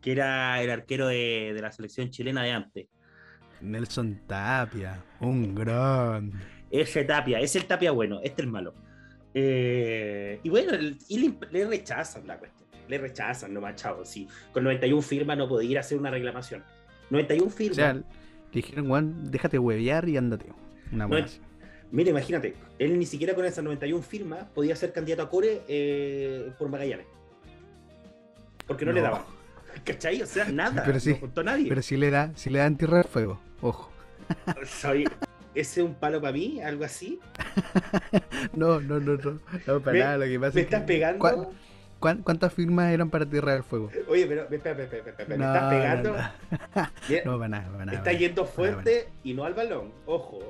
que 0.00 0.12
era 0.12 0.62
el 0.62 0.70
arquero 0.70 1.08
de, 1.08 1.52
de 1.54 1.60
la 1.60 1.72
selección 1.72 2.10
chilena 2.10 2.42
de 2.42 2.52
antes. 2.52 2.86
Nelson 3.60 4.20
Tapia, 4.26 5.02
un 5.20 5.54
gran. 5.54 6.32
Ese 6.70 7.04
Tapia, 7.04 7.40
es 7.40 7.54
el 7.56 7.66
Tapia 7.66 7.90
bueno, 7.90 8.20
este 8.22 8.42
es 8.42 8.46
el 8.46 8.52
malo. 8.52 8.74
Eh, 9.34 10.40
y 10.42 10.48
bueno, 10.48 10.72
el- 10.72 10.98
y 11.08 11.18
le, 11.18 11.34
le 11.50 11.66
rechazan 11.66 12.26
la 12.26 12.38
cuestión. 12.38 12.61
Le 12.88 12.98
rechazan, 12.98 13.52
nomás, 13.54 13.76
chavo. 13.76 14.04
Sí, 14.04 14.28
con 14.52 14.64
91 14.64 15.00
firmas 15.02 15.36
no 15.38 15.48
podía 15.48 15.70
ir 15.70 15.76
a 15.78 15.80
hacer 15.80 15.98
una 15.98 16.10
reclamación. 16.10 16.62
91 17.10 17.46
O 17.46 17.50
firmas. 17.50 17.76
sea, 17.76 17.92
le 17.94 18.02
dijeron, 18.52 18.88
Juan, 18.88 19.30
déjate 19.30 19.58
huevear 19.58 20.08
y 20.08 20.16
ándate. 20.16 20.46
Una 20.92 21.06
buena. 21.06 21.26
Mira, 21.90 22.10
imagínate, 22.10 22.54
él 22.78 22.98
ni 22.98 23.04
siquiera 23.06 23.34
con 23.34 23.44
esas 23.44 23.62
91 23.64 24.02
firmas 24.02 24.44
podía 24.54 24.74
ser 24.76 24.92
candidato 24.92 25.22
a 25.22 25.28
Core 25.30 25.62
eh, 25.68 26.50
por 26.58 26.68
Magallanes. 26.70 27.06
Porque 28.66 28.84
no, 28.84 28.92
le 28.92 29.00
daban. 29.02 29.22
¿Cachai? 29.84 30.20
O 30.22 30.26
sea, 30.26 30.44
nada. 30.46 30.82
Pero 30.84 31.00
sí, 31.00 31.10
no 31.10 31.16
juntó 31.16 31.40
a 31.42 31.44
nadie. 31.44 31.68
Pero 31.68 31.82
si 31.82 31.96
le 31.96 32.10
da, 32.10 32.32
si 32.34 32.50
le 32.50 32.58
dan 32.60 32.76
tierra 32.76 33.02
fuego, 33.04 33.40
ojo. 33.60 33.90
Soy- 34.66 35.04
ese 35.54 35.80
es 35.82 35.86
un 35.86 35.94
palo 35.94 36.18
para 36.20 36.32
mí, 36.32 36.60
algo 36.62 36.84
así. 36.84 37.18
No, 38.54 38.80
no, 38.80 38.98
no, 39.00 39.16
no. 39.16 39.38
No, 39.66 39.80
para 39.80 39.92
Me- 39.92 39.98
nada, 40.00 40.18
lo 40.18 40.24
que 40.24 40.40
pasa 40.40 40.54
Me 40.54 40.60
es 40.62 40.66
que- 40.66 40.74
estás 40.74 40.82
pegando. 40.82 41.18
¿Cuán- 41.18 41.34
cuán- 41.36 41.48
¿Cuántas 42.02 42.52
firmas 42.52 42.90
eran 42.92 43.08
para 43.10 43.24
tierra 43.24 43.52
del 43.54 43.62
fuego? 43.62 43.90
Oye, 44.08 44.26
pero 44.26 44.42
espera, 44.42 44.70
espera, 44.72 44.84
espera, 44.84 45.10
espera, 45.10 45.28
me 45.28 45.36
No, 45.38 45.54
estás 45.54 45.70
pegando. 45.72 46.10
no, 46.10 46.18
no. 47.24 47.32
No, 47.32 47.38
para 47.38 47.48
nada, 47.48 47.70
para 47.72 47.84
nada. 47.86 47.98
está 47.98 48.12
yendo 48.12 48.44
fuerte 48.44 49.08
y 49.22 49.34
no 49.34 49.44
al 49.44 49.54
balón. 49.54 49.90
Ojo. 50.06 50.40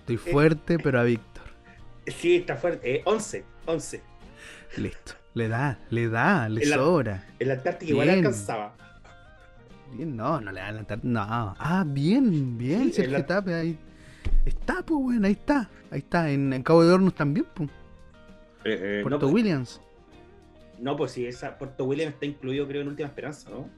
Estoy 0.00 0.16
fuerte, 0.16 0.78
pero 0.78 1.00
a 1.00 1.04
Víctor. 1.04 1.44
Sí, 2.06 2.36
está 2.36 2.56
fuerte. 2.56 2.96
Eh, 2.96 3.02
11, 3.04 3.44
11. 3.66 4.02
Listo. 4.78 5.12
Le 5.34 5.48
da, 5.48 5.78
le 5.90 6.08
da, 6.08 6.48
le 6.48 6.62
En 6.62 6.70
la- 6.70 6.76
sobra. 6.76 7.24
El 7.38 7.50
Antártica 7.50 7.90
igual 7.90 8.08
alcanzaba. 8.10 8.74
Bien, 9.92 10.16
no, 10.16 10.40
no 10.40 10.50
le 10.52 10.60
dan 10.60 10.76
la 10.76 10.82
tar- 10.84 11.00
No. 11.04 11.20
Ah, 11.58 11.84
bien, 11.86 12.56
bien, 12.58 12.92
Sí, 12.92 13.06
la- 13.06 13.24
Tapia, 13.26 13.58
ahí. 13.58 13.78
Está, 14.44 14.82
pues, 14.82 15.00
bueno, 15.00 15.26
ahí 15.26 15.32
está. 15.34 15.68
Ahí 15.90 15.98
está. 16.00 16.30
En, 16.30 16.52
en 16.52 16.62
Cabo 16.62 16.84
de 16.84 16.92
Hornos 16.92 17.14
también, 17.14 17.46
pues. 17.54 17.68
Eh, 18.64 18.78
eh, 18.80 18.98
Puerto 19.02 19.16
no, 19.16 19.20
pues- 19.20 19.32
Williams. 19.34 19.80
No, 20.84 20.96
pues 20.98 21.12
sí, 21.12 21.24
esa 21.26 21.56
Puerto 21.56 21.86
William 21.86 22.10
está 22.10 22.26
incluido, 22.26 22.68
creo, 22.68 22.82
en 22.82 22.88
Última 22.88 23.08
Esperanza, 23.08 23.48
¿no? 23.48 23.70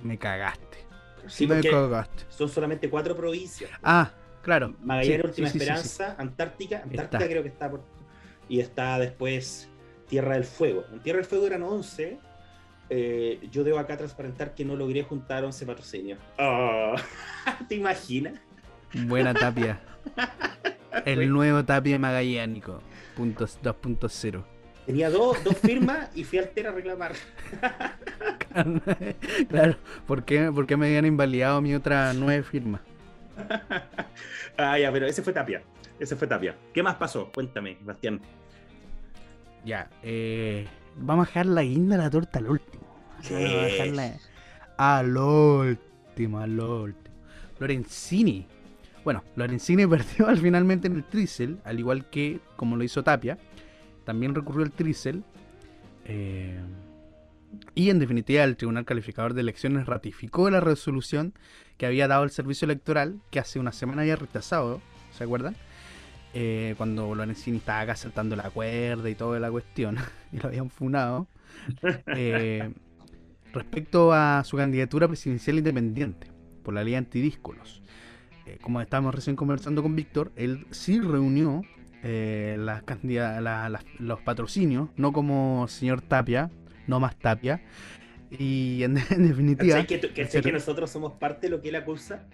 Me 0.00 0.16
cagaste. 0.16 0.78
Sí, 1.26 1.44
me 1.44 1.60
cagaste. 1.60 2.22
son 2.28 2.48
solamente 2.48 2.88
cuatro 2.88 3.16
provincias. 3.16 3.68
Ah, 3.82 4.12
claro. 4.42 4.76
Magallanes, 4.80 5.22
Sí, 5.22 5.26
Última 5.26 5.48
sí, 5.48 5.52
sí, 5.54 5.58
sí, 5.58 5.64
sí. 5.64 5.70
Esperanza, 5.72 6.14
Antártica. 6.16 6.82
Antártica 6.84 7.16
Está. 7.18 7.28
creo 7.28 7.42
que 7.42 7.48
está 7.48 7.68
por... 7.68 7.82
Y 8.48 8.60
está 8.60 9.00
después 9.00 9.68
Tierra 10.08 10.34
del 10.34 10.44
Fuego. 10.44 10.84
En 10.92 11.00
Tierra 11.00 11.16
del 11.16 11.26
Fuego 11.26 11.48
eran 11.48 11.64
11. 11.64 12.20
Eh, 12.88 13.48
yo 13.50 13.64
debo 13.64 13.80
acá 13.80 13.96
transparentar 13.96 14.54
que 14.54 14.64
no 14.64 14.76
logré 14.76 15.02
juntar 15.02 15.44
11 15.44 15.66
patrocinios. 15.66 16.20
Ah, 16.38 16.94
¿Te 17.68 17.74
imaginas? 17.74 18.34
Buena 18.94 19.34
Tapia. 19.34 19.80
El 21.04 21.28
nuevo 21.28 21.64
Tapia 21.64 21.98
magallánico. 21.98 22.80
Punto 23.16 23.46
2.0. 23.48 24.44
Tenía 24.86 25.10
dos, 25.10 25.42
dos 25.42 25.58
firmas 25.58 26.08
y 26.14 26.22
fui 26.22 26.38
al 26.38 26.48
Tera 26.50 26.70
a 26.70 26.72
reclamar. 26.72 27.12
claro, 29.48 29.76
¿por 30.06 30.24
qué, 30.24 30.50
por 30.52 30.66
qué 30.66 30.76
me 30.76 30.86
habían 30.86 31.06
invalidado 31.06 31.60
mi 31.60 31.74
otra 31.74 32.12
nueve 32.14 32.42
firma? 32.42 32.80
Ah, 34.58 34.78
ya, 34.78 34.90
pero 34.90 35.04
ese 35.04 35.22
fue 35.22 35.34
Tapia. 35.34 35.62
Ese 36.00 36.16
fue 36.16 36.26
Tapia. 36.26 36.56
¿Qué 36.72 36.82
más 36.82 36.94
pasó? 36.94 37.30
Cuéntame, 37.30 37.76
Bastián. 37.82 38.22
Ya, 39.66 39.90
eh, 40.02 40.66
vamos 40.96 41.26
a 41.26 41.28
dejar 41.28 41.44
la 41.44 41.62
guinda 41.62 41.98
de 41.98 42.02
la 42.02 42.08
torta 42.08 42.38
al 42.38 42.48
último. 42.48 42.86
Sí. 43.20 43.34
Vamos 43.34 43.50
a 43.52 43.64
dejarla 43.64 44.12
al 44.78 45.14
último, 45.14 46.38
al 46.38 46.58
último. 46.58 47.16
Lorenzini. 47.58 48.46
Bueno, 49.04 49.24
Lorenzini 49.36 49.86
perdió 49.88 50.26
al 50.26 50.38
finalmente 50.38 50.86
en 50.86 50.96
el 50.96 51.04
Trisel, 51.04 51.58
al 51.64 51.78
igual 51.78 52.08
que 52.08 52.40
como 52.56 52.76
lo 52.76 52.84
hizo 52.84 53.02
Tapia. 53.02 53.36
También 54.06 54.34
recurrió 54.34 54.64
al 54.64 54.70
Trisel. 54.72 55.22
eh, 56.06 56.58
y 57.74 57.90
en 57.90 57.98
definitiva, 57.98 58.44
el 58.44 58.56
Tribunal 58.56 58.84
Calificador 58.84 59.34
de 59.34 59.40
Elecciones 59.42 59.86
ratificó 59.86 60.48
la 60.48 60.60
resolución 60.60 61.34
que 61.76 61.86
había 61.86 62.08
dado 62.08 62.24
el 62.24 62.30
Servicio 62.30 62.64
Electoral, 62.66 63.20
que 63.30 63.40
hace 63.40 63.58
una 63.58 63.72
semana 63.72 64.02
había 64.02 64.16
rechazado, 64.16 64.80
¿se 65.12 65.24
acuerdan? 65.24 65.56
Eh, 66.32 66.74
cuando 66.76 67.14
Lorenzini 67.14 67.58
estaba 67.58 67.80
acá 67.80 67.96
saltando 67.96 68.36
la 68.36 68.50
cuerda 68.50 69.08
y 69.10 69.14
toda 69.14 69.40
la 69.40 69.50
cuestión, 69.50 69.96
y 70.32 70.38
lo 70.38 70.48
habían 70.48 70.70
funado. 70.70 71.26
Eh, 72.14 72.70
respecto 73.52 74.12
a 74.12 74.44
su 74.44 74.56
candidatura 74.56 75.08
presidencial 75.08 75.56
independiente 75.56 76.28
por 76.62 76.74
la 76.74 76.84
ley 76.84 76.94
antidíscolos. 76.94 77.82
Eh, 78.44 78.58
como 78.60 78.80
estábamos 78.80 79.14
recién 79.14 79.36
conversando 79.36 79.82
con 79.82 79.96
Víctor, 79.96 80.32
él 80.36 80.66
sí 80.70 81.00
reunió 81.00 81.62
eh, 82.08 82.56
las 82.58 82.82
candida- 82.84 83.40
la- 83.40 83.82
los 83.98 84.20
patrocinios, 84.20 84.88
no 84.96 85.12
como 85.12 85.66
señor 85.68 86.00
Tapia, 86.02 86.50
no 86.86 87.00
más 87.00 87.16
Tapia. 87.16 87.60
Y 88.30 88.82
en, 88.84 88.96
en 89.10 89.28
definitiva, 89.28 89.78
¿Cachai 89.80 90.00
que, 90.00 90.12
cachai 90.12 90.42
que 90.42 90.52
nosotros 90.52 90.90
somos 90.90 91.14
parte 91.14 91.46
de 91.48 91.50
lo 91.50 91.60
que 91.60 91.70
él 91.70 91.76
acusa? 91.76 92.24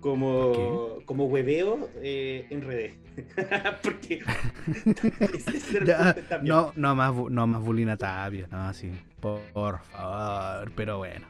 Como, 0.00 0.98
como 1.06 1.24
hueveo 1.26 1.90
eh, 1.96 2.46
en 2.50 2.62
redes. 2.62 2.94
Porque. 3.82 4.22
Ya, 5.84 6.14
no, 6.42 6.72
no 6.76 6.94
más, 6.94 7.12
no 7.30 7.46
más 7.48 7.60
bullying 7.62 7.88
a 7.88 7.96
Tapia, 7.96 8.46
no, 8.50 8.72
sí, 8.74 8.90
por, 9.20 9.40
por 9.52 9.80
favor, 9.80 10.70
pero 10.76 10.98
bueno. 10.98 11.26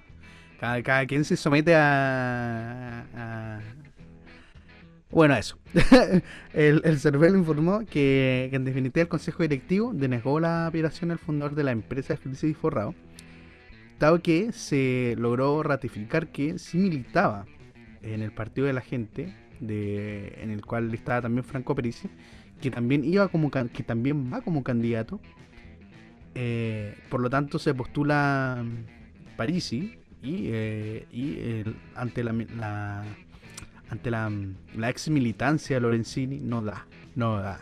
Cada, 0.60 0.82
cada 0.82 1.06
quien 1.06 1.24
se 1.24 1.36
somete 1.36 1.74
a, 1.74 3.04
a- 3.14 3.60
Bueno, 5.10 5.34
eso. 5.36 5.58
el, 6.52 6.82
el 6.84 6.98
CERVEL 7.00 7.36
informó 7.36 7.84
que, 7.86 8.50
en 8.52 8.64
definitiva 8.64 9.02
el 9.02 9.08
Consejo 9.08 9.42
Directivo 9.42 9.92
denegó 9.94 10.38
la 10.38 10.66
apelación 10.66 11.10
al 11.10 11.18
fundador 11.18 11.54
de 11.54 11.64
la 11.64 11.72
empresa 11.72 12.18
y 12.42 12.54
Forrado, 12.54 12.94
dado 13.98 14.20
que 14.22 14.52
se 14.52 15.14
logró 15.18 15.62
ratificar 15.62 16.28
que 16.28 16.58
sí 16.58 16.78
militaba 16.78 17.46
en 18.02 18.22
el 18.22 18.32
Partido 18.32 18.66
de 18.66 18.72
la 18.74 18.80
Gente, 18.82 19.34
de, 19.60 20.34
en 20.40 20.50
el 20.50 20.64
cual 20.64 20.92
estaba 20.94 21.22
también 21.22 21.44
Franco 21.44 21.74
Perici, 21.74 22.08
que 22.60 22.70
también 22.70 23.04
iba 23.04 23.28
como 23.28 23.50
que 23.50 23.82
también 23.82 24.32
va 24.32 24.42
como 24.42 24.62
candidato. 24.62 25.20
Eh, 26.34 26.94
por 27.08 27.20
lo 27.20 27.30
tanto, 27.30 27.58
se 27.58 27.74
postula 27.74 28.64
Parisi 29.36 29.98
y, 30.22 30.48
eh, 30.52 31.06
y 31.12 31.64
ante 31.94 32.22
la- 32.24 33.04
ante 33.90 34.10
la, 34.10 34.30
la 34.76 34.90
ex 34.90 35.08
militancia 35.08 35.76
de 35.76 35.80
Lorenzini 35.80 36.38
no 36.40 36.62
da, 36.62 36.86
no 37.14 37.38
da. 37.38 37.60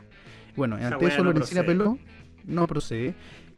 Bueno, 0.57 0.77
Esa 0.79 0.89
ante 0.89 1.07
eso 1.07 1.19
no 1.19 1.25
Lorenzini 1.25 1.61
apeló, 1.61 1.99
no 2.45 2.67
procede. 2.67 3.15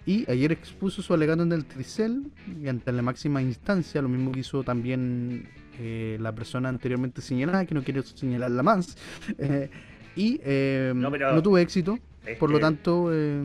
Y 0.06 0.30
ayer 0.30 0.52
expuso 0.52 1.02
su 1.02 1.12
alegato 1.12 1.42
en 1.42 1.52
el 1.52 1.66
Tricel 1.66 2.32
y 2.62 2.68
ante 2.68 2.92
la 2.92 3.02
máxima 3.02 3.42
instancia, 3.42 4.00
lo 4.00 4.08
mismo 4.08 4.32
que 4.32 4.40
hizo 4.40 4.64
también 4.64 5.48
eh, 5.78 6.16
la 6.20 6.34
persona 6.34 6.70
anteriormente 6.70 7.20
señalada, 7.20 7.66
que 7.66 7.74
no 7.74 7.82
quiero 7.82 8.02
señalarla 8.02 8.62
más. 8.62 8.96
eh, 9.38 9.68
y 10.16 10.40
eh, 10.44 10.92
No, 10.94 11.42
tuvo 11.42 11.58
éxito, 11.58 11.98
por 12.38 12.50
lo 12.50 12.56
que 12.56 12.62
tanto, 12.62 13.10
eh, 13.12 13.42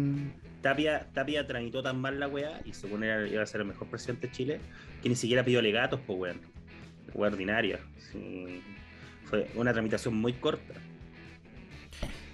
Tapia, 0.64 1.08
Tapia 1.14 1.46
tramitó 1.46 1.84
tan 1.84 2.00
mal 2.00 2.20
la 2.20 2.28
weá 2.30 2.62
y 2.64 2.74
supone 2.74 3.08
que 3.08 3.34
iba 3.34 3.44
a 3.44 3.46
ser 3.46 3.62
el 3.62 3.68
mejor 3.68 3.90
presidente 3.90 4.28
de 4.28 4.34
Chile 4.34 4.60
que 5.04 5.10
ni 5.10 5.16
siquiera 5.16 5.44
pidió 5.44 5.62
legatos, 5.62 6.00
pues 6.08 6.18
weón. 6.18 6.40
Weá 7.14 7.30
ordinaria. 7.30 7.80
Sí. 7.98 8.62
Una 9.56 9.74
tramitación 9.74 10.16
muy 10.16 10.34
corta. 10.34 10.74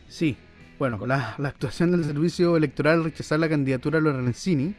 sí. 0.07 0.37
Bueno, 0.77 1.05
la, 1.05 1.35
la 1.37 1.49
actuación 1.49 1.91
del 1.91 2.05
servicio 2.05 2.55
electoral 2.55 2.99
al 2.99 3.03
rechazar 3.03 3.37
la 3.37 3.49
candidatura 3.49 3.99
de 3.99 4.03
Lorenzini 4.03 4.75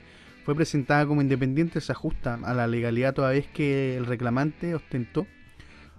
fue 0.46 0.54
presentada 0.54 1.04
como 1.06 1.20
independiente, 1.20 1.78
se 1.82 1.92
ajusta 1.92 2.38
a 2.42 2.54
la 2.54 2.66
legalidad 2.66 3.12
toda 3.12 3.32
vez 3.32 3.46
que 3.48 3.98
el 3.98 4.06
reclamante 4.06 4.74
ostentó 4.74 5.26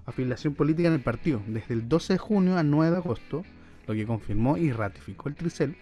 afiliación 0.05 0.55
política 0.55 0.87
en 0.87 0.95
el 0.95 1.01
partido 1.01 1.41
desde 1.47 1.73
el 1.73 1.87
12 1.87 2.13
de 2.13 2.19
junio 2.19 2.57
al 2.57 2.69
9 2.69 2.91
de 2.91 2.97
agosto, 2.97 3.43
lo 3.87 3.93
que 3.93 4.05
confirmó 4.05 4.57
y 4.57 4.71
ratificó 4.71 5.29
el 5.29 5.35
Tricel. 5.35 5.75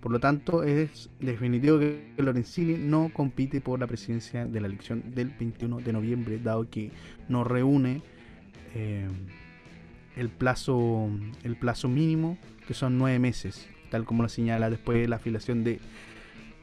Por 0.00 0.12
lo 0.12 0.20
tanto, 0.20 0.62
es 0.62 1.10
definitivo 1.20 1.78
que 1.78 2.12
Lorenzini 2.16 2.74
no 2.78 3.10
compite 3.12 3.60
por 3.60 3.80
la 3.80 3.86
presidencia 3.86 4.46
de 4.46 4.60
la 4.60 4.68
elección 4.68 5.14
del 5.14 5.30
21 5.30 5.80
de 5.80 5.92
noviembre, 5.92 6.38
dado 6.38 6.68
que 6.70 6.92
no 7.28 7.44
reúne 7.44 8.02
eh, 8.74 9.08
el 10.16 10.28
plazo 10.30 11.08
el 11.44 11.56
plazo 11.56 11.88
mínimo, 11.88 12.38
que 12.66 12.74
son 12.74 12.98
nueve 12.98 13.18
meses, 13.18 13.68
tal 13.90 14.04
como 14.04 14.22
lo 14.22 14.28
señala 14.28 14.70
después 14.70 14.98
de 14.98 15.08
la 15.08 15.16
afiliación 15.16 15.62
de 15.64 15.78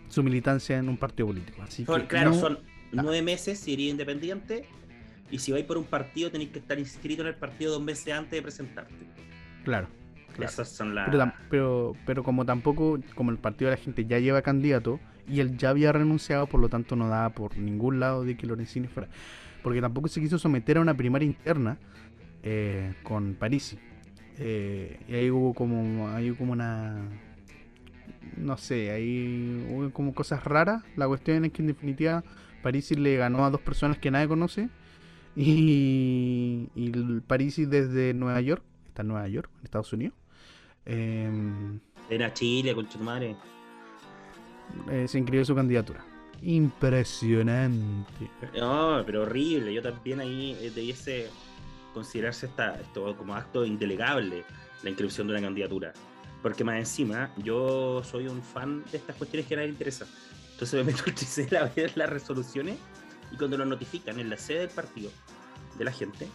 su 0.09 0.23
militancia 0.23 0.77
en 0.77 0.89
un 0.89 0.97
partido 0.97 1.27
político. 1.27 1.61
Así 1.61 1.85
Son- 1.85 2.01
que 2.01 2.07
claro, 2.07 2.31
no- 2.31 2.35
son 2.39 2.59
nueve 2.91 3.21
meses 3.21 3.59
si 3.59 3.73
eres 3.73 3.87
independiente 3.87 4.65
y 5.31 5.39
si 5.39 5.51
vais 5.51 5.65
por 5.65 5.77
un 5.77 5.85
partido 5.85 6.29
tenéis 6.29 6.51
que 6.51 6.59
estar 6.59 6.77
inscrito 6.77 7.21
en 7.23 7.29
el 7.29 7.35
partido 7.35 7.73
dos 7.73 7.81
meses 7.81 8.13
antes 8.13 8.31
de 8.31 8.41
presentarte. 8.41 8.93
Claro. 9.63 9.87
claro. 10.35 10.51
Esas 10.51 10.69
son 10.69 10.93
las... 10.93 11.09
Pero, 11.49 11.95
pero 12.05 12.23
como 12.23 12.45
tampoco, 12.45 12.99
como 13.15 13.31
el 13.31 13.37
partido 13.37 13.71
de 13.71 13.77
la 13.77 13.81
gente 13.81 14.05
ya 14.05 14.19
lleva 14.19 14.41
candidato 14.41 14.99
y 15.27 15.39
él 15.39 15.57
ya 15.57 15.69
había 15.69 15.91
renunciado, 15.91 16.47
por 16.47 16.59
lo 16.59 16.69
tanto 16.69 16.95
no 16.95 17.07
daba 17.07 17.29
por 17.29 17.57
ningún 17.57 17.99
lado 17.99 18.25
de 18.25 18.35
que 18.35 18.45
Lorenzini 18.45 18.87
fuera. 18.87 19.09
Porque 19.63 19.79
tampoco 19.79 20.09
se 20.09 20.19
quiso 20.19 20.37
someter 20.37 20.77
a 20.77 20.81
una 20.81 20.93
primaria 20.93 21.25
interna 21.25 21.77
eh, 22.43 22.93
con 23.03 23.35
Parisi. 23.35 23.77
Eh, 24.37 24.99
y 25.07 25.13
ahí 25.15 25.29
hubo 25.31 25.53
como, 25.53 26.09
ahí 26.09 26.29
hubo 26.31 26.37
como 26.39 26.51
una... 26.53 27.07
No 28.37 28.57
sé, 28.57 28.91
ahí 28.91 29.65
hubo 29.69 29.91
como 29.91 30.13
cosas 30.13 30.43
raras. 30.43 30.83
La 30.95 31.07
cuestión 31.07 31.45
es 31.45 31.51
que 31.51 31.61
en 31.61 31.67
definitiva 31.67 32.23
Parisi 32.63 32.95
le 32.95 33.15
ganó 33.17 33.45
a 33.45 33.49
dos 33.51 33.61
personas 33.61 33.97
que 33.97 34.09
nadie 34.11 34.27
conoce. 34.27 34.69
Y, 35.35 36.69
y 36.75 36.91
Parisi 37.27 37.65
desde 37.65 38.13
Nueva 38.13 38.39
York, 38.41 38.63
está 38.87 39.01
en 39.01 39.07
Nueva 39.09 39.27
York, 39.27 39.49
en 39.59 39.63
Estados 39.65 39.91
Unidos. 39.93 40.15
em, 40.85 41.79
Era 42.09 42.33
Chile, 42.33 42.75
con 42.75 42.87
madre. 43.01 43.35
eh, 44.91 45.07
se 45.07 45.17
inscribió 45.17 45.45
su 45.45 45.55
candidatura. 45.55 46.03
Impresionante. 46.41 48.29
No, 48.59 49.01
pero 49.05 49.23
horrible. 49.23 49.73
Yo 49.73 49.81
también 49.81 50.19
ahí 50.19 50.57
eh, 50.59 50.71
debiese 50.75 51.29
considerarse 51.93 52.47
esta, 52.47 52.75
esto 52.79 53.15
como 53.15 53.35
acto 53.35 53.65
indelegable, 53.65 54.43
la 54.81 54.89
inscripción 54.89 55.27
de 55.27 55.33
una 55.33 55.41
candidatura. 55.41 55.93
Porque 56.41 56.63
más 56.63 56.77
encima, 56.77 57.31
yo 57.37 58.03
soy 58.03 58.27
un 58.27 58.41
fan 58.43 58.83
de 58.91 58.97
estas 58.97 59.15
cuestiones 59.15 59.47
que 59.47 59.53
a 59.53 59.57
nadie 59.57 59.67
le 59.67 59.73
interesa. 59.73 60.05
Entonces 60.51 60.73
me 60.85 60.91
meto 60.91 61.03
Tricel 61.15 61.55
a 61.55 61.65
ver 61.65 61.93
las 61.95 62.09
resoluciones 62.09 62.77
y 63.31 63.37
cuando 63.37 63.57
lo 63.57 63.65
notifican 63.65 64.19
en 64.19 64.29
la 64.29 64.37
sede 64.37 64.59
del 64.59 64.69
partido 64.69 65.09
de 65.77 65.85
la 65.85 65.91
gente, 65.91 66.27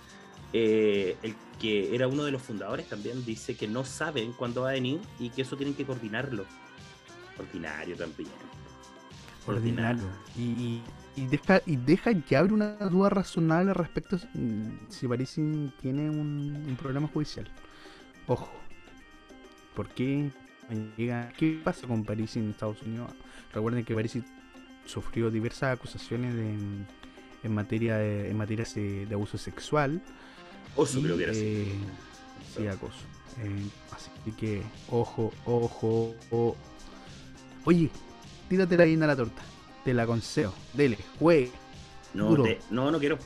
eh, 0.53 1.17
el 1.23 1.35
que 1.61 1.95
era 1.95 2.09
uno 2.09 2.25
de 2.25 2.31
los 2.31 2.41
fundadores 2.43 2.89
también 2.89 3.25
dice 3.25 3.55
que 3.55 3.69
no 3.69 3.85
saben 3.85 4.33
cuándo 4.33 4.63
va 4.63 4.71
a 4.71 4.73
venir 4.73 5.01
y 5.19 5.29
que 5.31 5.43
eso 5.43 5.57
tienen 5.57 5.75
que 5.75 5.85
coordinarlo. 5.85 6.47
Ordinario 7.39 7.97
también. 7.97 8.31
Ordinario. 9.47 10.05
Y, 10.37 10.43
y- 10.43 10.83
y 11.23 11.27
deja, 11.27 11.63
y 11.67 11.77
deja 11.77 12.11
y 12.13 12.35
abre 12.35 12.53
una 12.55 12.77
duda 12.77 13.11
razonable 13.11 13.75
respecto 13.75 14.17
a 14.17 14.21
mm, 14.35 14.87
si 14.89 15.09
Parisi 15.09 15.73
tiene 15.81 16.11
un, 16.11 16.65
un 16.69 16.77
problema 16.77 17.09
judicial. 17.09 17.51
Ojo. 18.27 18.51
¿Por 19.75 19.89
qué 19.91 20.33
llega? 20.97 21.33
¿Qué 21.37 21.61
pasa 21.65 21.87
con 21.87 22.05
Parisi 22.05 22.39
en 22.41 22.51
Estados 22.51 22.83
Unidos? 22.83 23.13
Recuerden 23.53 23.85
que 23.85 23.95
Parisi 23.95 24.25
sufrió 24.85 25.31
diversas 25.31 25.75
acusaciones 25.75 26.35
de, 26.35 26.87
en 27.43 27.55
materia 27.55 27.97
de, 27.99 28.31
en 28.31 28.37
materia 28.37 28.65
de, 28.75 29.07
de 29.07 29.15
abuso 29.15 29.39
sexual. 29.39 30.03
Oso 30.75 31.01
Y, 31.01 31.03
creo 31.03 31.17
que 31.17 31.25
era 31.25 31.33
así. 31.33 31.47
eh, 31.47 31.99
sí, 32.43 32.67
acoso. 32.67 33.11
Eh, 33.37 33.71
así 33.91 34.11
que, 34.37 34.73
ojo, 34.87 35.39
ojo, 35.45 36.25
ojo. 36.31 36.57
Oye, 37.65 37.91
tírate 38.49 38.77
la 38.77 38.87
guinda 38.87 39.05
a 39.07 39.09
la 39.09 39.17
torta. 39.17 39.58
Te 39.89 39.95
la 39.95 40.05
consejo. 40.07 40.53
Dele, 40.75 40.99
juegue. 41.19 41.51
No, 42.13 42.29
duro. 42.29 42.43
te- 42.43 42.61
no, 42.69 42.91
no 42.91 42.99
quiero. 42.99 43.17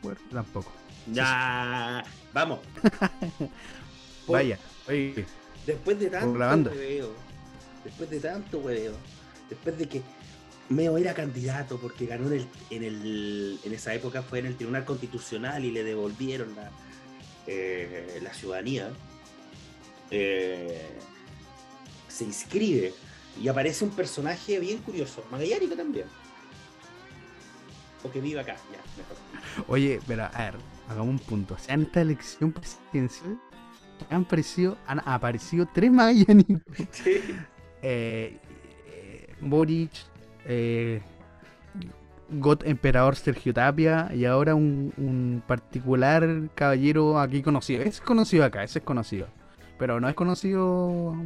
Bueno, 0.00 0.16
tampoco. 0.30 0.70
Ya, 1.08 2.04
vamos. 2.32 2.60
Por- 4.24 4.36
Vaya, 4.36 4.56
oye, 4.86 5.26
Después 5.66 5.98
de 5.98 6.06
tanto 6.08 6.30
hueveo, 6.70 7.12
después 7.82 8.10
de 8.10 8.20
tanto 8.20 8.58
hueveo, 8.58 8.92
después 9.50 9.76
de 9.76 9.88
que 9.88 10.02
Meo 10.68 10.96
era 10.98 11.14
candidato 11.14 11.80
porque 11.80 12.06
ganó 12.06 12.28
en, 12.28 12.34
el, 12.34 12.48
en, 12.70 12.84
el, 12.84 13.58
en 13.64 13.72
esa 13.74 13.92
época 13.92 14.22
fue 14.22 14.38
en 14.38 14.46
el 14.46 14.56
Tribunal 14.56 14.84
Constitucional 14.84 15.64
y 15.64 15.72
le 15.72 15.82
devolvieron 15.82 16.54
la, 16.54 16.70
eh, 17.48 18.20
la 18.22 18.32
ciudadanía, 18.32 18.90
eh, 20.12 20.86
se 22.06 22.22
inscribe 22.22 22.94
y 23.40 23.48
aparece 23.48 23.84
un 23.84 23.90
personaje 23.90 24.58
bien 24.58 24.78
curioso, 24.78 25.24
magallánico 25.30 25.74
también. 25.76 26.06
O 28.04 28.10
que 28.10 28.20
vive 28.20 28.40
acá, 28.40 28.56
ya, 28.72 28.78
mejor. 28.96 29.68
oye, 29.68 30.00
pero 30.06 30.24
a 30.24 30.28
ver, 30.28 30.54
hagamos 30.88 31.08
un 31.08 31.18
punto. 31.18 31.54
O 31.54 31.58
sea, 31.58 31.74
en 31.74 31.82
esta 31.82 32.00
elección 32.00 32.52
presidencial 32.52 33.38
han 34.10 34.22
aparecido, 34.22 34.76
han 34.86 35.00
aparecido 35.04 35.66
tres 35.72 35.90
magallanitos. 35.90 36.62
eh, 37.82 38.36
eh, 38.86 39.34
Boric, 39.40 39.90
eh, 40.46 41.00
God 42.30 42.64
Emperador 42.64 43.16
Sergio 43.16 43.54
Tapia 43.54 44.10
y 44.14 44.24
ahora 44.24 44.54
un, 44.54 44.92
un 44.96 45.42
particular 45.46 46.48
caballero 46.54 47.18
aquí 47.18 47.42
conocido. 47.42 47.82
Es 47.82 48.00
conocido 48.00 48.44
acá, 48.44 48.62
ese 48.62 48.80
es 48.80 48.84
conocido. 48.84 49.26
Pero 49.78 50.00
no 50.00 50.08
es 50.08 50.14
conocido. 50.14 51.16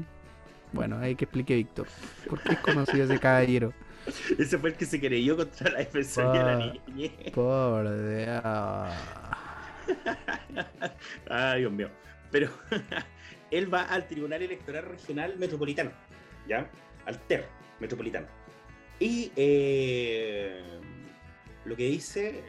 Bueno, 0.72 0.98
hay 0.98 1.14
que 1.14 1.24
explique 1.24 1.54
Víctor. 1.54 1.86
¿Por 2.28 2.42
qué 2.42 2.52
es 2.52 2.58
conocido 2.60 3.04
ese 3.04 3.18
caballero? 3.18 3.72
Ese 4.38 4.58
fue 4.58 4.70
el 4.70 4.76
que 4.76 4.84
se 4.84 4.98
creyó 4.98 5.36
contra 5.36 5.70
la 5.70 5.78
defensoría 5.78 6.44
de 6.44 6.56
la 6.56 6.72
niñez. 6.88 7.12
Por 7.32 7.84
Dios. 7.84 8.42
Ay, 11.30 11.60
Dios 11.60 11.72
mío. 11.72 11.88
Pero 12.30 12.50
él 13.50 13.72
va 13.72 13.82
al 13.82 14.08
Tribunal 14.08 14.42
Electoral 14.42 14.86
Regional 14.86 15.38
Metropolitano, 15.38 15.92
¿ya? 16.48 16.68
Al 17.06 17.18
TER 17.20 17.46
Metropolitano. 17.78 18.26
Y 18.98 19.30
eh, 19.36 20.80
lo 21.64 21.76
que 21.76 21.84
dice 21.84 22.42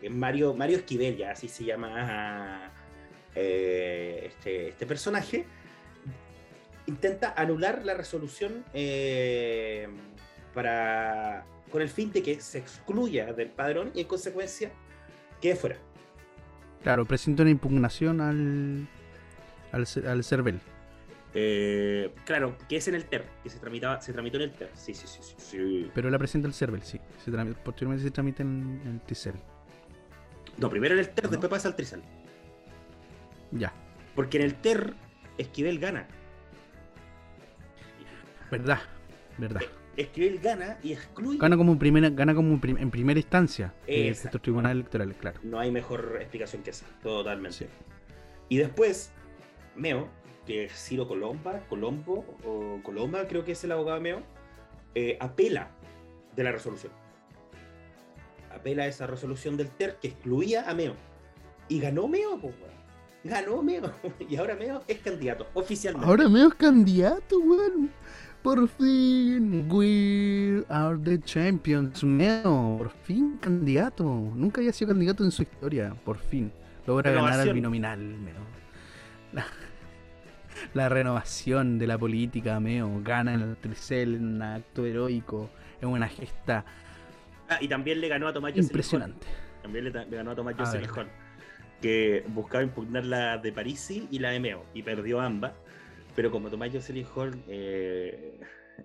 que 0.00 0.10
Mario, 0.10 0.54
Mario 0.54 0.78
Esquivel, 0.78 1.16
ya 1.16 1.30
así 1.30 1.48
se 1.48 1.64
llama 1.64 2.72
eh, 3.34 4.24
este, 4.26 4.68
este 4.68 4.86
personaje, 4.86 5.46
intenta 6.86 7.32
anular 7.36 7.84
la 7.84 7.94
resolución 7.94 8.64
eh, 8.74 9.88
para, 10.52 11.44
con 11.70 11.82
el 11.82 11.88
fin 11.88 12.12
de 12.12 12.22
que 12.22 12.40
se 12.40 12.58
excluya 12.58 13.32
del 13.32 13.48
padrón 13.50 13.90
y 13.94 14.00
en 14.02 14.06
consecuencia 14.06 14.70
quede 15.40 15.56
fuera. 15.56 15.76
Claro, 16.82 17.04
presenta 17.06 17.42
una 17.42 17.50
impugnación 17.50 18.20
al. 18.20 18.86
al, 19.72 19.86
al 20.06 20.24
CERVEL. 20.24 20.60
Eh, 21.36 22.12
claro, 22.24 22.56
que 22.68 22.76
es 22.76 22.86
en 22.86 22.94
el 22.94 23.06
TER, 23.06 23.24
que 23.42 23.50
se, 23.50 23.58
tramitaba, 23.58 24.00
se 24.00 24.12
tramitó 24.12 24.36
en 24.36 24.42
el 24.44 24.52
TER. 24.52 24.70
Sí, 24.74 24.94
sí, 24.94 25.06
sí, 25.08 25.18
sí. 25.22 25.34
sí. 25.38 25.90
Pero 25.94 26.08
la 26.10 26.18
presenta 26.18 26.46
el 26.46 26.54
CERVEL, 26.54 26.82
sí. 26.82 27.00
Se 27.24 27.32
trami- 27.32 27.54
posteriormente 27.56 28.04
se 28.04 28.10
tramita 28.12 28.42
en 28.44 28.80
el 28.86 29.00
TICEL. 29.00 29.34
No, 30.58 30.70
primero 30.70 30.94
en 30.94 31.00
el 31.00 31.08
TER, 31.08 31.24
¿No? 31.24 31.30
después 31.30 31.50
pasa 31.50 31.66
al 31.68 31.74
Trizal. 31.74 32.02
Ya. 33.50 33.72
Porque 34.14 34.36
en 34.36 34.44
el 34.44 34.54
TER, 34.54 34.94
Esquivel 35.38 35.80
gana. 35.80 36.06
Verdad, 38.50 38.78
verdad. 39.38 39.62
Esquivel 39.96 40.38
gana 40.40 40.78
y 40.82 40.92
excluye. 40.92 41.38
Gana 41.38 41.56
como 41.56 41.72
en 41.72 41.78
primera, 41.78 42.10
gana 42.10 42.34
como 42.34 42.50
en 42.54 42.60
prim- 42.60 42.78
en 42.78 42.90
primera 42.90 43.18
instancia 43.20 43.72
eh, 43.86 44.08
estos 44.08 44.42
tribunales 44.42 44.74
electorales, 44.76 45.16
claro. 45.18 45.38
No 45.44 45.58
hay 45.60 45.70
mejor 45.70 46.16
explicación 46.20 46.62
que 46.62 46.70
esa, 46.70 46.86
totalmente. 47.02 47.56
Sí. 47.58 47.66
Y 48.48 48.56
después, 48.58 49.12
Meo, 49.76 50.08
que 50.46 50.64
es 50.64 50.72
Ciro 50.72 51.06
Colomba, 51.06 51.60
Colombo, 51.68 52.24
o 52.44 52.80
Coloma, 52.82 53.26
creo 53.28 53.44
que 53.44 53.52
es 53.52 53.62
el 53.64 53.72
abogado 53.72 53.96
de 53.98 54.02
Meo, 54.02 54.22
eh, 54.96 55.16
apela 55.20 55.70
de 56.34 56.42
la 56.44 56.52
resolución. 56.52 56.92
Apela 58.54 58.84
a 58.84 58.86
esa 58.86 59.06
resolución 59.06 59.56
del 59.56 59.68
TER 59.68 59.96
que 60.00 60.08
excluía 60.08 60.68
a 60.68 60.74
Meo. 60.74 60.94
Y 61.68 61.80
ganó 61.80 62.06
Meo, 62.08 62.38
pues. 62.38 62.54
Ganó 63.24 63.62
Meo. 63.62 63.92
Y 64.28 64.36
ahora 64.36 64.54
Meo 64.54 64.82
es 64.86 64.98
candidato, 64.98 65.46
oficialmente. 65.54 66.08
Ahora 66.08 66.28
me 66.28 66.42
es 66.44 66.54
candidato, 66.54 67.38
weón. 67.38 67.90
Por 68.44 68.68
fin, 68.68 69.66
we 69.70 70.64
are 70.68 70.98
the 71.02 71.18
champions, 71.18 72.04
Meo. 72.04 72.76
Por 72.78 72.90
fin 72.90 73.38
candidato. 73.38 74.04
Nunca 74.04 74.60
había 74.60 74.72
sido 74.72 74.90
candidato 74.90 75.24
en 75.24 75.32
su 75.32 75.42
historia. 75.42 75.96
Por 76.04 76.18
fin. 76.18 76.52
Logra 76.86 77.10
ganar 77.10 77.40
al 77.40 77.54
binominal, 77.54 77.98
Meo. 77.98 78.34
La, 79.32 79.46
la 80.74 80.88
renovación 80.90 81.78
de 81.78 81.86
la 81.86 81.98
política, 81.98 82.60
Meo. 82.60 83.00
Gana 83.02 83.34
en 83.34 83.40
el 83.40 83.56
Tricel 83.56 84.14
en 84.14 84.34
un 84.36 84.42
acto 84.42 84.84
heroico. 84.84 85.50
En 85.80 85.88
una 85.88 86.06
gesta 86.06 86.64
Ah, 87.48 87.58
y 87.60 87.68
también 87.68 88.00
le 88.00 88.08
ganó 88.08 88.28
a 88.28 88.32
Tomás 88.32 88.56
impresionante. 88.56 89.26
También 89.62 89.84
le, 89.84 89.90
ganó 89.90 90.30
a 90.30 90.34
Tomás 90.34 90.54
Que 91.80 92.24
buscaba 92.28 92.62
impugnar 92.62 93.04
la 93.04 93.38
de 93.38 93.52
Parisi 93.52 94.08
y 94.10 94.18
la 94.18 94.30
de 94.30 94.40
Meo. 94.40 94.64
Y 94.74 94.82
perdió 94.82 95.20
ambas. 95.20 95.52
Pero 96.14 96.30
como 96.30 96.50
Tomás 96.50 96.70
Jocelyn 96.72 97.06
Hall, 97.14 97.42
eh, 97.48 98.40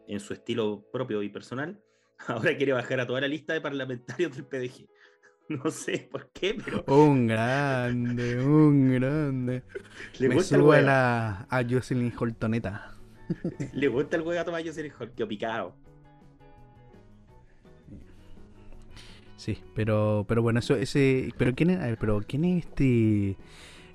en 0.08 0.20
su 0.20 0.34
estilo 0.34 0.86
propio 0.92 1.22
y 1.24 1.30
personal, 1.30 1.80
ahora 2.28 2.56
quiere 2.58 2.74
bajar 2.74 3.00
a 3.00 3.08
toda 3.08 3.22
la 3.22 3.28
lista 3.28 3.54
de 3.54 3.62
parlamentarios 3.62 4.36
del 4.36 4.46
PDG. 4.46 4.88
No 5.50 5.72
sé 5.72 6.08
por 6.12 6.30
qué, 6.30 6.56
pero 6.64 6.84
Un 6.86 7.26
grande, 7.26 8.40
un 8.40 8.94
grande. 8.94 9.64
le 10.20 10.30
Me 10.30 10.36
gusta, 10.36 10.56
el 10.56 10.62
subo 10.62 10.74
a, 10.74 10.76
huevo, 10.76 10.86
la, 10.86 11.48
a 11.50 11.64
Jocelyn 11.68 12.14
Holtoneta. 12.16 12.96
le 13.74 13.88
gusta 13.88 14.18
el 14.18 14.22
huevo 14.22 14.40
a 14.40 14.44
Tomás 14.46 14.64
Jocelyn 14.64 14.92
Hall, 15.00 15.12
que 15.16 15.26
picado. 15.26 15.76
Sí, 19.38 19.58
pero, 19.74 20.24
pero 20.28 20.44
bueno, 20.44 20.60
eso, 20.60 20.76
ese, 20.76 21.34
pero 21.38 21.56
quién 21.56 21.72
es, 21.72 21.80
a 21.80 21.96
pero 22.00 22.22
quién 22.28 22.46
es 22.46 22.66
este, 22.66 23.36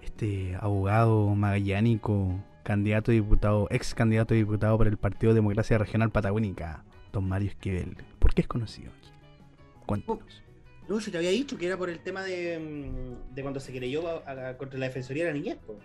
este 0.02 0.56
abogado 0.58 1.36
magallánico, 1.36 2.42
candidato 2.64 3.12
a 3.12 3.14
diputado, 3.14 3.68
ex 3.70 3.94
candidato 3.94 4.34
a 4.34 4.36
diputado 4.36 4.76
por 4.76 4.88
el 4.88 4.96
Partido 4.96 5.32
Democracia 5.34 5.78
Regional 5.78 6.10
Patagónica, 6.10 6.84
don 7.12 7.28
Mario 7.28 7.50
Esquivel. 7.50 7.96
¿Por 8.18 8.34
qué 8.34 8.42
es 8.42 8.48
conocido 8.48 8.90
aquí? 8.98 9.10
Cuéntanos. 9.86 10.42
No, 10.88 10.98
yo 10.98 11.10
te 11.12 11.16
había 11.18 11.30
dicho 11.30 11.56
que 11.56 11.66
era 11.66 11.76
por 11.78 11.88
el 11.88 12.00
tema 12.00 12.22
de, 12.22 12.58
mm, 12.58 13.34
de 13.34 13.42
cuando 13.42 13.60
se 13.60 13.72
creyó 13.72 14.08
a- 14.26 14.48
a- 14.50 14.56
contra 14.58 14.78
la 14.78 14.86
Defensoría 14.86 15.24
de 15.24 15.30
la 15.32 15.38
Niñez. 15.38 15.56
po. 15.66 15.78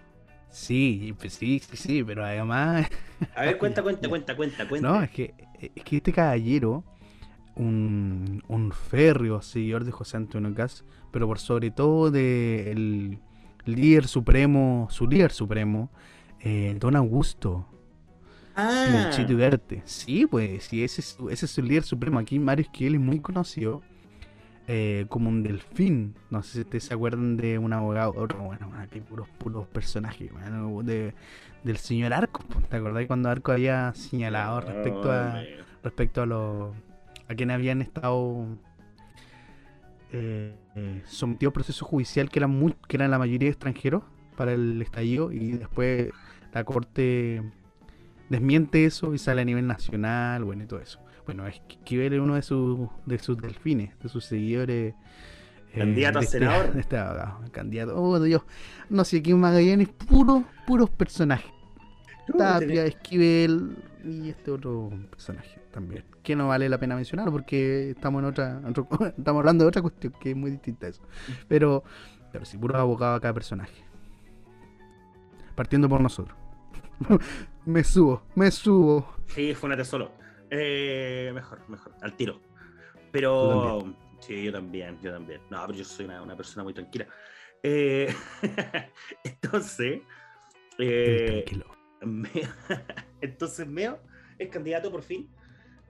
Sí, 0.50 1.14
pues 1.20 1.34
sí, 1.36 1.60
sí, 1.60 1.78
sí, 1.78 2.04
pero 2.04 2.26
además 2.26 2.88
A 3.36 3.44
ver, 3.44 3.58
cuenta, 3.60 3.84
cuenta, 3.84 4.10
cuenta, 4.10 4.36
cuenta, 4.36 4.68
cuenta. 4.68 4.88
No, 4.88 5.02
es 5.04 5.12
que, 5.12 5.34
es 5.60 5.84
que 5.84 5.98
este 5.98 6.12
caballero, 6.12 6.84
un, 7.56 8.42
un 8.48 8.72
férreo 8.72 9.42
seguidor 9.42 9.84
de 9.84 9.92
José 9.92 10.18
Antonio 10.18 10.54
Caz, 10.56 10.84
pero 11.12 11.28
por 11.28 11.40
sobre 11.40 11.72
todo 11.72 12.10
de 12.12 12.72
el 12.72 13.20
líder 13.66 14.08
supremo, 14.08 14.88
su 14.90 15.08
líder 15.08 15.32
supremo, 15.32 15.90
eh, 16.42 16.76
Don 16.80 16.96
Augusto, 16.96 17.66
ah, 18.56 18.86
Pinochet 18.88 19.30
Ugarte. 19.30 19.82
Sí, 19.86 20.26
pues, 20.26 20.64
sí, 20.66 20.84
ese 20.84 21.02
es, 21.02 21.18
ese 21.30 21.46
es 21.46 21.52
su 21.52 21.62
líder 21.62 21.84
supremo. 21.84 22.20
Aquí 22.20 22.40
Mario 22.40 22.64
Esquivel 22.64 22.96
es 22.96 23.02
muy 23.02 23.20
conocido 23.20 23.82
eh, 24.68 25.06
como 25.10 25.30
un 25.30 25.44
delfín. 25.44 26.16
No 26.30 26.44
sé 26.44 26.52
si 26.52 26.60
ustedes 26.62 26.84
se 26.86 26.94
acuerdan 26.94 27.38
de 27.38 27.58
un 27.58 27.74
abogado, 27.74 28.14
otro, 28.16 28.40
bueno, 28.40 28.72
aquí 28.78 29.02
puros, 29.02 29.28
puros 29.38 29.68
personajes, 29.68 30.32
bueno, 30.32 30.84
de, 30.84 31.14
del 31.64 31.78
señor 31.78 32.14
Arco. 32.14 32.44
¿Te 32.70 32.78
acordás 32.78 33.06
cuando 33.08 33.30
Arco 33.30 33.52
había 33.52 33.94
señalado 33.96 34.62
respecto 34.62 35.12
a 35.12 35.42
respecto 35.84 36.22
a 36.22 36.26
los 36.26 36.76
a 37.28 37.36
quienes 37.36 37.56
habían 37.56 37.82
estado 37.82 38.48
eh, 40.12 40.56
eh, 40.76 41.02
sometidos 41.06 41.52
a 41.52 41.54
proceso 41.54 41.86
judicial 41.86 42.30
que 42.30 42.40
eran 42.40 42.52
muy, 42.52 42.76
que 42.88 42.98
eran 42.98 43.12
la 43.12 43.20
mayoría 43.20 43.50
extranjeros 43.50 44.04
para 44.36 44.54
el 44.54 44.82
estallido 44.82 45.32
y 45.32 45.52
después 45.52 46.12
la 46.54 46.64
corte 46.64 47.42
desmiente 48.30 48.86
eso 48.86 49.14
y 49.14 49.18
sale 49.18 49.42
a 49.42 49.46
nivel 49.46 49.68
nacional 49.68 50.44
bueno 50.44 50.64
y 50.64 50.68
todo 50.68 50.80
eso 50.80 51.00
bueno 51.26 51.48
Esquivel 51.48 52.14
es 52.14 52.20
uno 52.20 52.36
de 52.36 52.42
sus 52.42 52.80
de 53.06 53.20
sus 53.20 53.38
delfines 53.38 53.98
de 54.00 54.10
sus 54.10 54.26
seguidores 54.26 54.94
eh, 55.74 55.78
Candidato 55.78 56.20
a 56.20 56.22
este- 56.22 56.40
senador. 56.40 56.72
este 56.78 56.98
candidato 57.52 57.96
oh 58.02 58.20
Dios 58.20 58.44
no 58.90 59.04
sé 59.04 59.18
aquí 59.18 59.32
en 59.32 59.40
Magallanes 59.40 59.90
puros 59.90 60.44
puros 60.68 60.90
personajes 60.90 61.52
Tapia, 62.38 62.86
Esquivel 62.86 63.76
y 64.04 64.30
este 64.30 64.52
otro 64.52 64.92
personaje 65.10 65.60
también. 65.72 66.04
Que 66.22 66.36
no 66.36 66.48
vale 66.48 66.70
la 66.70 66.78
pena 66.78 66.96
mencionar 66.96 67.32
porque 67.32 67.90
estamos 67.90 68.20
en 68.22 68.26
otra, 68.26 68.62
otro- 68.68 68.88
estamos 69.18 69.40
hablando 69.40 69.64
de 69.64 69.68
otra 69.70 69.82
cuestión 69.82 70.14
que 70.20 70.30
es 70.32 70.36
muy 70.36 70.52
distinta 70.52 70.86
a 70.86 70.90
eso. 70.90 71.02
Pero, 71.48 71.84
pero 72.32 72.46
sí, 72.46 72.56
puro 72.58 72.78
abogado 72.78 73.16
a 73.16 73.20
cada 73.20 73.34
personaje. 73.34 73.74
Partiendo 75.60 75.90
por 75.90 76.00
nosotros. 76.00 76.38
me 77.66 77.84
subo, 77.84 78.24
me 78.34 78.50
subo. 78.50 79.14
Sí, 79.26 79.54
fue 79.54 79.70
una 79.70 79.84
solo. 79.84 80.14
Eh, 80.50 81.32
mejor, 81.34 81.68
mejor, 81.68 81.94
al 82.02 82.16
tiro. 82.16 82.40
Pero. 83.12 83.94
Sí, 84.22 84.42
yo 84.42 84.54
también, 84.54 84.98
yo 85.02 85.12
también. 85.12 85.42
No, 85.50 85.62
pero 85.68 85.80
yo 85.80 85.84
soy 85.84 86.06
una, 86.06 86.22
una 86.22 86.38
persona 86.38 86.64
muy 86.64 86.74
tranquila. 86.74 87.08
Eh, 87.62 88.08
entonces. 89.26 90.00
eh, 90.78 91.44
Tranquilo. 91.44 91.66
Entonces 93.20 93.68
Meo 93.68 94.00
es 94.38 94.48
candidato 94.48 94.90
por 94.90 95.02
fin. 95.02 95.30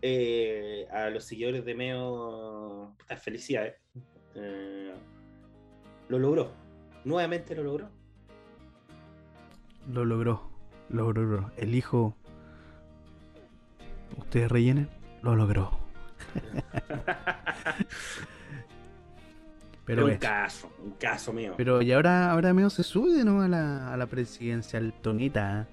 Eh, 0.01 0.87
a 0.91 1.11
los 1.11 1.25
seguidores 1.25 1.63
de 1.63 1.75
Meo. 1.75 2.97
felicidades. 3.21 3.75
Eh, 4.33 4.95
lo 6.07 6.17
logró. 6.17 6.55
Nuevamente 7.05 7.53
lo 7.53 7.61
logró. 7.61 7.98
Lo 9.91 10.05
logró. 10.05 10.49
Lo 10.89 11.11
logró. 11.11 11.51
El 11.57 11.75
hijo. 11.75 12.15
Ustedes 14.17 14.49
rellenen. 14.51 14.89
Lo 15.21 15.35
logró. 15.35 15.71
Pero 19.85 20.05
un 20.05 20.17
caso, 20.17 20.71
un 20.83 20.91
caso 20.91 21.33
mío. 21.33 21.55
Pero 21.57 21.81
y 21.81 21.91
ahora, 21.91 22.31
ahora 22.31 22.53
medio 22.53 22.69
se 22.69 22.83
sube 22.83 23.23
nuevo 23.23 23.41
a 23.41 23.47
la, 23.47 23.91
a 23.91 23.97
la 23.97 24.05
presidencial 24.05 24.93
Toneta 25.01 25.67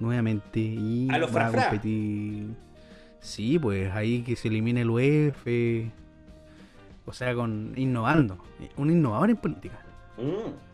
nuevamente 0.00 0.58
y 0.60 1.08
A 1.10 1.18
lo 1.18 1.30
va 1.30 1.48
a 1.48 1.52
competir. 1.52 2.54
Sí, 3.20 3.58
pues 3.58 3.92
ahí 3.92 4.22
que 4.22 4.36
se 4.36 4.48
elimine 4.48 4.80
el 4.82 4.90
UEF. 4.90 5.46
O 7.04 7.12
sea, 7.12 7.34
con 7.34 7.74
innovando. 7.76 8.38
Un 8.76 8.90
innovador 8.90 9.30
en 9.30 9.36
política. 9.36 9.80
Mm. 10.16 10.67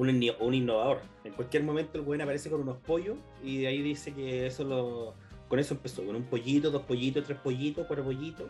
Un, 0.00 0.08
inno- 0.08 0.36
un 0.40 0.54
innovador. 0.54 1.00
En 1.24 1.32
cualquier 1.34 1.62
momento 1.62 1.98
el 1.98 2.04
buen 2.04 2.20
aparece 2.22 2.48
con 2.48 2.62
unos 2.62 2.78
pollos 2.78 3.18
y 3.44 3.58
de 3.58 3.66
ahí 3.66 3.82
dice 3.82 4.12
que 4.14 4.46
eso 4.46 4.64
lo. 4.64 5.14
Con 5.48 5.58
eso 5.58 5.74
empezó, 5.74 6.02
con 6.06 6.16
un 6.16 6.22
pollito, 6.24 6.70
dos 6.70 6.82
pollitos, 6.82 7.24
tres 7.24 7.38
pollitos, 7.38 7.86
cuatro 7.86 8.04
pollitos. 8.04 8.48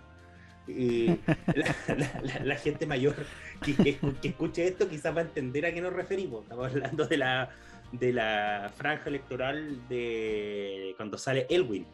Y 0.68 1.06
la, 1.56 1.74
la- 1.88 2.20
la- 2.22 2.44
la 2.44 2.56
gente 2.56 2.86
mayor 2.86 3.16
que, 3.64 3.74
que- 3.74 3.98
que 4.22 4.28
escuche 4.28 4.64
esto 4.68 4.88
quizás 4.88 5.14
va 5.16 5.20
a 5.20 5.24
entender 5.24 5.66
a 5.66 5.74
qué 5.74 5.80
nos 5.80 5.92
referimos. 5.92 6.42
Estamos 6.44 6.66
hablando 6.70 7.06
de 7.06 7.16
la, 7.16 7.50
de 7.90 8.12
la 8.12 8.70
franja 8.76 9.08
electoral 9.08 9.80
de 9.88 10.94
cuando 10.96 11.18
sale 11.18 11.46
Elwin, 11.50 11.84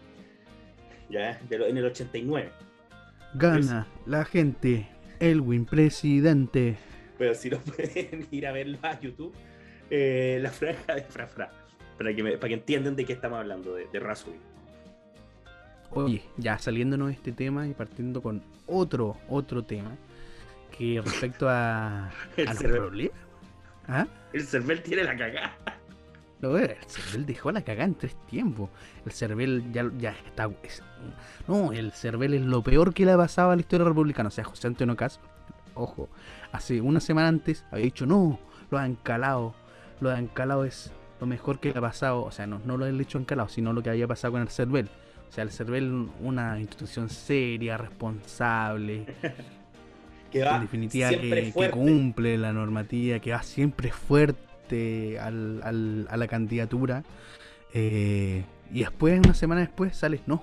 ¿ya? 1.08 1.40
De 1.48 1.56
lo- 1.58 1.66
en 1.66 1.78
el 1.78 1.84
89. 1.86 2.50
Gana 3.34 3.86
la 4.06 4.24
gente. 4.26 4.88
Elwin, 5.20 5.64
presidente. 5.64 6.76
Pero 7.18 7.34
si 7.34 7.50
no 7.50 7.58
pueden 7.76 8.26
ir 8.30 8.46
a 8.46 8.52
verlo 8.52 8.78
a 8.82 8.98
YouTube, 9.00 9.34
eh, 9.90 10.38
la 10.42 10.50
franja 10.50 10.94
de 10.94 11.02
Frafra. 11.02 11.50
Para 11.98 12.14
que, 12.14 12.22
me- 12.22 12.36
para 12.36 12.48
que 12.48 12.54
entiendan 12.54 12.94
de 12.96 13.04
qué 13.04 13.14
estamos 13.14 13.38
hablando, 13.38 13.74
de, 13.74 13.86
de. 13.92 14.00
Oye, 15.90 16.22
ya 16.36 16.58
saliéndonos 16.58 17.08
de 17.08 17.14
este 17.14 17.32
tema 17.32 17.66
y 17.66 17.72
partiendo 17.72 18.20
con 18.20 18.42
otro, 18.66 19.16
otro 19.28 19.64
tema. 19.64 19.96
Que 20.76 21.00
respecto 21.02 21.48
a, 21.48 22.10
El 22.36 22.48
a 22.48 22.50
los 22.52 22.60
cervel, 22.60 22.78
problemas. 22.80 23.18
¿Ah? 23.88 24.06
el 24.32 24.42
cervel 24.42 24.82
tiene 24.82 25.04
la 25.04 25.16
cagada. 25.16 25.56
No, 26.42 26.54
el 26.58 26.76
Cervel 26.86 27.24
dejó 27.24 27.50
la 27.50 27.62
cagada 27.62 27.86
en 27.86 27.94
tres 27.94 28.14
tiempos. 28.26 28.68
El 29.06 29.12
Cervel 29.12 29.72
ya, 29.72 29.90
ya 29.96 30.10
está. 30.10 30.50
es- 30.62 30.82
no, 31.48 31.72
el 31.72 31.92
Cervel 31.92 32.34
es 32.34 32.42
lo 32.42 32.62
peor 32.62 32.92
que 32.92 33.06
le 33.06 33.12
ha 33.12 33.16
pasado 33.16 33.52
a 33.52 33.56
la 33.56 33.60
historia 33.60 33.86
republicana. 33.86 34.28
O 34.28 34.30
sea, 34.30 34.44
José 34.44 34.66
Antonio 34.66 34.94
Caz, 34.96 35.18
ojo, 35.76 36.08
hace 36.52 36.80
una 36.80 37.00
semana 37.00 37.28
antes 37.28 37.64
había 37.70 37.84
dicho, 37.84 38.06
no, 38.06 38.38
lo 38.70 38.78
han 38.78 38.96
calado. 38.96 39.54
Lo 40.00 40.10
han 40.10 40.26
calado 40.26 40.64
es 40.64 40.92
lo 41.20 41.26
mejor 41.26 41.58
que 41.60 41.72
le 41.72 41.78
ha 41.78 41.80
pasado. 41.82 42.22
O 42.24 42.30
sea, 42.30 42.46
no, 42.46 42.60
no 42.64 42.76
lo 42.76 42.84
han 42.84 43.00
hecho 43.00 43.18
encalado, 43.18 43.48
sino 43.48 43.72
lo 43.72 43.82
que 43.82 43.90
había 43.90 44.06
pasado 44.06 44.32
con 44.32 44.42
el 44.42 44.48
Cervel. 44.48 44.88
O 45.28 45.32
sea, 45.32 45.42
el 45.44 45.50
Cervel, 45.50 46.08
una 46.20 46.58
institución 46.60 47.08
seria, 47.08 47.76
responsable, 47.76 49.06
Que 50.30 50.42
va 50.42 50.56
en 50.56 50.62
definitiva 50.62 51.08
que, 51.10 51.70
cumple 51.70 52.36
la 52.36 52.52
normativa, 52.52 53.20
que 53.20 53.30
va 53.32 53.42
siempre 53.42 53.92
fuerte 53.92 55.18
al- 55.20 55.60
al- 55.62 56.06
a 56.10 56.16
la 56.16 56.26
candidatura. 56.28 57.04
eh, 57.72 58.44
y 58.72 58.80
después, 58.80 59.18
una 59.20 59.34
semana 59.34 59.60
después, 59.60 59.96
sales, 59.96 60.22
no, 60.26 60.42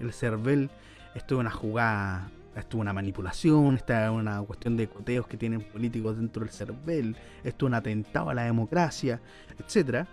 el 0.00 0.12
CERVEL, 0.12 0.70
esto 1.16 1.34
es 1.34 1.40
una 1.40 1.50
jugada, 1.50 2.30
esto 2.56 2.78
es 2.78 2.80
una 2.80 2.92
manipulación, 2.92 3.76
esta 3.76 4.06
es 4.06 4.10
una 4.10 4.40
cuestión 4.42 4.76
de 4.76 4.88
coteos 4.88 5.26
que 5.26 5.36
tienen 5.36 5.60
políticos 5.60 6.16
dentro 6.16 6.42
del 6.42 6.52
CERVEL, 6.52 7.16
esto 7.44 7.66
es 7.66 7.68
un 7.68 7.74
atentado 7.74 8.30
a 8.30 8.34
la 8.34 8.44
democracia, 8.44 9.20
etcétera 9.58 10.08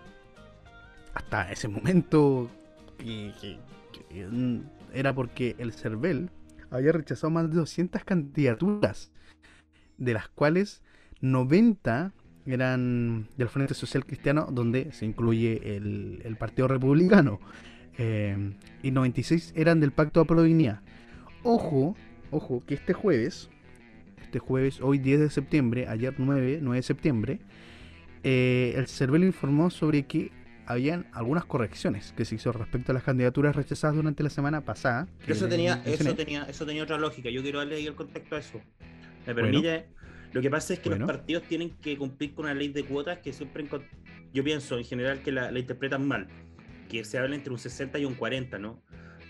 Hasta 1.13 1.51
ese 1.51 1.67
momento 1.67 2.49
era 4.93 5.13
porque 5.13 5.55
el 5.57 5.73
CERVEL 5.73 6.29
había 6.69 6.91
rechazado 6.91 7.31
más 7.31 7.49
de 7.49 7.55
200 7.55 8.03
candidaturas, 8.03 9.11
de 9.97 10.13
las 10.13 10.27
cuales 10.27 10.81
90 11.21 12.11
eran 12.45 13.29
del 13.37 13.47
Frente 13.47 13.73
Social 13.73 14.05
Cristiano, 14.05 14.47
donde 14.51 14.91
se 14.91 15.05
incluye 15.05 15.77
el, 15.77 16.35
Partido 16.37 16.67
Republicano, 16.67 17.39
eh, 17.97 18.53
y 18.81 18.91
96 18.91 19.53
eran 19.55 19.79
del 19.79 19.91
Pacto 19.91 20.19
de 20.19 20.25
Prodignidad. 20.25 20.81
Ojo, 21.43 21.95
ojo, 22.33 22.63
que 22.65 22.73
este 22.73 22.93
jueves, 22.93 23.49
este 24.21 24.39
jueves, 24.39 24.81
hoy 24.81 24.97
10 24.97 25.19
de 25.19 25.29
septiembre, 25.29 25.87
ayer 25.87 26.13
9, 26.17 26.59
9 26.61 26.77
de 26.77 26.83
septiembre, 26.83 27.39
eh, 28.23 28.73
el 28.75 28.87
CERVEL 28.87 29.23
informó 29.23 29.69
sobre 29.69 30.03
que 30.03 30.31
habían 30.65 31.07
algunas 31.11 31.45
correcciones 31.45 32.13
que 32.15 32.25
se 32.25 32.35
hizo 32.35 32.51
respecto 32.51 32.91
a 32.91 32.95
las 32.95 33.03
candidaturas 33.03 33.55
rechazadas 33.55 33.95
durante 33.97 34.23
la 34.23 34.29
semana 34.29 34.61
pasada. 34.61 35.07
Eso 35.27 35.47
tenía, 35.47 35.81
eso, 35.85 36.15
tenía, 36.15 36.43
eso 36.43 36.65
tenía 36.65 36.83
otra 36.83 36.97
lógica. 36.97 37.29
Yo 37.29 37.41
quiero 37.41 37.59
darle 37.59 37.75
ahí 37.75 37.85
el 37.85 37.95
contexto 37.95 38.35
a 38.35 38.39
eso. 38.39 38.61
¿Me 39.27 39.35
permite? 39.35 39.87
Lo 40.31 40.41
que 40.41 40.49
pasa 40.49 40.73
es 40.73 40.79
que 40.79 40.89
Bueno. 40.89 41.05
los 41.05 41.15
partidos 41.15 41.43
tienen 41.43 41.71
que 41.81 41.97
cumplir 41.97 42.33
con 42.33 42.45
una 42.45 42.53
ley 42.53 42.69
de 42.69 42.83
cuotas 42.85 43.19
que 43.19 43.33
siempre, 43.33 43.67
yo 44.33 44.43
pienso 44.43 44.77
en 44.77 44.83
general 44.83 45.21
que 45.21 45.31
la, 45.31 45.51
la 45.51 45.59
interpretan 45.59 46.07
mal, 46.07 46.27
que 46.89 47.03
se 47.03 47.19
habla 47.19 47.35
entre 47.35 47.51
un 47.53 47.59
60 47.59 47.99
y 47.99 48.05
un 48.05 48.15
40, 48.15 48.57
¿no? 48.57 48.81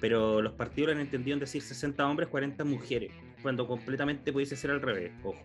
Pero 0.04 0.42
los 0.42 0.52
partidos 0.52 0.88
lo 0.90 0.96
han 0.96 1.00
entendido 1.00 1.34
en 1.36 1.40
decir 1.40 1.62
60 1.62 2.06
hombres, 2.06 2.28
40 2.28 2.66
mujeres. 2.66 3.12
cuando 3.42 3.66
completamente 3.66 4.34
pudiese 4.34 4.58
ser 4.58 4.72
al 4.72 4.82
revés, 4.82 5.12
ojo. 5.24 5.42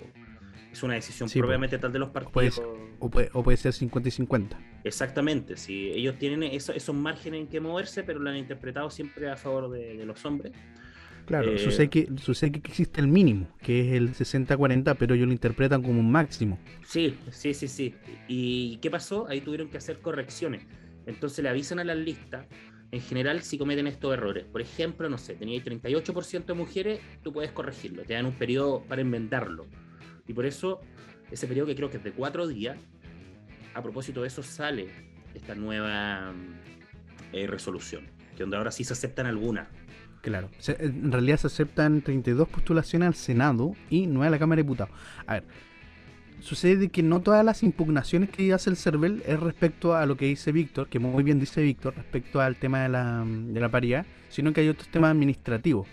Es 0.73 0.83
una 0.83 0.95
decisión 0.95 1.29
Sí, 1.29 1.39
propiamente 1.39 1.79
tal 1.79 1.93
de 1.93 1.99
los 2.01 2.11
puede, 2.11 2.25
partidos. 2.51 2.55
ser- 2.57 2.65
o, 2.99 3.09
puede, 3.09 3.31
o 3.33 3.43
puede 3.45 3.57
ser 3.57 3.73
50 3.73 4.09
y 4.09 4.13
50. 4.13 4.59
Exactamente, 4.83 5.57
si 5.57 5.91
ellos 5.91 6.17
tienen 6.19 6.43
eso- 6.43 6.73
esos 6.73 6.95
márgenes 6.95 7.41
en 7.43 7.47
que 7.47 7.61
moverse, 7.61 8.03
pero 8.03 8.19
lo 8.19 8.31
han 8.31 8.37
interpretado 8.37 8.91
siempre 8.91 9.29
a 9.31 9.37
favor 9.37 9.71
de, 9.71 9.97
de 9.97 10.05
los 10.07 10.25
hombres. 10.25 10.53
Claro, 11.27 11.53
Eh, 11.53 11.59
sucede, 11.59 11.89
que, 11.89 12.09
sucede 12.21 12.51
que 12.51 12.59
existe 12.69 13.01
el 13.01 13.07
mínimo, 13.09 13.47
que 13.63 13.81
es 13.91 13.95
el 13.95 14.15
60-40, 14.15 14.95
pero 14.97 15.15
ellos 15.15 15.27
lo 15.29 15.33
interpretan 15.33 15.83
como 15.83 16.01
un 16.01 16.11
máximo. 16.11 16.59
Sí, 16.85 17.17
sí, 17.31 17.55
sí, 17.55 17.69
sí. 17.69 17.95
¿Y 18.27 18.79
qué 18.79 18.91
pasó? 18.91 19.29
Ahí 19.29 19.41
tuvieron 19.41 19.69
que 19.69 19.79
hacer 19.79 20.01
correcciones. 20.01 20.63
Entonces 21.07 21.43
le 21.45 21.49
avisan 21.49 21.79
a 21.79 21.85
las 21.85 21.97
listas, 21.97 22.47
en 22.91 23.01
general, 23.01 23.43
si 23.43 23.59
cometen 23.59 23.87
estos 23.87 24.13
errores. 24.13 24.45
Por 24.45 24.61
ejemplo, 24.61 25.09
no 25.09 25.19
sé, 25.19 25.35
teníais 25.35 25.65
38% 25.65 26.47
de 26.47 26.55
mujeres, 26.55 27.01
tú 27.23 27.33
puedes 27.33 27.53
corregirlo. 27.53 28.03
Te 28.05 28.15
dan 28.15 28.27
un 28.27 28.33
periodo 28.33 28.83
para 28.89 29.03
enmendarlo. 29.03 29.67
Y 30.27 30.33
por 30.33 30.47
eso, 30.47 30.81
ese 31.31 31.47
periodo 31.47 31.67
que 31.67 31.77
creo 31.77 31.91
que 31.91 31.99
es 31.99 32.05
de 32.05 32.13
cuatro 32.13 32.47
días, 32.47 32.79
a 33.75 33.83
propósito 33.83 34.23
de 34.23 34.29
eso 34.29 34.43
sale 34.43 34.89
esta 35.35 35.55
nueva 35.55 36.33
mm, 36.33 37.35
eh, 37.35 37.47
resolución. 37.47 38.07
Que 38.37 38.45
donde 38.45 38.57
ahora 38.57 38.71
sí 38.71 38.85
se 38.85 38.95
aceptan 38.95 39.27
algunas. 39.27 39.69
Claro. 40.23 40.51
En 40.67 41.13
realidad 41.13 41.37
se 41.37 41.47
aceptan 41.47 42.03
32 42.03 42.49
postulaciones 42.49 43.07
al 43.07 43.15
Senado 43.15 43.75
y 43.89 44.07
9 44.07 44.27
a 44.27 44.31
la 44.31 44.39
Cámara 44.39 44.57
de 44.57 44.63
Diputados. 44.65 44.95
A 45.27 45.35
ver, 45.35 45.45
sucede 46.41 46.89
que 46.89 47.03
no 47.03 47.21
todas 47.21 47.45
las 47.45 47.63
impugnaciones 47.63 48.31
que 48.31 48.53
hace 48.53 48.71
el 48.71 48.77
CERVEL 48.77 49.23
es 49.27 49.41
respecto 49.41 49.95
a 49.95 50.07
lo 50.07 50.17
que 50.17 50.27
dice 50.27 50.53
Víctor, 50.53 50.89
que 50.89 50.99
muy 50.99 51.23
bien 51.23 51.41
dice 51.41 51.63
Víctor, 51.63 51.95
respecto 51.97 52.41
al 52.41 52.57
tema 52.57 52.83
de 52.83 52.89
la, 52.89 53.25
de 53.27 53.61
la 53.61 53.69
paridad, 53.69 54.07
sino 54.29 54.53
que 54.53 54.61
hay 54.61 54.69
otros 54.69 54.89
temas 54.89 55.11
administrativos 55.11 55.87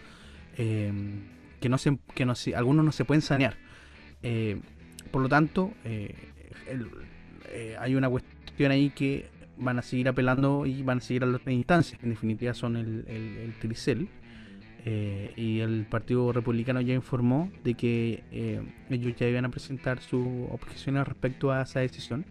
eh, 0.58 0.92
que, 1.60 1.70
no 1.70 1.78
se, 1.78 1.98
que 2.14 2.26
no 2.26 2.34
algunos 2.56 2.86
no 2.86 2.92
se 2.92 3.06
pueden 3.06 3.22
sanear. 3.22 3.58
Eh, 4.24 4.60
por 5.12 5.22
lo 5.22 5.30
tanto, 5.30 5.72
eh, 5.84 6.16
hay 7.80 7.96
una 7.96 8.10
cuestión 8.10 8.72
ahí 8.72 8.90
que 8.90 9.30
van 9.58 9.80
a 9.80 9.82
seguir 9.82 10.10
apelando 10.10 10.66
y 10.66 10.84
van 10.84 10.98
a 10.98 11.02
seguir 11.02 11.24
a 11.24 11.28
las 11.28 11.42
instancias, 11.48 12.00
que 12.00 12.06
en 12.06 12.12
definitiva 12.12 12.54
son 12.54 12.76
el, 12.76 13.06
el, 13.08 13.38
el 13.38 13.54
Tricel. 13.60 14.10
Eh, 14.86 15.34
y 15.36 15.60
el 15.60 15.86
Partido 15.90 16.32
Republicano 16.32 16.80
ya 16.80 16.94
informó 16.94 17.52
de 17.64 17.74
que 17.74 18.24
eh, 18.32 18.62
ellos 18.90 19.16
ya 19.18 19.28
iban 19.28 19.44
a 19.46 19.50
presentar 19.50 20.00
sus 20.00 20.26
objeciones 20.52 21.08
respecto 21.08 21.52
a 21.52 21.64
esa 21.64 21.80
decisión, 21.80 22.24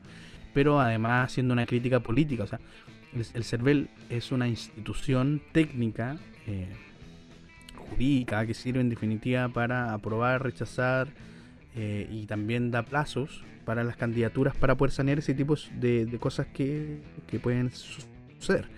pero 0.55 0.81
además 0.81 1.31
haciendo 1.31 1.53
una 1.53 1.67
crítica 1.67 2.01
política. 2.01 2.45
O 2.45 2.47
sea, 2.47 2.61
el, 3.15 3.27
el 3.35 3.45
CERVEL 3.45 3.89
es 4.09 4.33
una 4.33 4.47
institución 4.49 5.43
técnica, 5.53 6.17
eh, 6.47 6.69
jurídica, 7.77 8.47
que 8.47 8.55
sirve 8.55 8.81
en 8.81 8.89
definitiva 8.89 9.49
para 9.49 9.93
aprobar, 9.93 10.43
rechazar 10.43 11.09
y 11.77 12.27
también 12.27 12.71
da 12.71 12.85
plazos 12.85 13.43
para 13.65 13.83
las 13.83 13.97
candidaturas 13.97 14.55
para 14.55 14.77
poder 14.77 14.93
sanear 14.93 15.19
ese 15.19 15.35
tipo 15.35 15.57
de, 15.81 16.07
de 16.07 16.19
cosas 16.19 16.47
que, 16.47 17.01
que 17.27 17.41
pueden 17.41 17.73
su- 17.73 18.03
suceder. 18.39 18.69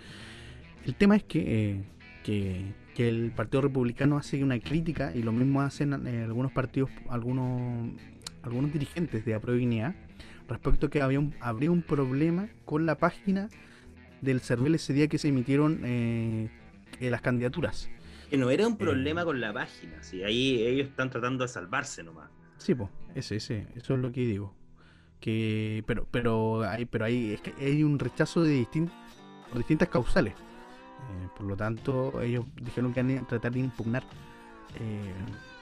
El 0.86 0.94
tema 0.94 1.16
es 1.16 1.22
que, 1.24 1.82
que, 2.24 2.72
que 2.96 3.08
el 3.08 3.30
Partido 3.30 3.60
Republicano 3.60 4.16
hace 4.16 4.42
una 4.42 4.58
crítica 4.58 5.12
y 5.14 5.22
lo 5.22 5.30
mismo 5.30 5.60
hacen 5.60 6.06
eh, 6.06 6.22
algunos 6.24 6.50
partidos, 6.50 6.90
algunos, 7.10 7.90
algunos 8.42 8.72
dirigentes 8.72 9.24
de 9.26 9.34
Aprovignidad 9.34 9.94
respecto 10.48 10.86
a 10.86 10.90
que 10.90 11.02
había 11.02 11.20
un, 11.20 11.34
habría 11.40 11.70
un 11.70 11.82
problema 11.82 12.48
con 12.64 12.86
la 12.86 12.96
página 12.96 13.50
del 14.22 14.40
CERVEL 14.40 14.76
ese 14.76 14.94
día 14.94 15.08
que 15.08 15.18
se 15.18 15.28
emitieron 15.28 15.80
eh, 15.84 16.48
eh, 17.00 17.10
las 17.10 17.20
candidaturas. 17.20 17.90
Que 18.30 18.38
no 18.38 18.48
era 18.50 18.66
un 18.66 18.72
Eh. 18.72 18.76
problema 18.78 19.24
con 19.26 19.40
la 19.42 19.52
página. 19.52 20.02
¿sí? 20.02 20.22
Ahí 20.22 20.62
ellos 20.62 20.88
están 20.88 21.10
tratando 21.10 21.44
de 21.44 21.48
salvarse 21.48 22.02
nomás. 22.02 22.30
Sí, 22.56 22.74
pues, 22.74 22.88
ese, 23.14 23.36
ese, 23.36 23.66
eso 23.76 23.94
es 23.94 24.00
lo 24.00 24.10
que 24.10 24.22
digo. 24.22 24.54
Que, 25.20 25.84
pero, 25.86 26.06
pero 26.10 26.62
hay, 26.62 26.86
pero 26.86 27.04
hay, 27.04 27.34
es 27.34 27.40
que 27.42 27.52
hay 27.62 27.82
un 27.82 27.98
rechazo 27.98 28.42
de 28.42 28.58
distin- 28.62 28.90
por 29.50 29.58
distintas 29.58 29.88
causales. 29.88 30.32
Eh, 31.10 31.28
por 31.36 31.46
lo 31.46 31.56
tanto, 31.56 32.20
ellos 32.20 32.44
dijeron 32.60 32.92
que 32.92 33.02
van 33.02 33.18
a 33.18 33.26
tratar 33.26 33.52
de 33.52 33.60
impugnar 33.60 34.02
eh, 34.78 35.14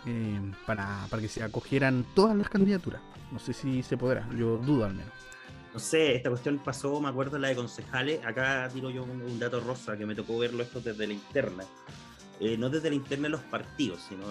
eh, 0.07 0.53
para, 0.67 1.07
para 1.11 1.23
que 1.23 1.29
se 1.29 1.43
acogieran 1.43 2.05
todas 2.15 2.37
las 2.37 2.49
candidaturas. 2.49 3.01
No 3.31 3.39
sé 3.39 3.53
si 3.53 3.83
se 3.83 3.97
podrá, 3.97 4.29
yo 4.37 4.59
dudo 4.59 4.85
al 4.85 4.95
menos. 4.95 5.13
No 5.73 5.81
sé, 5.81 6.15
esta 6.15 6.31
cuestión 6.31 6.59
pasó, 6.59 7.01
me 7.01 7.09
acuerdo, 7.09 7.39
la 7.39 7.49
de 7.49 7.57
concejales. 7.57 8.25
Acá 8.25 8.69
tiro 8.73 8.91
yo 8.91 9.03
un, 9.03 9.39
dato 9.39 9.61
rosa 9.61 9.97
que 9.97 10.07
me 10.07 10.15
tocó 10.15 10.39
verlo 10.39 10.63
esto 10.63 10.81
desde 10.81 11.07
la 11.07 11.13
interna. 11.13 11.65
No 12.59 12.69
desde 12.69 12.91
la 12.91 12.97
interna 12.97 13.25
de 13.25 13.31
los 13.31 13.41
partidos, 13.41 14.03
sino 14.09 14.25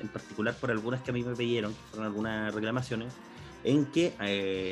en 0.00 0.08
particular 0.08 0.54
por 0.54 0.70
algunas 0.70 1.02
que 1.02 1.10
a 1.10 1.14
mí 1.14 1.22
me 1.22 1.34
pidieron, 1.34 1.72
que 1.72 1.80
fueron 1.90 2.06
algunas 2.06 2.54
reclamaciones, 2.54 3.12
en 3.62 3.86
que 3.86 4.14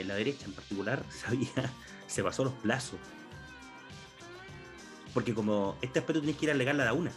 la 0.06 0.14
derecha 0.14 0.46
en 0.46 0.52
particular 0.52 1.04
sabía, 1.10 1.70
se 2.06 2.24
pasó 2.24 2.44
los 2.44 2.54
plazos. 2.54 2.98
Porque 5.12 5.34
como 5.34 5.76
este 5.82 5.98
aspecto 5.98 6.20
tienes 6.20 6.36
que 6.36 6.46
ir 6.46 6.50
a 6.50 6.54
alegar 6.54 6.74
la 6.74 6.84
de 6.84 6.92
una. 6.92 7.12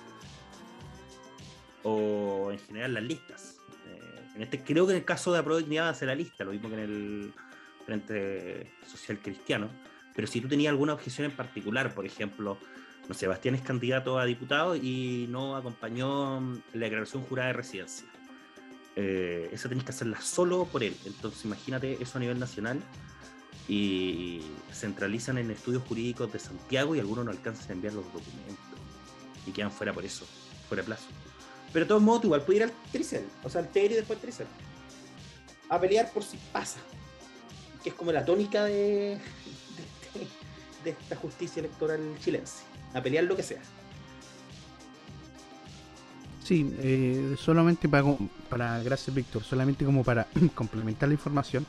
O 1.83 2.49
en 2.51 2.59
general 2.59 2.93
las 2.93 3.03
listas. 3.03 3.57
Eh, 3.87 4.41
este, 4.41 4.63
creo 4.63 4.85
que 4.85 4.93
en 4.93 4.99
el 4.99 5.05
caso 5.05 5.31
de 5.31 5.39
Apro 5.39 5.57
Dignidad 5.57 5.93
va 5.93 5.97
a 5.99 6.05
la 6.05 6.15
lista, 6.15 6.43
lo 6.43 6.51
mismo 6.51 6.69
que 6.69 6.75
en 6.75 6.81
el 6.81 7.33
Frente 7.85 8.71
Social 8.87 9.19
Cristiano. 9.19 9.69
Pero 10.15 10.27
si 10.27 10.41
tú 10.41 10.47
tenías 10.47 10.71
alguna 10.71 10.93
objeción 10.93 11.25
en 11.25 11.35
particular, 11.35 11.93
por 11.93 12.05
ejemplo, 12.05 12.57
no 13.07 13.13
Sebastián 13.13 13.55
es 13.55 13.61
candidato 13.61 14.17
a 14.17 14.25
diputado 14.25 14.75
y 14.75 15.27
no 15.29 15.55
acompañó 15.55 16.39
la 16.73 16.85
declaración 16.85 17.23
jurada 17.23 17.47
de 17.47 17.53
residencia. 17.53 18.07
Eh, 18.95 19.49
esa 19.51 19.69
tenés 19.69 19.83
que 19.83 19.91
hacerla 19.91 20.21
solo 20.21 20.65
por 20.65 20.83
él. 20.83 20.95
Entonces 21.05 21.43
imagínate 21.45 21.97
eso 22.01 22.17
a 22.17 22.21
nivel 22.21 22.39
nacional 22.39 22.79
y 23.67 24.41
centralizan 24.71 25.37
en 25.37 25.51
estudios 25.51 25.83
jurídicos 25.83 26.31
de 26.33 26.39
Santiago 26.39 26.95
y 26.95 26.99
algunos 26.99 27.25
no 27.25 27.31
alcanzan 27.31 27.69
a 27.69 27.73
enviar 27.73 27.93
los 27.93 28.05
documentos 28.05 28.57
y 29.45 29.51
quedan 29.51 29.71
fuera 29.71 29.93
por 29.93 30.05
eso, 30.05 30.25
fuera 30.67 30.83
de 30.83 30.87
plazo. 30.87 31.05
Pero 31.71 31.85
de 31.85 31.89
todos 31.89 32.01
modos, 32.01 32.25
igual 32.25 32.41
puedes 32.43 32.61
ir 32.61 32.63
al 32.63 32.73
Tricel, 32.91 33.25
o 33.43 33.49
sea, 33.49 33.61
al 33.61 33.69
TR 33.69 33.91
y 33.91 33.95
después 33.95 34.17
al 34.17 34.21
Tricel, 34.21 34.47
a 35.69 35.79
pelear 35.79 36.11
por 36.11 36.23
si 36.23 36.37
pasa, 36.51 36.79
que 37.81 37.89
es 37.89 37.95
como 37.95 38.11
la 38.11 38.23
tónica 38.23 38.65
de, 38.65 39.17
de 40.83 40.89
esta 40.89 41.15
justicia 41.15 41.61
electoral 41.61 41.99
chilense, 42.19 42.63
a 42.93 43.01
pelear 43.01 43.23
lo 43.23 43.35
que 43.35 43.43
sea. 43.43 43.61
Sí, 46.43 46.75
eh, 46.79 47.35
solamente 47.39 47.87
para, 47.87 48.03
para, 48.49 48.83
gracias 48.83 49.15
Víctor, 49.15 49.43
solamente 49.43 49.85
como 49.85 50.03
para 50.03 50.27
complementar 50.55 51.07
la 51.07 51.15
información, 51.15 51.65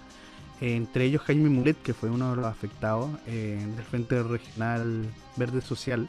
eh, 0.60 0.76
entre 0.76 1.04
ellos 1.04 1.22
Jaime 1.22 1.48
Mulet, 1.48 1.80
que 1.82 1.94
fue 1.94 2.10
uno 2.10 2.30
de 2.30 2.36
los 2.36 2.46
afectados 2.46 3.10
eh, 3.26 3.64
del 3.74 3.84
Frente 3.84 4.22
Regional 4.22 5.04
Verde 5.36 5.60
Social, 5.60 6.08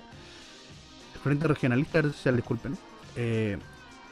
el 1.13 1.19
Frente 1.19 1.47
Regionalista 1.47 2.01
Verde 2.01 2.13
Social, 2.13 2.35
disculpen, 2.35 2.77
eh, 3.15 3.57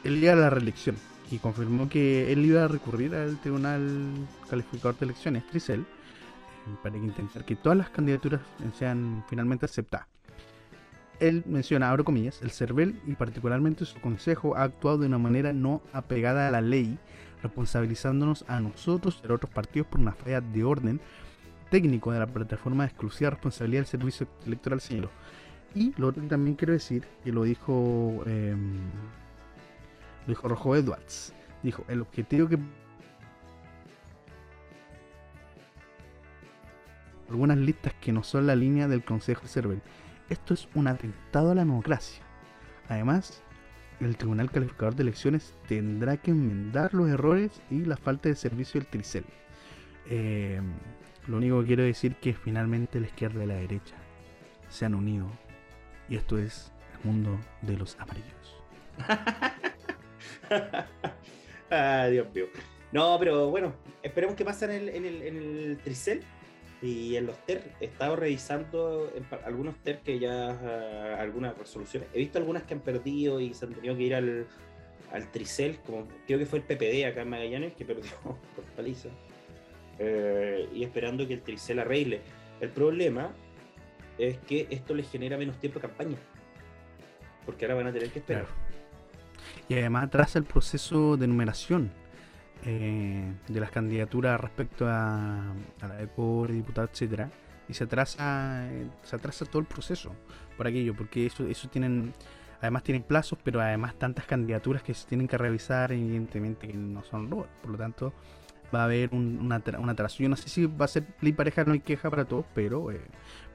él 0.04 0.22
iba 0.22 0.32
a 0.32 0.36
la 0.36 0.50
reelección 0.50 0.96
y 1.30 1.38
confirmó 1.38 1.88
que 1.88 2.32
él 2.32 2.44
iba 2.44 2.64
a 2.64 2.68
recurrir 2.68 3.14
al 3.14 3.38
Tribunal 3.40 4.12
Calificador 4.48 4.96
de 4.98 5.06
Elecciones, 5.06 5.46
Tricel, 5.46 5.80
eh, 5.80 5.84
para 6.82 6.96
intentar 6.96 7.44
que 7.44 7.56
todas 7.56 7.78
las 7.78 7.90
candidaturas 7.90 8.40
sean 8.78 9.24
finalmente 9.28 9.66
aceptadas. 9.66 10.06
Él 11.20 11.44
menciona, 11.46 11.90
abro 11.90 12.04
comillas, 12.04 12.42
el 12.42 12.50
CERVEL 12.50 13.00
y 13.06 13.14
particularmente 13.14 13.84
su 13.84 14.00
consejo 14.00 14.56
ha 14.56 14.64
actuado 14.64 14.98
de 14.98 15.06
una 15.06 15.18
manera 15.18 15.52
no 15.52 15.80
apegada 15.92 16.48
a 16.48 16.50
la 16.50 16.60
ley, 16.60 16.98
responsabilizándonos 17.44 18.44
a 18.48 18.60
nosotros 18.60 19.20
y 19.22 19.30
a 19.30 19.34
otros 19.34 19.50
partidos 19.52 19.88
por 19.88 20.00
una 20.00 20.12
falla 20.12 20.40
de 20.40 20.64
orden 20.64 21.00
técnico 21.70 22.12
de 22.12 22.18
la 22.18 22.26
plataforma 22.26 22.84
de 22.84 22.90
exclusiva 22.90 23.30
responsabilidad 23.30 23.82
del 23.82 23.86
servicio 23.86 24.26
electoral, 24.46 24.80
señaló. 24.80 25.10
Y 25.74 25.92
lo 25.96 26.08
otro 26.08 26.22
que 26.22 26.28
también 26.28 26.56
quiero 26.56 26.72
decir, 26.72 27.06
que 27.22 27.32
lo 27.32 27.44
dijo, 27.44 28.22
eh, 28.26 28.56
lo 30.26 30.28
dijo 30.28 30.48
Rojo 30.48 30.76
Edwards, 30.76 31.32
dijo, 31.62 31.84
el 31.88 32.00
objetivo 32.00 32.48
que 32.48 32.58
algunas 37.28 37.58
listas 37.58 37.94
que 37.94 38.12
no 38.12 38.22
son 38.22 38.46
la 38.46 38.54
línea 38.54 38.86
del 38.86 39.04
Consejo 39.04 39.46
CERVEL 39.46 39.80
esto 40.28 40.54
es 40.54 40.68
un 40.74 40.86
atentado 40.88 41.50
a 41.50 41.54
la 41.54 41.62
democracia. 41.62 42.22
Además, 42.88 43.42
el 44.00 44.16
Tribunal 44.16 44.50
Calificador 44.50 44.94
de 44.94 45.02
Elecciones 45.02 45.54
tendrá 45.68 46.16
que 46.16 46.30
enmendar 46.30 46.94
los 46.94 47.08
errores 47.08 47.62
y 47.70 47.84
la 47.84 47.96
falta 47.96 48.28
de 48.28 48.34
servicio 48.34 48.80
del 48.80 48.88
Tricel. 48.88 49.24
Eh, 50.10 50.60
lo 51.26 51.38
único 51.38 51.60
que 51.60 51.66
quiero 51.66 51.82
decir 51.82 52.12
es 52.12 52.18
que 52.18 52.34
finalmente 52.34 53.00
la 53.00 53.06
izquierda 53.06 53.44
y 53.44 53.46
la 53.46 53.54
derecha 53.54 53.96
se 54.68 54.84
han 54.84 54.94
unido. 54.94 55.26
Y 56.08 56.16
esto 56.16 56.38
es 56.38 56.72
el 56.98 57.10
mundo 57.10 57.38
de 57.62 57.76
los 57.76 57.98
amarillos. 57.98 58.62
ah, 61.70 62.06
Dios. 62.10 62.28
No, 62.92 63.18
pero 63.18 63.50
bueno, 63.50 63.74
esperemos 64.02 64.36
que 64.36 64.44
pase 64.44 64.66
en 64.66 64.70
el, 64.70 64.88
en 64.90 65.04
el, 65.04 65.22
en 65.22 65.36
el 65.36 65.78
Tricel 65.78 66.22
y 66.84 67.16
en 67.16 67.26
los 67.26 67.38
TER. 67.46 67.62
He 67.80 67.86
estado 67.86 68.16
revisando 68.16 69.10
algunos 69.44 69.76
TER 69.76 70.00
que 70.00 70.18
ya, 70.18 70.50
ah, 70.50 71.16
algunas 71.18 71.56
resoluciones. 71.56 72.08
He 72.12 72.18
visto 72.18 72.38
algunas 72.38 72.64
que 72.64 72.74
han 72.74 72.80
perdido 72.80 73.40
y 73.40 73.54
se 73.54 73.64
han 73.64 73.72
tenido 73.72 73.96
que 73.96 74.02
ir 74.02 74.14
al, 74.14 74.46
al 75.12 75.30
Tricel, 75.30 75.78
como 75.86 76.06
creo 76.26 76.38
que 76.38 76.46
fue 76.46 76.58
el 76.58 76.64
PPD 76.64 77.06
acá 77.06 77.22
en 77.22 77.30
Magallanes, 77.30 77.72
que 77.74 77.84
perdió 77.84 78.12
por 78.22 78.64
paliza. 78.76 79.08
Eh, 79.98 80.68
y 80.74 80.84
esperando 80.84 81.26
que 81.26 81.34
el 81.34 81.42
Tricel 81.42 81.78
arregle. 81.78 82.20
El 82.60 82.68
problema 82.68 83.32
es 84.18 84.38
que 84.38 84.66
esto 84.70 84.94
les 84.94 85.10
genera 85.10 85.38
menos 85.38 85.58
tiempo 85.58 85.78
de 85.78 85.88
campaña. 85.88 86.16
Porque 87.46 87.64
ahora 87.64 87.76
van 87.76 87.86
a 87.86 87.92
tener 87.92 88.10
que 88.10 88.18
esperar. 88.18 88.46
Y 89.68 89.74
además 89.74 90.04
atrasa 90.04 90.38
el 90.38 90.44
proceso 90.44 91.16
de 91.16 91.26
numeración 91.26 91.90
eh, 92.64 93.32
de 93.46 93.60
las 93.60 93.70
candidaturas 93.70 94.40
respecto 94.40 94.86
a, 94.88 95.52
a 95.80 95.88
la 95.88 95.94
de 95.96 96.08
core, 96.08 96.54
diputado, 96.54 96.88
etcétera. 96.90 97.30
Y 97.68 97.74
se 97.74 97.84
atrasa, 97.84 98.66
eh, 98.70 98.88
se 99.02 99.16
atrasa 99.16 99.46
todo 99.46 99.60
el 99.60 99.66
proceso 99.66 100.14
por 100.56 100.66
aquello, 100.66 100.94
porque 100.94 101.26
eso, 101.26 101.46
eso 101.46 101.68
tienen, 101.68 102.12
además 102.60 102.82
tienen 102.82 103.02
plazos, 103.02 103.38
pero 103.42 103.60
además 103.60 103.94
tantas 103.98 104.26
candidaturas 104.26 104.82
que 104.82 104.92
se 104.94 105.06
tienen 105.06 105.28
que 105.28 105.38
revisar, 105.38 105.92
evidentemente 105.92 106.68
que 106.68 106.74
no 106.74 107.02
son 107.04 107.30
robots. 107.30 107.48
Por 107.62 107.70
lo 107.70 107.78
tanto, 107.78 108.12
va 108.74 108.82
a 108.82 108.84
haber 108.84 109.10
un, 109.12 109.38
una, 109.40 109.62
un 109.78 109.88
atraso. 109.88 110.22
Yo 110.22 110.28
no 110.28 110.36
sé 110.36 110.48
si 110.48 110.66
va 110.66 110.84
a 110.84 110.88
ser 110.88 111.06
ley 111.20 111.32
pareja, 111.32 111.64
no 111.64 111.72
hay 111.72 111.80
queja 111.80 112.10
para 112.10 112.26
todos, 112.26 112.44
pero 112.54 112.90
eh, 112.90 113.00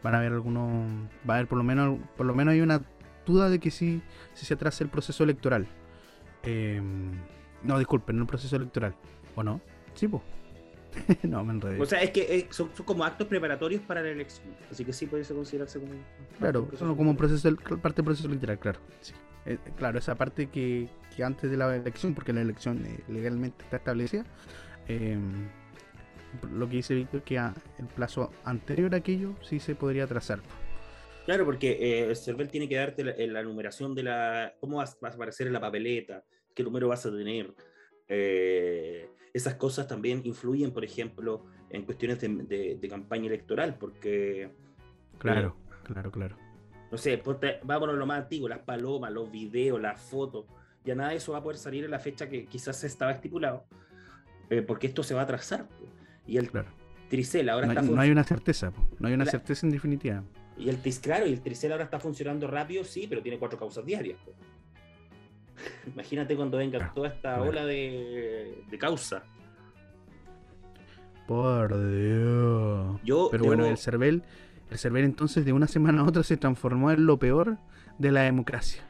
van 0.01 0.15
a 0.15 0.17
haber 0.19 0.33
algunos, 0.33 0.87
va 1.29 1.35
a 1.35 1.37
haber 1.37 1.47
por 1.47 1.57
lo 1.59 1.63
menos, 1.63 1.99
por 2.17 2.25
lo 2.25 2.33
menos 2.33 2.53
hay 2.53 2.61
una 2.61 2.81
duda 3.25 3.49
de 3.49 3.59
que 3.59 3.69
sí, 3.69 4.01
si 4.33 4.45
se 4.45 4.55
atrasa 4.55 4.83
el 4.83 4.89
proceso 4.89 5.23
electoral. 5.23 5.67
Eh, 6.43 6.81
no, 7.63 7.77
disculpen, 7.77 8.17
no 8.17 8.23
el 8.23 8.27
proceso 8.27 8.55
electoral, 8.55 8.95
¿o 9.35 9.43
no? 9.43 9.61
Sí, 9.93 10.07
pues. 10.07 10.23
no, 11.23 11.43
me 11.43 11.53
enredé. 11.53 11.79
O 11.79 11.85
sea, 11.85 12.01
es 12.01 12.11
que 12.11 12.21
eh, 12.21 12.47
son, 12.49 12.71
son, 12.75 12.85
como 12.85 13.03
actos 13.03 13.27
preparatorios 13.27 13.81
para 13.83 14.01
la 14.01 14.09
elección. 14.09 14.47
Así 14.71 14.83
que 14.83 14.93
sí 14.93 15.05
puede 15.05 15.23
considerarse 15.23 15.79
como. 15.79 15.93
Claro, 16.39 16.67
son 16.77 16.95
como 16.95 17.11
un 17.11 17.17
proceso, 17.17 17.55
parte 17.81 17.97
del 17.97 18.05
proceso 18.05 18.27
electoral, 18.27 18.59
claro. 18.59 18.79
Sí. 19.01 19.13
Eh, 19.45 19.57
claro, 19.77 19.99
esa 19.99 20.15
parte 20.15 20.49
que, 20.49 20.89
que, 21.15 21.23
antes 21.23 21.49
de 21.49 21.57
la 21.57 21.75
elección, 21.75 22.13
porque 22.13 22.33
la 22.33 22.41
elección 22.41 22.85
eh, 22.85 22.99
legalmente 23.07 23.63
está 23.63 23.77
establecida, 23.77 24.25
eh, 24.87 25.17
lo 26.51 26.67
que 26.67 26.77
dice 26.77 26.93
Víctor, 26.93 27.23
que 27.23 27.37
a, 27.37 27.53
el 27.77 27.87
plazo 27.87 28.31
anterior 28.43 28.93
a 28.93 28.97
aquello 28.97 29.35
sí 29.41 29.59
se 29.59 29.75
podría 29.75 30.07
trazar. 30.07 30.39
Claro, 31.25 31.45
porque 31.45 31.71
eh, 31.71 32.05
el 32.05 32.15
CERVEL 32.15 32.49
tiene 32.49 32.67
que 32.67 32.75
darte 32.75 33.03
la, 33.03 33.13
la, 33.17 33.43
numeración 33.43 33.93
de 33.93 34.03
la. 34.03 34.55
cómo 34.59 34.77
vas, 34.77 34.97
vas, 34.99 35.13
a 35.13 35.15
aparecer 35.15 35.47
en 35.47 35.53
la 35.53 35.59
papeleta, 35.59 36.23
qué 36.59 36.63
número 36.65 36.89
vas 36.89 37.05
a 37.05 37.09
tener. 37.09 37.53
Eh, 38.09 39.09
esas 39.33 39.53
cosas 39.53 39.87
también 39.87 40.19
influyen, 40.25 40.71
por 40.71 40.83
ejemplo, 40.83 41.45
en 41.69 41.85
cuestiones 41.85 42.19
de, 42.19 42.27
de, 42.27 42.77
de 42.81 42.87
campaña 42.89 43.27
electoral, 43.27 43.77
porque. 43.79 44.51
Claro, 45.19 45.55
eh, 45.55 45.75
claro, 45.85 46.11
claro. 46.11 46.35
No 46.91 46.97
sé, 46.97 47.23
vámonos 47.63 47.95
a 47.95 47.97
lo 47.97 48.05
más 48.05 48.23
antiguo, 48.23 48.49
las 48.49 48.59
palomas, 48.59 49.09
los 49.13 49.31
videos, 49.31 49.79
las 49.79 50.01
fotos. 50.01 50.47
Ya 50.83 50.95
nada 50.95 51.11
de 51.11 51.15
eso 51.15 51.31
va 51.31 51.37
a 51.37 51.43
poder 51.43 51.57
salir 51.57 51.85
en 51.85 51.91
la 51.91 51.99
fecha 51.99 52.27
que 52.27 52.45
quizás 52.45 52.83
estaba 52.83 53.13
estipulado, 53.13 53.63
eh, 54.49 54.61
porque 54.61 54.87
esto 54.87 55.01
se 55.01 55.13
va 55.13 55.21
a 55.21 55.23
atrasar. 55.23 55.65
Y 56.27 56.35
el 56.35 56.51
claro. 56.51 56.67
Tricel 57.09 57.47
ahora 57.47 57.67
no, 57.67 57.71
está. 57.71 57.83
No 57.83 58.01
hay 58.01 58.11
una 58.11 58.25
certeza, 58.25 58.73
no 58.99 59.07
hay 59.07 59.13
una 59.13 59.23
la, 59.23 59.31
certeza 59.31 59.65
en 59.65 59.71
definitiva. 59.71 60.25
Y 60.57 60.67
el 60.67 60.79
claro, 61.01 61.25
y 61.25 61.31
el 61.31 61.39
Tricel 61.39 61.71
ahora 61.71 61.85
está 61.85 62.01
funcionando 62.01 62.47
rápido, 62.47 62.83
sí, 62.83 63.05
pero 63.07 63.21
tiene 63.21 63.39
cuatro 63.39 63.57
causas 63.57 63.85
diarias. 63.85 64.19
Imagínate 65.93 66.35
cuando 66.35 66.57
venga 66.57 66.77
claro, 66.77 66.93
toda 66.93 67.09
esta 67.09 67.41
ola 67.41 67.65
de, 67.65 68.63
de, 68.69 68.77
causa. 68.77 69.23
Por 71.27 71.69
Dios. 71.69 72.99
Yo 73.03 73.29
pero 73.31 73.43
debo... 73.43 73.55
bueno, 73.55 73.65
el 73.65 73.77
CERVEL, 73.77 74.23
el 74.69 74.77
CERVEL 74.77 75.05
entonces 75.05 75.45
de 75.45 75.53
una 75.53 75.67
semana 75.67 76.01
a 76.01 76.05
otra 76.05 76.23
se 76.23 76.37
transformó 76.37 76.91
en 76.91 77.05
lo 77.05 77.17
peor 77.17 77.57
de 77.97 78.11
la 78.11 78.21
democracia. 78.21 78.83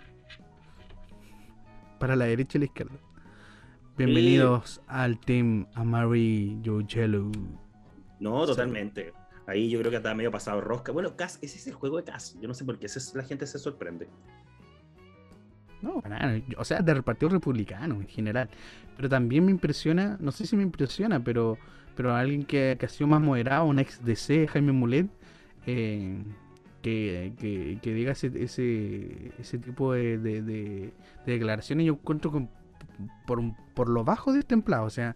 Para 1.99 2.15
la 2.15 2.25
derecha 2.25 2.57
y 2.57 2.59
la 2.59 2.65
izquierda. 2.65 2.95
Bienvenidos 3.97 4.75
sí. 4.75 4.81
al 4.87 5.19
Team 5.19 5.67
Amari 5.73 6.57
Yellow. 6.61 7.31
No, 8.19 8.45
totalmente. 8.45 9.13
Ahí 9.45 9.69
yo 9.69 9.79
creo 9.79 9.89
que 9.89 9.97
está 9.97 10.13
medio 10.13 10.31
pasado 10.31 10.61
rosca. 10.61 10.91
Bueno, 10.91 11.15
Cas, 11.15 11.39
ese 11.41 11.57
es 11.57 11.67
el 11.67 11.73
juego 11.73 11.97
de 11.97 12.03
Cas. 12.03 12.37
Yo 12.39 12.47
no 12.47 12.53
sé 12.53 12.63
por 12.63 12.77
qué 12.77 12.87
la 13.15 13.23
gente 13.23 13.47
se 13.47 13.57
sorprende. 13.57 14.07
No, 15.81 16.03
nada, 16.07 16.41
o 16.57 16.65
sea, 16.65 16.81
del 16.81 17.03
Partido 17.03 17.29
Republicano 17.29 17.95
en 17.95 18.07
general. 18.07 18.49
Pero 18.95 19.09
también 19.09 19.45
me 19.45 19.51
impresiona, 19.51 20.17
no 20.19 20.31
sé 20.31 20.45
si 20.45 20.55
me 20.55 20.63
impresiona, 20.63 21.23
pero, 21.23 21.57
pero 21.95 22.15
alguien 22.15 22.43
que, 22.43 22.75
que 22.79 22.85
ha 22.85 22.89
sido 22.89 23.07
más 23.07 23.21
moderado, 23.21 23.65
un 23.65 23.79
ex 23.79 24.03
DC, 24.03 24.47
Jaime 24.47 24.73
Mulet, 24.73 25.07
eh, 25.65 26.17
que, 26.81 27.33
que, 27.39 27.79
que, 27.81 27.93
diga 27.93 28.11
ese, 28.11 28.31
ese, 28.35 29.31
ese 29.39 29.57
tipo 29.57 29.93
de, 29.93 30.17
de, 30.17 30.41
de, 30.41 30.93
de 31.25 31.33
declaraciones, 31.33 31.85
yo 31.85 31.93
encuentro 31.93 32.31
que 32.31 32.47
por, 33.25 33.41
por 33.73 33.89
lo 33.89 34.03
bajo 34.03 34.33
del 34.33 34.45
templado, 34.45 34.85
o 34.85 34.89
sea, 34.89 35.15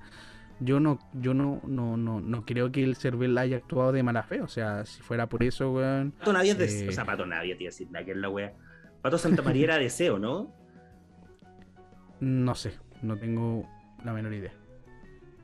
yo 0.59 0.79
no, 0.79 0.99
yo 1.13 1.33
no, 1.33 1.61
no, 1.65 1.97
no, 1.97 2.21
no 2.21 2.45
creo 2.45 2.71
que 2.71 2.83
el 2.83 2.95
Cervel 2.95 3.37
haya 3.37 3.57
actuado 3.57 3.91
de 3.91 4.03
mala 4.03 4.23
fe, 4.23 4.41
o 4.41 4.47
sea, 4.47 4.85
si 4.85 5.01
fuera 5.01 5.27
por 5.27 5.43
eso, 5.43 5.71
weón. 5.71 6.11
Pato 6.11 6.33
Navia 6.33 6.55
eh... 6.59 6.87
o 6.87 6.91
sea, 6.91 7.05
Pato 7.05 7.25
Navia, 7.25 7.57
tío, 7.57 7.67
decir, 7.67 7.87
que 7.89 8.11
es 8.11 8.17
la 8.17 8.29
wea. 8.29 8.53
Pato 9.03 9.17
Santa 9.17 9.41
María 9.41 9.65
era 9.65 9.77
deseo, 9.77 10.17
¿no? 10.17 10.49
No 12.21 12.55
sé, 12.55 12.71
no 13.01 13.17
tengo 13.17 13.67
la 14.01 14.13
menor 14.13 14.33
idea. 14.33 14.53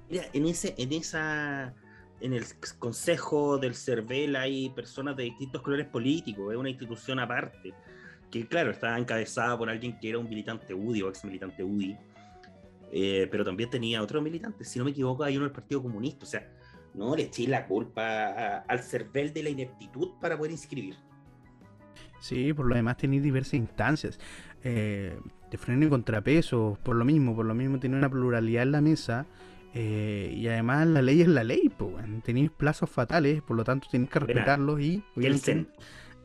Mira, 0.10 0.24
en 0.32 0.46
ese, 0.46 0.76
en 0.78 0.94
esa, 0.94 1.74
en 2.22 2.32
el 2.32 2.46
consejo 2.80 3.58
del 3.58 3.76
CERVEL 3.76 4.38
hay 4.38 4.70
personas 4.70 5.18
de 5.18 5.24
distintos 5.24 5.62
colores 5.62 5.88
políticos, 5.88 6.54
es 6.54 6.58
una 6.58 6.70
institución 6.70 7.20
aparte, 7.20 7.74
que 8.32 8.48
claro, 8.48 8.72
está 8.72 8.98
encabezada 8.98 9.58
por 9.58 9.70
alguien 9.70 10.00
que 10.00 10.08
era 10.08 10.20
un 10.20 10.30
militante 10.30 10.74
UDI 10.74 11.02
o 11.02 11.10
ex 11.10 11.26
militante 11.26 11.62
UDI, 11.62 11.98
eh, 12.94 13.28
pero 13.30 13.44
también 13.44 13.70
tenía 13.70 14.02
otros 14.02 14.24
militantes, 14.24 14.70
si 14.70 14.80
no 14.80 14.86
me 14.86 14.92
equivoco, 14.92 15.26
hay 15.26 15.36
uno 15.36 15.44
del 15.44 15.54
Partido 15.54 15.84
Comunista, 15.84 16.24
o 16.24 16.30
sea, 16.30 16.50
no 16.94 17.14
le 17.14 17.24
eché 17.24 17.46
la 17.46 17.68
culpa 17.68 18.04
a, 18.04 18.58
al 18.60 18.80
CERVEL 18.80 19.34
de 19.34 19.44
la 19.44 19.50
ineptitud 19.50 20.12
para 20.22 20.38
poder 20.38 20.54
inscribir. 20.54 20.96
Sí, 22.20 22.54
por 22.54 22.68
lo 22.68 22.76
demás 22.76 22.98
tenéis 22.98 23.24
diversas 23.24 23.56
instancias. 23.56 24.20
Eh, 24.64 25.18
de 25.50 25.58
freno 25.58 25.86
y 25.86 25.90
contrapeso, 25.90 26.78
por 26.84 26.96
lo 26.96 27.06
mismo, 27.06 27.36
por 27.36 27.46
lo 27.46 27.56
mismo 27.56 27.80
tiene 27.80 27.98
una 27.98 28.10
pluralidad 28.10 28.64
en 28.64 28.72
la 28.72 28.82
mesa. 28.82 29.26
Eh, 29.74 30.34
y 30.36 30.48
además 30.48 30.88
la 30.88 31.02
ley 31.02 31.22
es 31.22 31.28
la 31.28 31.44
ley, 31.44 31.72
pues, 31.76 31.94
tenéis 32.24 32.50
plazos 32.50 32.90
fatales, 32.90 33.42
por 33.42 33.56
lo 33.56 33.64
tanto 33.64 33.88
tenéis 33.92 34.10
que 34.10 34.20
respetarlos 34.20 34.82
y... 34.82 35.04
Kelsen. 35.16 35.70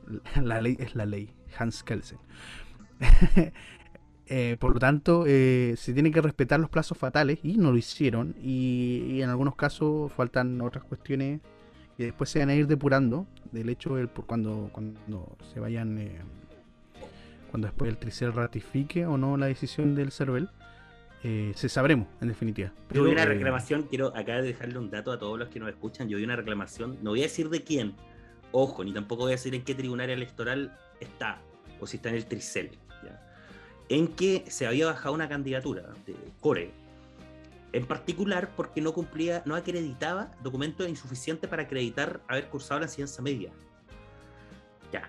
La 0.43 0.61
ley 0.61 0.77
es 0.79 0.95
la 0.95 1.07
ley, 1.07 1.31
Hans 1.59 1.83
Kelsen. 1.83 2.19
eh, 4.27 4.57
por 4.61 4.75
lo 4.75 4.79
tanto, 4.79 5.25
eh, 5.27 5.75
se 5.79 5.95
tienen 5.95 6.13
que 6.13 6.21
respetar 6.21 6.61
los 6.61 6.69
plazos 6.69 6.99
fatales 6.99 7.39
y 7.43 7.57
no 7.57 7.71
lo 7.71 7.79
hicieron. 7.79 8.35
Y, 8.39 9.03
y, 9.09 9.23
en 9.23 9.31
algunos 9.31 9.57
casos 9.57 10.13
faltan 10.13 10.61
otras 10.61 10.85
cuestiones 10.85 11.41
que 11.97 12.05
después 12.05 12.31
se 12.31 12.41
van 12.41 12.51
a 12.51 12.55
ir 12.55 12.67
depurando 12.67 13.27
del 13.53 13.69
hecho 13.69 13.97
del, 13.97 14.09
por 14.09 14.27
cuando, 14.27 14.69
cuando 14.73 15.37
se 15.53 15.61
vayan... 15.61 15.99
Eh, 15.99 16.21
cuando 17.51 17.69
después 17.69 17.89
el 17.89 17.99
Tricel 17.99 18.33
ratifique 18.33 19.07
o 19.07 19.17
no 19.17 19.37
la 19.37 19.47
decisión 19.47 19.95
del 19.95 20.11
CERVEL, 20.11 20.49
eh, 21.23 21.53
se 21.55 21.69
sabremos, 21.69 22.09
en 22.21 22.27
definitiva. 22.27 22.73
Pero, 22.89 23.03
yo 23.03 23.07
vi 23.07 23.13
una 23.13 23.23
eh, 23.23 23.27
reclamación, 23.27 23.85
quiero 23.85 24.09
acá 24.17 24.43
dejarle 24.43 24.77
un 24.77 24.91
dato 24.91 25.13
a 25.13 25.19
todos 25.19 25.39
los 25.39 25.49
que 25.51 25.61
nos 25.61 25.69
escuchan, 25.69 26.09
yo 26.09 26.19
vi 26.19 26.25
una 26.25 26.35
reclamación, 26.35 26.99
no 27.01 27.11
voy 27.11 27.21
a 27.21 27.23
decir 27.23 27.49
de 27.49 27.63
quién, 27.63 27.95
ojo, 28.51 28.83
ni 28.83 28.93
tampoco 28.93 29.23
voy 29.23 29.31
a 29.31 29.37
decir 29.37 29.55
en 29.55 29.63
qué 29.63 29.75
tribunal 29.75 30.11
electoral 30.11 30.77
está, 30.99 31.41
o 31.81 31.87
si 31.87 31.97
está 31.97 32.09
en 32.09 32.17
el 32.17 32.27
Tricel, 32.27 32.73
¿ya? 33.05 33.23
en 33.89 34.09
que 34.09 34.45
se 34.49 34.67
había 34.67 34.87
bajado 34.87 35.15
una 35.15 35.29
candidatura 35.29 35.95
de 36.05 36.15
Core, 36.41 36.73
en 37.75 37.87
particular 37.87 38.51
porque 38.55 38.81
no 38.81 38.93
cumplía, 38.93 39.43
no 39.47 39.57
acreditaba 39.57 40.31
documentos 40.43 40.89
insuficientes 40.89 41.51
para 41.51 41.65
acreditar 41.65 42.21
haber 42.29 42.49
cursado 42.49 42.81
la 42.81 42.87
enseñanza 42.87 43.21
media. 43.21 43.51
Ya, 44.93 45.09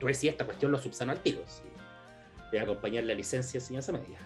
tú 0.00 0.08
decías, 0.08 0.32
esta 0.32 0.44
cuestión 0.44 0.72
lo 0.72 0.78
subsano 0.78 1.12
al 1.12 1.20
tiro. 1.20 1.40
¿sí? 1.46 1.62
De 2.50 2.58
acompañar 2.58 3.04
la 3.04 3.14
licencia 3.14 3.52
de 3.52 3.64
enseñanza 3.64 3.92
media. 3.92 4.18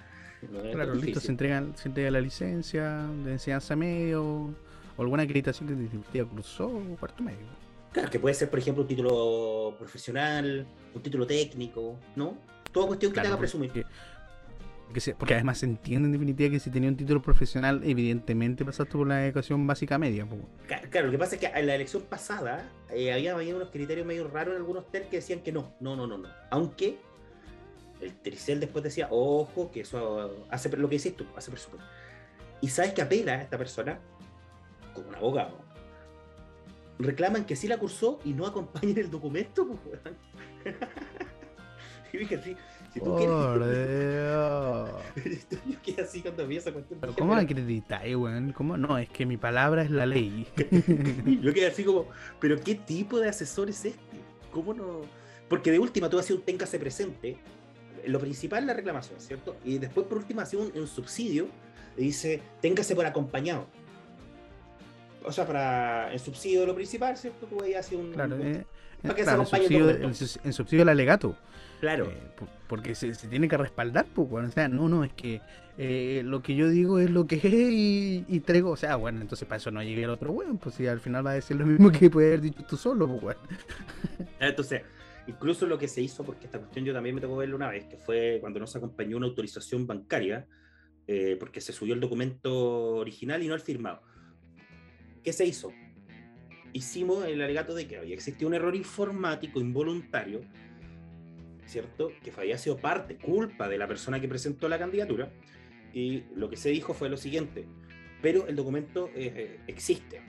No 0.50 0.60
claro, 0.60 0.94
listo, 0.94 1.20
se, 1.20 1.30
entregan, 1.30 1.76
se 1.76 1.88
entrega 1.88 2.10
la 2.10 2.20
licencia 2.22 3.06
de 3.24 3.32
enseñanza 3.32 3.76
media 3.76 4.20
o, 4.20 4.50
o 4.96 5.02
alguna 5.02 5.24
acreditación 5.24 5.68
que 5.68 5.74
definitiva 5.74 6.26
cruzó 6.26 6.68
o 6.68 6.96
cuarto 6.96 7.22
medio. 7.22 7.46
Claro, 7.92 8.10
que 8.10 8.18
puede 8.18 8.34
ser, 8.34 8.48
por 8.48 8.58
ejemplo, 8.58 8.82
un 8.82 8.88
título 8.88 9.76
profesional, 9.78 10.66
un 10.94 11.02
título 11.02 11.26
técnico, 11.26 11.98
¿no? 12.16 12.38
Toda 12.72 12.86
cuestión 12.88 13.12
que 13.12 13.14
claro, 13.14 13.28
te 13.28 13.32
haga 13.32 13.38
presumir. 13.38 13.86
Porque, 15.18 15.34
además 15.34 15.58
se 15.58 15.66
entiende 15.66 16.06
en 16.06 16.12
definitiva 16.12 16.50
que 16.50 16.60
si 16.60 16.70
tenía 16.70 16.88
un 16.88 16.96
título 16.96 17.20
profesional, 17.20 17.82
evidentemente 17.84 18.64
pasaste 18.64 18.92
por 18.92 19.08
la 19.08 19.26
educación 19.26 19.66
básica 19.66 19.98
media. 19.98 20.26
Claro, 20.90 21.06
lo 21.06 21.12
que 21.12 21.18
pasa 21.18 21.34
es 21.34 21.40
que 21.40 21.46
en 21.46 21.66
la 21.66 21.74
elección 21.74 22.02
pasada 22.02 22.70
eh, 22.90 23.12
había, 23.12 23.34
había, 23.34 23.56
unos 23.56 23.70
criterios 23.70 24.06
medio 24.06 24.28
raros 24.28 24.54
en 24.54 24.60
algunos 24.60 24.90
TER 24.92 25.08
que 25.08 25.16
decían 25.16 25.40
que 25.40 25.50
no, 25.50 25.74
no, 25.80 25.96
no, 25.96 26.06
no, 26.06 26.18
no. 26.18 26.28
Aunque 26.50 26.98
el 28.00 28.14
Tricel 28.14 28.60
después 28.60 28.84
decía, 28.84 29.08
ojo, 29.10 29.70
que 29.72 29.80
eso 29.80 30.46
hace 30.50 30.68
lo 30.76 30.88
que 30.88 30.96
dices 30.96 31.16
tú, 31.16 31.26
hace 31.36 31.50
presupuesto. 31.50 31.88
Y 32.60 32.68
sabes 32.68 32.92
que 32.92 33.02
apela 33.02 33.42
esta 33.42 33.58
persona, 33.58 33.98
como 34.94 35.08
un 35.08 35.14
abogado, 35.16 35.58
reclaman 36.98 37.44
que 37.44 37.56
sí 37.56 37.68
la 37.68 37.78
cursó 37.78 38.20
y 38.24 38.32
no 38.32 38.46
acompañen 38.46 38.98
el 38.98 39.10
documento. 39.10 39.78
Yo 42.12 42.18
dije 42.20 42.36
así, 42.36 42.56
si 42.94 43.00
tú 43.00 43.06
Por 43.06 43.18
quieres... 43.18 44.24
Dios. 44.24 44.90
Yo 45.68 45.82
quedé 45.82 46.02
así 46.02 46.22
cuando 46.22 46.46
vi 46.46 46.56
esa 46.56 46.72
cuestión. 46.72 47.00
Pero 47.00 47.12
dije, 47.12 47.20
¿Cómo 47.20 47.34
acreditáis, 47.34 48.16
weón? 48.16 48.52
¿Cómo? 48.52 48.76
No, 48.76 48.96
es 48.96 49.08
que 49.10 49.26
mi 49.26 49.36
palabra 49.36 49.82
es 49.82 49.90
la 49.90 50.06
ley. 50.06 50.46
Yo 51.42 51.52
quedé 51.52 51.66
así 51.66 51.84
como, 51.84 52.06
pero 52.40 52.58
¿qué 52.60 52.74
tipo 52.76 53.20
de 53.20 53.28
asesor 53.28 53.68
es 53.68 53.84
este? 53.84 54.18
¿Cómo 54.52 54.72
no? 54.72 55.02
Porque 55.48 55.70
de 55.70 55.78
última 55.78 56.08
tú 56.08 56.18
hacías 56.18 56.38
un 56.38 56.44
téngase 56.44 56.78
presente, 56.78 57.36
lo 58.06 58.18
principal 58.20 58.60
es 58.60 58.66
la 58.66 58.74
reclamación, 58.74 59.20
¿cierto? 59.20 59.56
Y 59.64 59.78
después 59.78 60.06
por 60.06 60.18
última 60.18 60.42
hacía 60.42 60.60
un, 60.60 60.72
un 60.74 60.86
subsidio, 60.86 61.48
y 61.96 62.02
dice, 62.04 62.40
téngase 62.60 62.94
por 62.94 63.04
acompañado. 63.06 63.66
O 65.24 65.32
sea, 65.32 65.46
para 65.46 66.12
el 66.12 66.20
subsidio 66.20 66.60
de 66.60 66.66
lo 66.66 66.74
principal, 66.74 67.16
¿cierto? 67.16 67.46
Tú 67.46 67.62
ahí 67.62 67.74
hacías 67.74 68.00
un... 68.00 68.12
Claro, 68.12 68.36
un- 68.36 68.42
eh, 68.42 68.66
Para 69.02 69.14
que 69.14 69.22
se 69.22 69.24
claro, 69.24 69.42
el 69.42 69.46
acompañe 69.48 69.62
el 69.64 69.68
subsidio, 69.70 69.90
el 70.42 70.48
el 70.48 70.52
subsidio 70.52 70.80
del 70.82 70.88
alegato. 70.90 71.36
Claro. 71.80 72.06
Eh, 72.06 72.16
po- 72.36 72.48
porque 72.68 72.94
se, 72.94 73.14
se 73.14 73.28
tiene 73.28 73.48
que 73.48 73.56
respaldar, 73.56 74.06
pues. 74.14 74.28
O 74.32 74.50
sea, 74.50 74.68
no, 74.68 74.88
no, 74.88 75.04
es 75.04 75.12
que 75.12 75.40
eh, 75.76 76.22
lo 76.24 76.42
que 76.42 76.54
yo 76.54 76.68
digo 76.68 76.98
es 76.98 77.10
lo 77.10 77.26
que 77.26 77.36
es 77.36 77.44
y, 77.44 78.24
y 78.28 78.40
traigo. 78.40 78.70
O 78.70 78.76
sea, 78.76 78.96
bueno, 78.96 79.20
entonces 79.20 79.46
para 79.46 79.58
eso 79.58 79.70
no 79.70 79.82
llegue 79.82 80.04
el 80.04 80.10
otro 80.10 80.32
weón, 80.32 80.58
pues 80.58 80.74
si 80.76 80.86
al 80.86 81.00
final 81.00 81.26
va 81.26 81.32
a 81.32 81.34
decir 81.34 81.56
lo 81.56 81.66
mismo 81.66 81.90
que 81.92 82.08
puede 82.10 82.28
haber 82.28 82.40
dicho 82.40 82.64
tú 82.68 82.76
solo, 82.76 83.06
pues. 83.20 83.36
Entonces, 84.40 84.82
incluso 85.26 85.66
lo 85.66 85.78
que 85.78 85.88
se 85.88 86.00
hizo, 86.02 86.24
porque 86.24 86.46
esta 86.46 86.58
cuestión 86.58 86.84
yo 86.84 86.92
también 86.92 87.14
me 87.14 87.20
tocó 87.20 87.36
verla 87.36 87.56
una 87.56 87.68
vez, 87.68 87.84
que 87.86 87.96
fue 87.96 88.38
cuando 88.40 88.60
nos 88.60 88.74
acompañó 88.76 89.16
una 89.16 89.26
autorización 89.26 89.86
bancaria, 89.86 90.46
eh, 91.06 91.36
porque 91.38 91.60
se 91.60 91.72
subió 91.72 91.92
el 91.94 92.00
documento 92.00 92.96
original 92.96 93.42
y 93.42 93.48
no 93.48 93.54
el 93.54 93.60
firmado. 93.60 94.00
¿Qué 95.22 95.32
se 95.32 95.44
hizo? 95.46 95.72
Hicimos 96.72 97.24
el 97.26 97.40
alegato 97.40 97.74
de 97.74 97.86
que 97.86 97.98
había 97.98 98.14
existido 98.14 98.48
un 98.48 98.54
error 98.54 98.74
informático 98.74 99.60
involuntario, 99.60 100.40
¿cierto? 101.74 102.12
Que 102.22 102.32
había 102.36 102.56
sido 102.56 102.76
parte, 102.76 103.16
culpa 103.16 103.68
de 103.68 103.78
la 103.78 103.88
persona 103.88 104.20
que 104.20 104.28
presentó 104.28 104.68
la 104.68 104.78
candidatura, 104.78 105.32
y 105.92 106.22
lo 106.36 106.48
que 106.48 106.56
se 106.56 106.68
dijo 106.70 106.94
fue 106.94 107.08
lo 107.08 107.16
siguiente, 107.16 107.66
pero 108.22 108.46
el 108.46 108.54
documento 108.54 109.08
eh, 109.08 109.32
eh, 109.34 109.60
existe. 109.66 110.22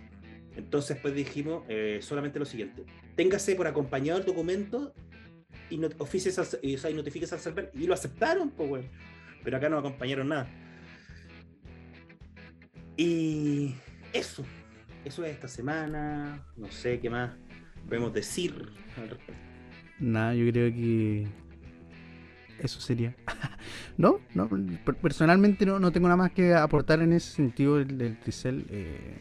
Entonces, 0.55 0.97
pues 0.99 1.13
dijimos 1.13 1.63
eh, 1.69 1.99
solamente 2.01 2.39
lo 2.39 2.45
siguiente: 2.45 2.83
téngase 3.15 3.55
por 3.55 3.67
acompañado 3.67 4.17
el 4.19 4.25
documento 4.25 4.95
y, 5.69 5.77
not 5.77 5.93
y, 5.93 6.75
o 6.75 6.77
sea, 6.79 6.89
y 6.89 6.93
notifíquese 6.95 7.35
al 7.35 7.41
server. 7.41 7.69
Y 7.75 7.85
lo 7.85 7.93
aceptaron, 7.93 8.49
pues. 8.49 8.87
Pero 9.43 9.57
acá 9.57 9.69
no 9.69 9.77
acompañaron 9.77 10.29
nada. 10.29 10.47
Y 12.97 13.75
eso, 14.13 14.43
eso 15.03 15.23
es 15.23 15.31
esta 15.31 15.47
semana. 15.47 16.43
No 16.57 16.71
sé 16.71 16.99
qué 16.99 17.11
más 17.11 17.37
podemos 17.87 18.11
decir 18.13 18.53
al 18.97 19.09
respecto. 19.09 19.54
Nada, 19.99 20.33
yo 20.35 20.49
creo 20.51 20.71
que 20.71 21.27
eso 22.59 22.79
sería. 22.81 23.15
no, 23.97 24.19
no, 24.33 24.49
per- 24.49 24.95
personalmente 24.95 25.65
no, 25.65 25.79
no 25.79 25.91
tengo 25.91 26.07
nada 26.07 26.17
más 26.17 26.31
que 26.31 26.53
aportar 26.53 27.01
en 27.01 27.13
ese 27.13 27.31
sentido 27.31 27.77
del, 27.77 27.97
del 27.97 28.19
Tricel. 28.19 28.65
eh, 28.69 29.17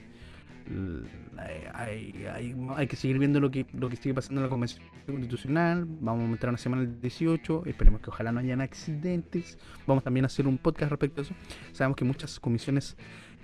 hay, 1.74 2.86
que 2.88 2.96
seguir 2.96 3.18
viendo 3.18 3.40
lo 3.40 3.50
que, 3.50 3.66
lo 3.74 3.88
que 3.88 3.96
sigue 3.96 4.14
pasando 4.14 4.40
en 4.40 4.44
la 4.44 4.48
Convención 4.50 4.82
Constitucional. 5.06 5.84
Vamos 6.00 6.24
a 6.24 6.28
meter 6.28 6.48
una 6.48 6.58
semana 6.58 6.82
el 6.82 7.00
18. 7.00 7.64
Esperemos 7.66 8.00
que 8.00 8.10
ojalá 8.10 8.32
no 8.32 8.40
hayan 8.40 8.60
accidentes. 8.60 9.58
Vamos 9.86 10.04
también 10.04 10.24
a 10.24 10.26
hacer 10.26 10.46
un 10.46 10.58
podcast 10.58 10.90
respecto 10.90 11.20
a 11.20 11.24
eso. 11.24 11.34
Sabemos 11.72 11.96
que 11.96 12.04
muchas 12.04 12.40
comisiones 12.40 12.96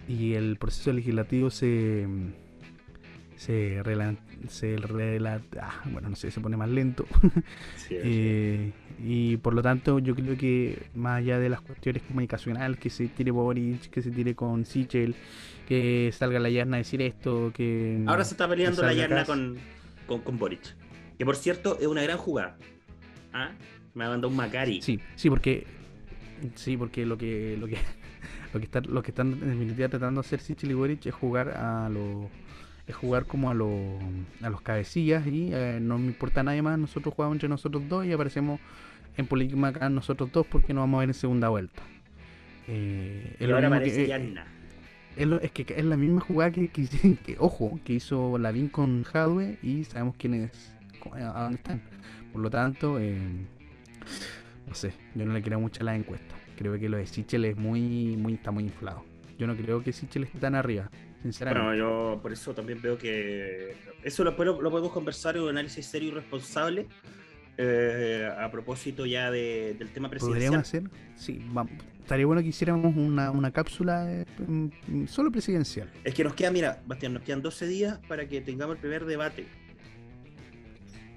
y 0.08 0.32
el 0.34 0.56
proceso 0.56 0.92
legislativo 0.92 1.50
se 1.50 2.06
se 3.40 3.82
rela- 3.82 4.18
se 4.48 4.76
rela- 4.76 5.40
ah, 5.62 5.80
bueno 5.90 6.10
no 6.10 6.16
sé 6.16 6.30
se 6.30 6.40
pone 6.42 6.58
más 6.58 6.68
lento 6.68 7.06
Sí, 7.76 7.86
eh, 7.96 8.70
y 9.02 9.38
por 9.38 9.54
lo 9.54 9.62
tanto 9.62 9.98
yo 9.98 10.14
creo 10.14 10.36
que 10.36 10.82
más 10.94 11.20
allá 11.20 11.38
de 11.38 11.48
las 11.48 11.62
cuestiones 11.62 12.02
comunicacionales 12.02 12.78
que 12.78 12.90
se 12.90 13.06
tire 13.08 13.30
Boric 13.30 13.88
que 13.88 14.02
se 14.02 14.10
tire 14.10 14.34
con 14.34 14.66
Sichel 14.66 15.14
que 15.66 16.10
salga 16.12 16.38
la 16.38 16.50
Yarna 16.50 16.76
a 16.76 16.78
decir 16.78 17.00
esto 17.00 17.50
que 17.54 18.04
Ahora 18.06 18.24
se 18.26 18.34
está 18.34 18.46
peleando 18.46 18.82
la 18.82 18.92
Yarna 18.92 19.24
con, 19.24 19.56
con, 20.06 20.20
con 20.20 20.36
Boric. 20.38 20.60
Que 21.16 21.24
por 21.24 21.36
cierto 21.36 21.78
es 21.80 21.86
una 21.86 22.02
gran 22.02 22.18
jugada. 22.18 22.58
¿Ah? 23.32 23.52
Me 23.94 24.04
ha 24.04 24.08
mandado 24.10 24.28
un 24.28 24.36
Macari. 24.36 24.82
sí 24.82 25.00
sí 25.16 25.30
porque 25.30 25.64
sí 26.56 26.76
porque 26.76 27.06
lo 27.06 27.16
que 27.16 27.56
lo 27.58 27.66
que 27.68 27.78
lo 28.52 28.60
que 28.60 28.64
están 28.66 28.84
lo 28.88 29.02
que 29.02 29.12
están 29.12 29.32
en 29.32 29.48
definitiva 29.50 29.88
tratando 29.88 30.20
de 30.20 30.26
hacer 30.26 30.40
Sichel 30.40 30.72
y 30.72 30.74
Boric 30.74 31.06
es 31.06 31.14
jugar 31.14 31.48
a 31.56 31.88
los 31.88 32.26
es 32.90 32.96
jugar 32.96 33.24
como 33.26 33.50
a, 33.50 33.54
los 33.54 33.70
a 34.42 34.50
los 34.50 34.60
cabecillas 34.60 35.26
y 35.26 35.50
eh, 35.52 35.78
no 35.80 35.98
me 35.98 36.06
importa 36.06 36.42
nadie 36.42 36.62
más, 36.62 36.78
nosotros 36.78 37.14
jugamos 37.14 37.36
entre 37.36 37.48
nosotros 37.48 37.82
dos 37.88 38.04
y 38.06 38.12
aparecemos 38.12 38.60
en 39.16 39.26
política 39.26 39.66
acá 39.68 39.88
nosotros 39.88 40.30
dos 40.32 40.46
porque 40.46 40.72
nos 40.74 40.82
vamos 40.82 40.98
a 40.98 41.00
ver 41.00 41.10
en 41.10 41.14
segunda 41.14 41.48
vuelta. 41.48 41.82
Eh, 42.68 43.36
es, 43.40 43.48
lo 43.48 43.54
ahora 43.56 43.68
que, 43.82 44.04
eh, 44.04 44.34
es, 45.16 45.26
lo- 45.26 45.40
es 45.40 45.50
que 45.50 45.66
es 45.76 45.84
la 45.84 45.96
misma 45.96 46.20
jugada 46.20 46.50
que, 46.52 46.68
que, 46.68 46.86
que, 47.26 47.36
ojo, 47.38 47.80
que 47.84 47.94
hizo 47.94 48.38
Lavín 48.38 48.68
con 48.68 49.04
Hadwe 49.12 49.58
y 49.62 49.84
sabemos 49.84 50.16
quiénes 50.16 50.72
a 51.12 51.42
dónde 51.42 51.56
están. 51.56 51.80
Por 52.32 52.42
lo 52.42 52.50
tanto, 52.50 52.98
eh, 53.00 53.18
no 54.68 54.74
sé, 54.74 54.92
yo 55.14 55.24
no 55.24 55.32
le 55.32 55.42
creo 55.42 55.58
mucho 55.60 55.80
a 55.82 55.84
la 55.84 55.96
encuesta. 55.96 56.34
Creo 56.56 56.78
que 56.78 56.88
lo 56.88 56.96
de 56.98 57.06
Sichel 57.06 57.44
es 57.46 57.56
muy, 57.56 58.16
muy, 58.16 58.34
está 58.34 58.50
muy 58.50 58.64
inflado. 58.64 59.04
Yo 59.38 59.46
no 59.46 59.56
creo 59.56 59.82
que 59.82 59.92
Sichel 59.92 60.24
esté 60.24 60.38
tan 60.38 60.54
arriba, 60.54 60.90
sinceramente. 61.22 61.66
Bueno, 61.68 61.78
yo 62.14 62.20
por 62.22 62.32
eso 62.32 62.54
también 62.54 62.80
veo 62.82 62.96
que 62.98 63.76
eso 64.02 64.24
lo, 64.24 64.32
lo, 64.32 64.60
lo 64.62 64.70
podemos 64.70 64.92
conversar 64.92 65.36
en 65.36 65.42
un 65.42 65.48
análisis 65.50 65.86
serio 65.86 66.08
y 66.08 66.12
responsable 66.12 66.86
eh, 67.58 68.30
a 68.38 68.50
propósito 68.50 69.04
ya 69.06 69.30
de- 69.30 69.74
del 69.78 69.90
tema 69.90 70.08
Podríamos 70.08 70.58
presidencial. 70.62 70.86
hacer, 70.86 71.18
sí, 71.18 71.44
vamos, 71.52 71.72
estaría 71.98 72.24
bueno 72.24 72.40
que 72.42 72.48
hiciéramos 72.48 72.96
una, 72.96 73.30
una 73.30 73.50
cápsula 73.50 74.10
eh, 74.10 74.24
mm, 74.46 75.06
solo 75.06 75.30
presidencial. 75.30 75.90
Es 76.04 76.14
que 76.14 76.24
nos 76.24 76.34
queda, 76.34 76.50
mira, 76.50 76.80
Bastián, 76.86 77.12
nos 77.14 77.22
quedan 77.22 77.42
12 77.42 77.66
días 77.66 77.98
para 78.08 78.26
que 78.26 78.40
tengamos 78.40 78.76
el 78.76 78.80
primer 78.80 79.04
debate. 79.04 79.46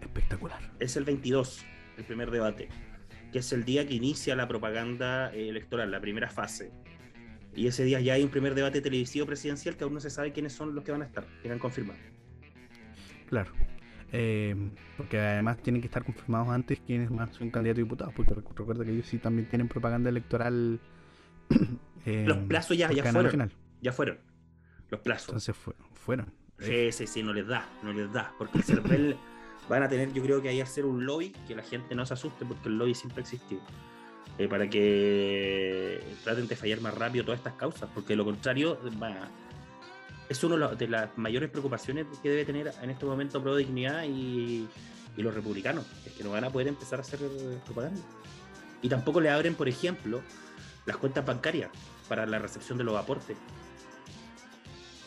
Espectacular. 0.01 0.59
Es 0.79 0.95
el 0.97 1.05
22, 1.05 1.63
el 1.97 2.03
primer 2.03 2.29
debate, 2.29 2.67
que 3.31 3.39
es 3.39 3.51
el 3.53 3.63
día 3.63 3.87
que 3.87 3.93
inicia 3.95 4.35
la 4.35 4.47
propaganda 4.47 5.33
eh, 5.33 5.49
electoral, 5.49 5.89
la 5.91 5.99
primera 6.01 6.29
fase. 6.29 6.71
Y 7.55 7.67
ese 7.67 7.83
día 7.83 7.99
ya 7.99 8.13
hay 8.13 8.23
un 8.23 8.29
primer 8.29 8.55
debate 8.55 8.81
televisivo 8.81 9.25
presidencial 9.25 9.77
que 9.77 9.83
aún 9.83 9.93
no 9.93 9.99
se 9.99 10.09
sabe 10.09 10.31
quiénes 10.33 10.53
son 10.53 10.73
los 10.73 10.83
que 10.83 10.91
van 10.91 11.01
a 11.03 11.05
estar, 11.05 11.25
que 11.41 11.51
han 11.51 11.59
confirmado. 11.59 11.99
Claro. 13.29 13.51
Eh, 14.11 14.55
porque 14.97 15.19
además 15.19 15.57
tienen 15.61 15.81
que 15.81 15.87
estar 15.87 16.03
confirmados 16.03 16.49
antes 16.49 16.79
quiénes 16.85 17.09
más 17.09 17.33
son 17.35 17.49
candidatos 17.49 17.79
a 17.79 17.83
diputados, 17.83 18.13
porque 18.15 18.33
recu- 18.35 18.55
recuerda 18.55 18.85
que 18.85 18.91
ellos 18.91 19.07
sí 19.07 19.17
también 19.17 19.47
tienen 19.49 19.67
propaganda 19.67 20.09
electoral. 20.09 20.79
eh, 22.05 22.23
Los 22.27 22.37
plazos 22.39 22.77
ya, 22.77 22.91
ya 22.91 23.03
fueron. 23.03 23.23
nacional. 23.23 23.51
Ya 23.81 23.91
fueron 23.91 24.19
los 24.89 24.99
plazos. 25.01 25.29
Entonces 25.29 25.55
fue- 25.55 25.75
fueron. 25.93 26.31
Sí, 26.59 26.91
sí, 26.91 27.07
sí, 27.07 27.23
no 27.23 27.33
les 27.33 27.47
da, 27.47 27.67
no 27.83 27.91
les 27.93 28.11
da. 28.13 28.33
Porque 28.37 28.57
el 28.59 28.63
CERVEL 28.63 29.15
van 29.69 29.83
a 29.83 29.87
tener, 29.89 30.13
yo 30.13 30.21
creo 30.23 30.41
que 30.41 30.49
ahí 30.49 30.61
hacer 30.61 30.85
un 30.85 31.05
lobby, 31.05 31.31
que 31.47 31.55
la 31.55 31.63
gente 31.63 31.95
no 31.95 32.05
se 32.05 32.13
asuste, 32.13 32.45
porque 32.45 32.69
el 32.69 32.77
lobby 32.77 32.93
siempre 32.93 33.21
ha 33.21 33.23
existido. 33.23 33.61
Eh, 34.37 34.47
para 34.47 34.69
que 34.69 36.01
traten 36.23 36.47
de 36.47 36.55
fallar 36.55 36.81
más 36.81 36.93
rápido 36.95 37.25
todas 37.25 37.39
estas 37.39 37.53
causas, 37.53 37.89
porque 37.93 38.15
lo 38.15 38.25
contrario 38.25 38.79
va- 39.01 39.29
es 40.29 40.43
una 40.43 40.69
de 40.69 40.87
las 40.87 41.15
mayores 41.17 41.49
preocupaciones 41.49 42.07
que 42.23 42.29
debe 42.29 42.45
tener 42.45 42.73
en 42.81 42.89
este 42.89 43.05
momento 43.05 43.41
Pro 43.41 43.55
Dignidad 43.55 44.03
y, 44.05 44.67
y 45.15 45.21
los 45.21 45.33
republicanos, 45.33 45.85
es 46.05 46.13
que 46.13 46.23
no 46.23 46.31
van 46.31 46.43
a 46.45 46.49
poder 46.49 46.67
empezar 46.67 46.99
a 46.99 47.01
hacer 47.01 47.19
propaganda. 47.65 48.01
Y 48.81 48.89
tampoco 48.89 49.21
le 49.21 49.29
abren, 49.29 49.53
por 49.55 49.69
ejemplo, 49.69 50.21
las 50.85 50.97
cuentas 50.97 51.25
bancarias 51.25 51.69
para 52.09 52.25
la 52.25 52.39
recepción 52.39 52.77
de 52.77 52.83
los 52.83 52.95
aportes. 52.97 53.37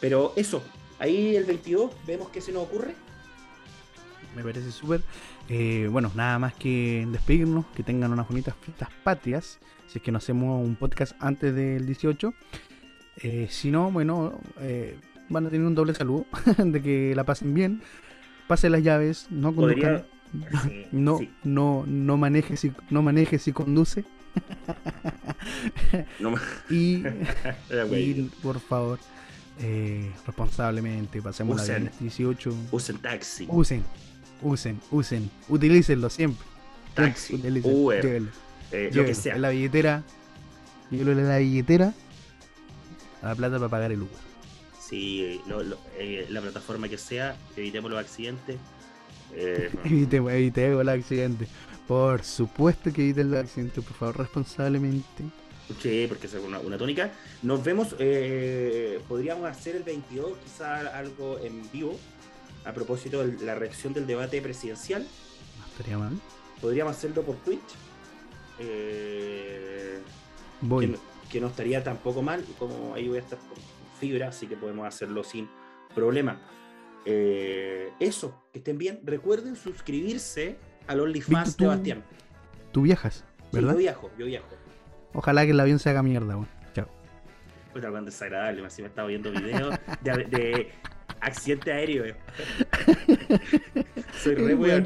Pero 0.01 0.33
eso, 0.37 0.63
ahí 0.99 1.35
el 1.37 1.45
22 1.45 1.91
vemos 2.07 2.29
que 2.29 2.41
se 2.41 2.53
nos 2.53 2.65
ocurre. 2.65 2.95
Me 4.35 4.43
parece 4.43 4.71
súper. 4.71 5.03
Eh, 5.49 5.89
bueno, 5.91 6.11
nada 6.15 6.39
más 6.39 6.55
que 6.55 7.07
despedirnos, 7.11 7.67
que 7.75 7.83
tengan 7.83 8.13
unas 8.13 8.29
bonitas 8.29 8.55
fiestas 8.61 8.89
patrias. 9.05 9.59
Si 9.87 9.99
es 9.99 10.03
que 10.05 10.11
no 10.11 10.19
hacemos 10.19 10.65
un 10.67 10.75
podcast 10.77 11.15
antes 11.21 11.55
del 11.55 11.87
18. 11.87 12.35
Eh, 13.23 13.47
si 13.51 13.71
no, 13.71 13.91
bueno, 13.91 14.41
eh, 14.61 14.99
van 15.29 15.47
a 15.47 15.51
tener 15.51 15.67
un 15.67 15.75
doble 15.75 15.95
saludo 15.95 16.27
de 16.59 16.83
que 16.83 17.15
la 17.15 17.25
pasen 17.25 17.55
bien. 17.55 17.81
Pasen 18.49 18.73
las 18.73 18.83
llaves, 18.83 19.27
no 19.31 19.55
conduzcan. 19.55 20.05
Sí, 20.65 20.85
No, 20.91 21.19
sí. 21.19 21.31
no, 21.45 21.85
no 21.87 22.17
manejes 22.17 22.63
y 22.65 22.73
no 22.91 23.01
manejes 23.01 23.47
y 23.47 23.53
conduce. 23.53 24.05
No 26.19 26.33
me- 26.33 26.39
Y, 26.69 27.03
por 28.43 28.59
favor, 28.61 28.99
eh, 29.61 30.11
responsablemente, 30.27 31.23
pasemos 31.23 31.57
la 31.57 31.63
Usen. 31.63 31.85
del 31.85 31.93
18. 32.01 32.55
Usen 32.73 32.99
taxi, 32.99 33.47
Usen, 33.49 33.85
usen, 34.43 34.81
usen, 34.91 35.31
utilícenlo 35.49 36.11
siempre. 36.11 36.47
taxi, 36.95 37.35
Utilicen, 37.35 37.73
Uber, 37.75 38.03
llévenlo, 38.05 38.31
eh, 38.73 38.91
lo 38.93 39.05
que 39.05 39.15
sea. 39.15 39.35
En 39.37 39.43
la 39.43 39.51
billetera, 39.51 40.03
llévenlo 40.91 41.23
en 41.23 41.29
la 41.29 41.39
billetera 41.39 41.95
a 43.23 43.27
la 43.29 43.35
plata 43.35 43.57
para 43.59 43.69
pagar 43.69 43.93
el 43.93 44.03
Uber. 44.03 44.27
Sí, 44.81 45.41
lo- 45.47 45.63
lo- 45.63 45.79
eh, 45.99 46.27
la 46.31 46.41
plataforma 46.41 46.89
que 46.89 46.97
sea, 46.99 47.37
evitemos 47.57 47.91
los 47.91 48.01
accidentes. 48.01 48.57
Eh, 49.35 49.71
Evitemos, 49.85 50.33
evitemos 50.33 50.81
el 50.83 50.89
accidente. 50.89 51.47
Por 51.89 52.23
supuesto 52.25 52.93
que 52.93 53.03
eviten 53.03 53.31
los 53.31 53.41
accidentes, 53.41 53.85
por 53.85 53.95
favor, 53.97 54.19
responsablemente. 54.19 55.25
Sí, 55.83 56.07
porque 56.09 56.29
es 56.29 56.35
una, 56.35 56.61
una 56.61 56.79
tónica. 56.79 57.11
Nos 57.43 57.63
vemos, 57.65 57.97
eh, 57.99 59.01
podríamos 59.09 59.51
hacer 59.51 59.75
el 59.77 59.83
22, 59.83 60.33
quizá 60.45 60.97
algo 60.97 61.39
en 61.43 61.69
vivo, 61.73 61.99
a 62.67 62.73
propósito 62.73 63.27
de 63.27 63.45
la 63.45 63.55
reacción 63.55 63.93
del 63.95 64.07
debate 64.07 64.41
presidencial. 64.43 65.07
No 65.59 65.67
estaría 65.67 65.97
mal. 65.99 66.13
Podríamos 66.61 66.97
hacerlo 66.97 67.23
por 67.23 67.37
Twitch. 67.37 67.61
Eh, 68.59 69.99
Voy. 70.61 70.87
que, 70.87 70.93
no- 70.93 70.99
que 71.31 71.41
no 71.41 71.47
estaría 71.49 71.83
tampoco 71.85 72.23
mal, 72.23 72.45
como 72.59 72.95
ahí 72.95 73.09
voy 73.09 73.19
a 73.19 73.21
estar 73.21 73.39
con 73.39 73.59
fibra, 74.01 74.29
así 74.29 74.47
que 74.47 74.57
podemos 74.57 74.87
hacerlo 74.87 75.23
sin 75.25 75.49
problema. 75.95 76.41
Eh, 77.05 77.91
eso, 78.01 78.43
que 78.53 78.59
estén 78.59 78.79
bien. 78.79 79.01
Recuerden 79.05 79.57
suscribirse 79.57 80.57
al 80.87 81.01
OnlyFans 81.01 81.57
tú- 81.57 81.65
Sebastián. 81.65 82.03
Tú 82.73 82.83
viajas, 82.83 83.25
Sí, 83.39 83.47
¿verdad? 83.53 83.73
yo 83.73 83.79
viajo, 83.79 84.11
yo 84.19 84.27
viajo. 84.27 84.47
Ojalá 85.15 85.45
que 85.45 85.53
el 85.53 85.61
avión 85.61 85.79
se 85.79 85.89
haga 85.91 86.03
mierda, 86.03 86.35
weón. 86.37 86.49
Chao. 86.75 86.89
Puta, 87.73 87.91
cuando 87.91 88.11
desagradable, 88.11 88.61
me 88.63 88.69
estaba 88.69 89.09
viendo 89.09 89.31
videos 89.31 89.75
de, 90.03 90.13
de 90.25 90.73
accidente 91.21 91.73
aéreo. 91.73 92.05
eh. 92.05 92.15
Soy 94.23 94.35
re 94.35 94.55
weón 94.55 94.85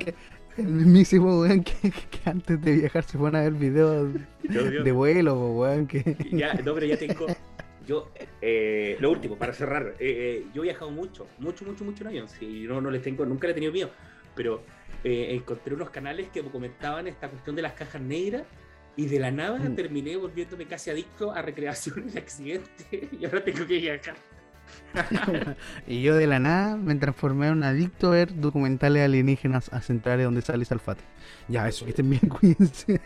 el 0.57 0.67
mismísimo 0.67 1.41
weón 1.41 1.63
que, 1.65 1.91
que 1.91 2.21
antes 2.31 2.61
de 2.61 2.73
viajar 2.77 3.05
se 3.05 3.17
pone 3.17 3.39
a 3.39 3.43
ver 3.43 3.53
videos 3.53 4.13
de 4.43 4.93
vuelo, 4.93 5.35
weón. 5.53 5.87
Que... 5.87 6.17
Ya, 6.33 6.55
no, 6.55 6.75
pero 6.75 6.87
ya 6.87 6.97
tengo. 6.99 7.27
Yo, 7.87 8.13
eh, 8.43 8.97
lo 9.01 9.11
último, 9.11 9.37
para 9.37 9.53
cerrar, 9.53 9.95
eh, 9.99 10.01
eh, 10.01 10.47
yo 10.55 10.63
he 10.63 10.67
viajado 10.67 10.91
mucho, 10.91 11.27
mucho, 11.39 11.65
mucho, 11.65 11.85
mucho 11.85 12.03
en 12.05 12.09
avión. 12.09 12.29
Sí, 12.29 12.65
no, 12.69 12.81
no 12.81 12.91
les 12.91 13.03
tengo, 13.03 13.25
nunca 13.25 13.47
le 13.47 13.53
he 13.53 13.55
tenido 13.55 13.73
miedo. 13.73 13.91
Pero 14.35 14.63
eh, 15.03 15.29
encontré 15.31 15.75
unos 15.75 15.91
canales 15.91 16.29
que 16.29 16.43
comentaban 16.43 17.07
esta 17.07 17.29
cuestión 17.29 17.57
de 17.57 17.63
las 17.63 17.73
cajas 17.73 18.01
negras 18.01 18.43
y 18.97 19.07
de 19.07 19.19
la 19.19 19.31
nada 19.31 19.59
Mm. 19.59 19.75
terminé 19.75 20.17
volviéndome 20.17 20.67
casi 20.67 20.91
adicto 20.91 21.33
a 21.33 21.43
recreaciones 21.43 22.13
de 22.13 22.21
accidentes 22.21 22.87
y 23.19 23.25
ahora 23.25 23.43
tengo 23.43 23.67
que 23.67 23.79
viajar. 23.79 24.15
y 25.87 26.03
yo 26.03 26.17
de 26.17 26.27
la 26.27 26.39
nada 26.39 26.77
me 26.77 26.95
transformé 26.97 27.47
en 27.49 27.53
un 27.55 27.63
adicto 27.63 28.09
a 28.09 28.11
ver 28.11 28.35
documentales 28.41 29.05
alienígenas 29.05 29.73
ancestrales 29.73 30.25
donde 30.25 30.43
sale 30.43 30.65
Salfate. 30.65 31.03
Ya, 31.49 31.69
eso, 31.69 31.85
que 31.85 31.91
estén 31.91 32.11
bien, 32.11 32.23
cuídense. 32.29 33.01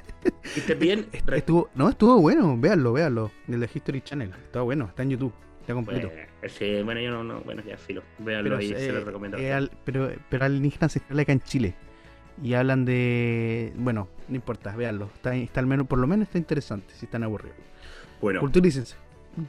¿Y 0.57 0.59
estés 0.61 0.79
bien? 0.79 1.07
Estuvo, 1.33 1.69
no, 1.75 1.89
estuvo 1.89 2.21
bueno, 2.21 2.57
véanlo, 2.59 2.93
véanlo. 2.93 3.31
De 3.47 3.59
la 3.59 3.67
History 3.73 4.01
Channel. 4.01 4.31
Está 4.45 4.63
bueno, 4.63 4.87
está 4.87 5.03
en 5.03 5.11
YouTube, 5.11 5.33
está 5.61 5.75
completo. 5.75 6.11
Sí, 6.49 6.83
bueno, 6.83 7.01
yo 7.01 7.11
no, 7.11 7.25
no, 7.25 7.41
bueno, 7.41 7.63
ya 7.67 7.77
filo. 7.77 8.03
Véanlo 8.19 8.57
ahí, 8.57 8.69
se 8.69 8.89
eh, 8.89 8.93
lo 8.93 9.05
recomiendo. 9.05 9.37
eh, 9.39 9.53
al- 9.53 9.71
pero, 9.85 10.11
pero 10.31 10.45
alienígenas 10.45 10.85
ancestrales 10.85 11.23
acá 11.25 11.33
en 11.33 11.41
Chile. 11.41 11.75
Y 12.43 12.55
hablan 12.55 12.85
de. 12.85 13.73
Bueno, 13.77 14.09
no 14.29 14.35
importa, 14.35 14.75
véanlo. 14.75 15.09
Está, 15.15 15.37
está 15.37 15.61
al 15.61 15.67
menos, 15.67 15.87
por 15.87 15.99
lo 16.01 16.07
menos 16.07 16.27
está 16.29 16.39
interesante, 16.39 16.93
si 16.95 17.05
están 17.05 17.23
aburridos. 17.23 17.57
bueno, 18.21 18.41
Culturícense. 18.41 18.97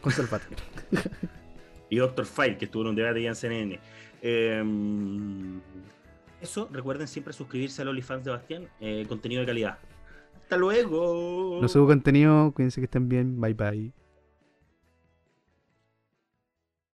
Con 0.01 0.11
Salfate. 0.11 0.45
y 1.89 1.97
Doctor 1.97 2.25
File, 2.25 2.57
que 2.57 2.65
estuvo 2.65 2.83
en 2.83 2.89
un 2.89 2.95
debate 2.95 3.21
ya 3.21 3.29
en 3.29 3.35
CNN. 3.35 3.79
Eh, 4.21 4.63
eso, 6.41 6.69
recuerden 6.71 7.07
siempre 7.07 7.33
suscribirse 7.33 7.81
al 7.81 7.87
OnlyFans 7.89 8.23
de 8.23 8.31
Bastián, 8.31 8.67
eh, 8.79 9.05
contenido 9.07 9.41
de 9.41 9.47
calidad. 9.47 9.77
Hasta 10.43 10.57
luego. 10.57 11.59
No 11.61 11.67
subo 11.67 11.87
contenido, 11.87 12.51
cuídense 12.53 12.81
que 12.81 12.85
estén 12.85 13.09
bien. 13.09 13.39
Bye 13.41 13.53
bye. 13.53 14.04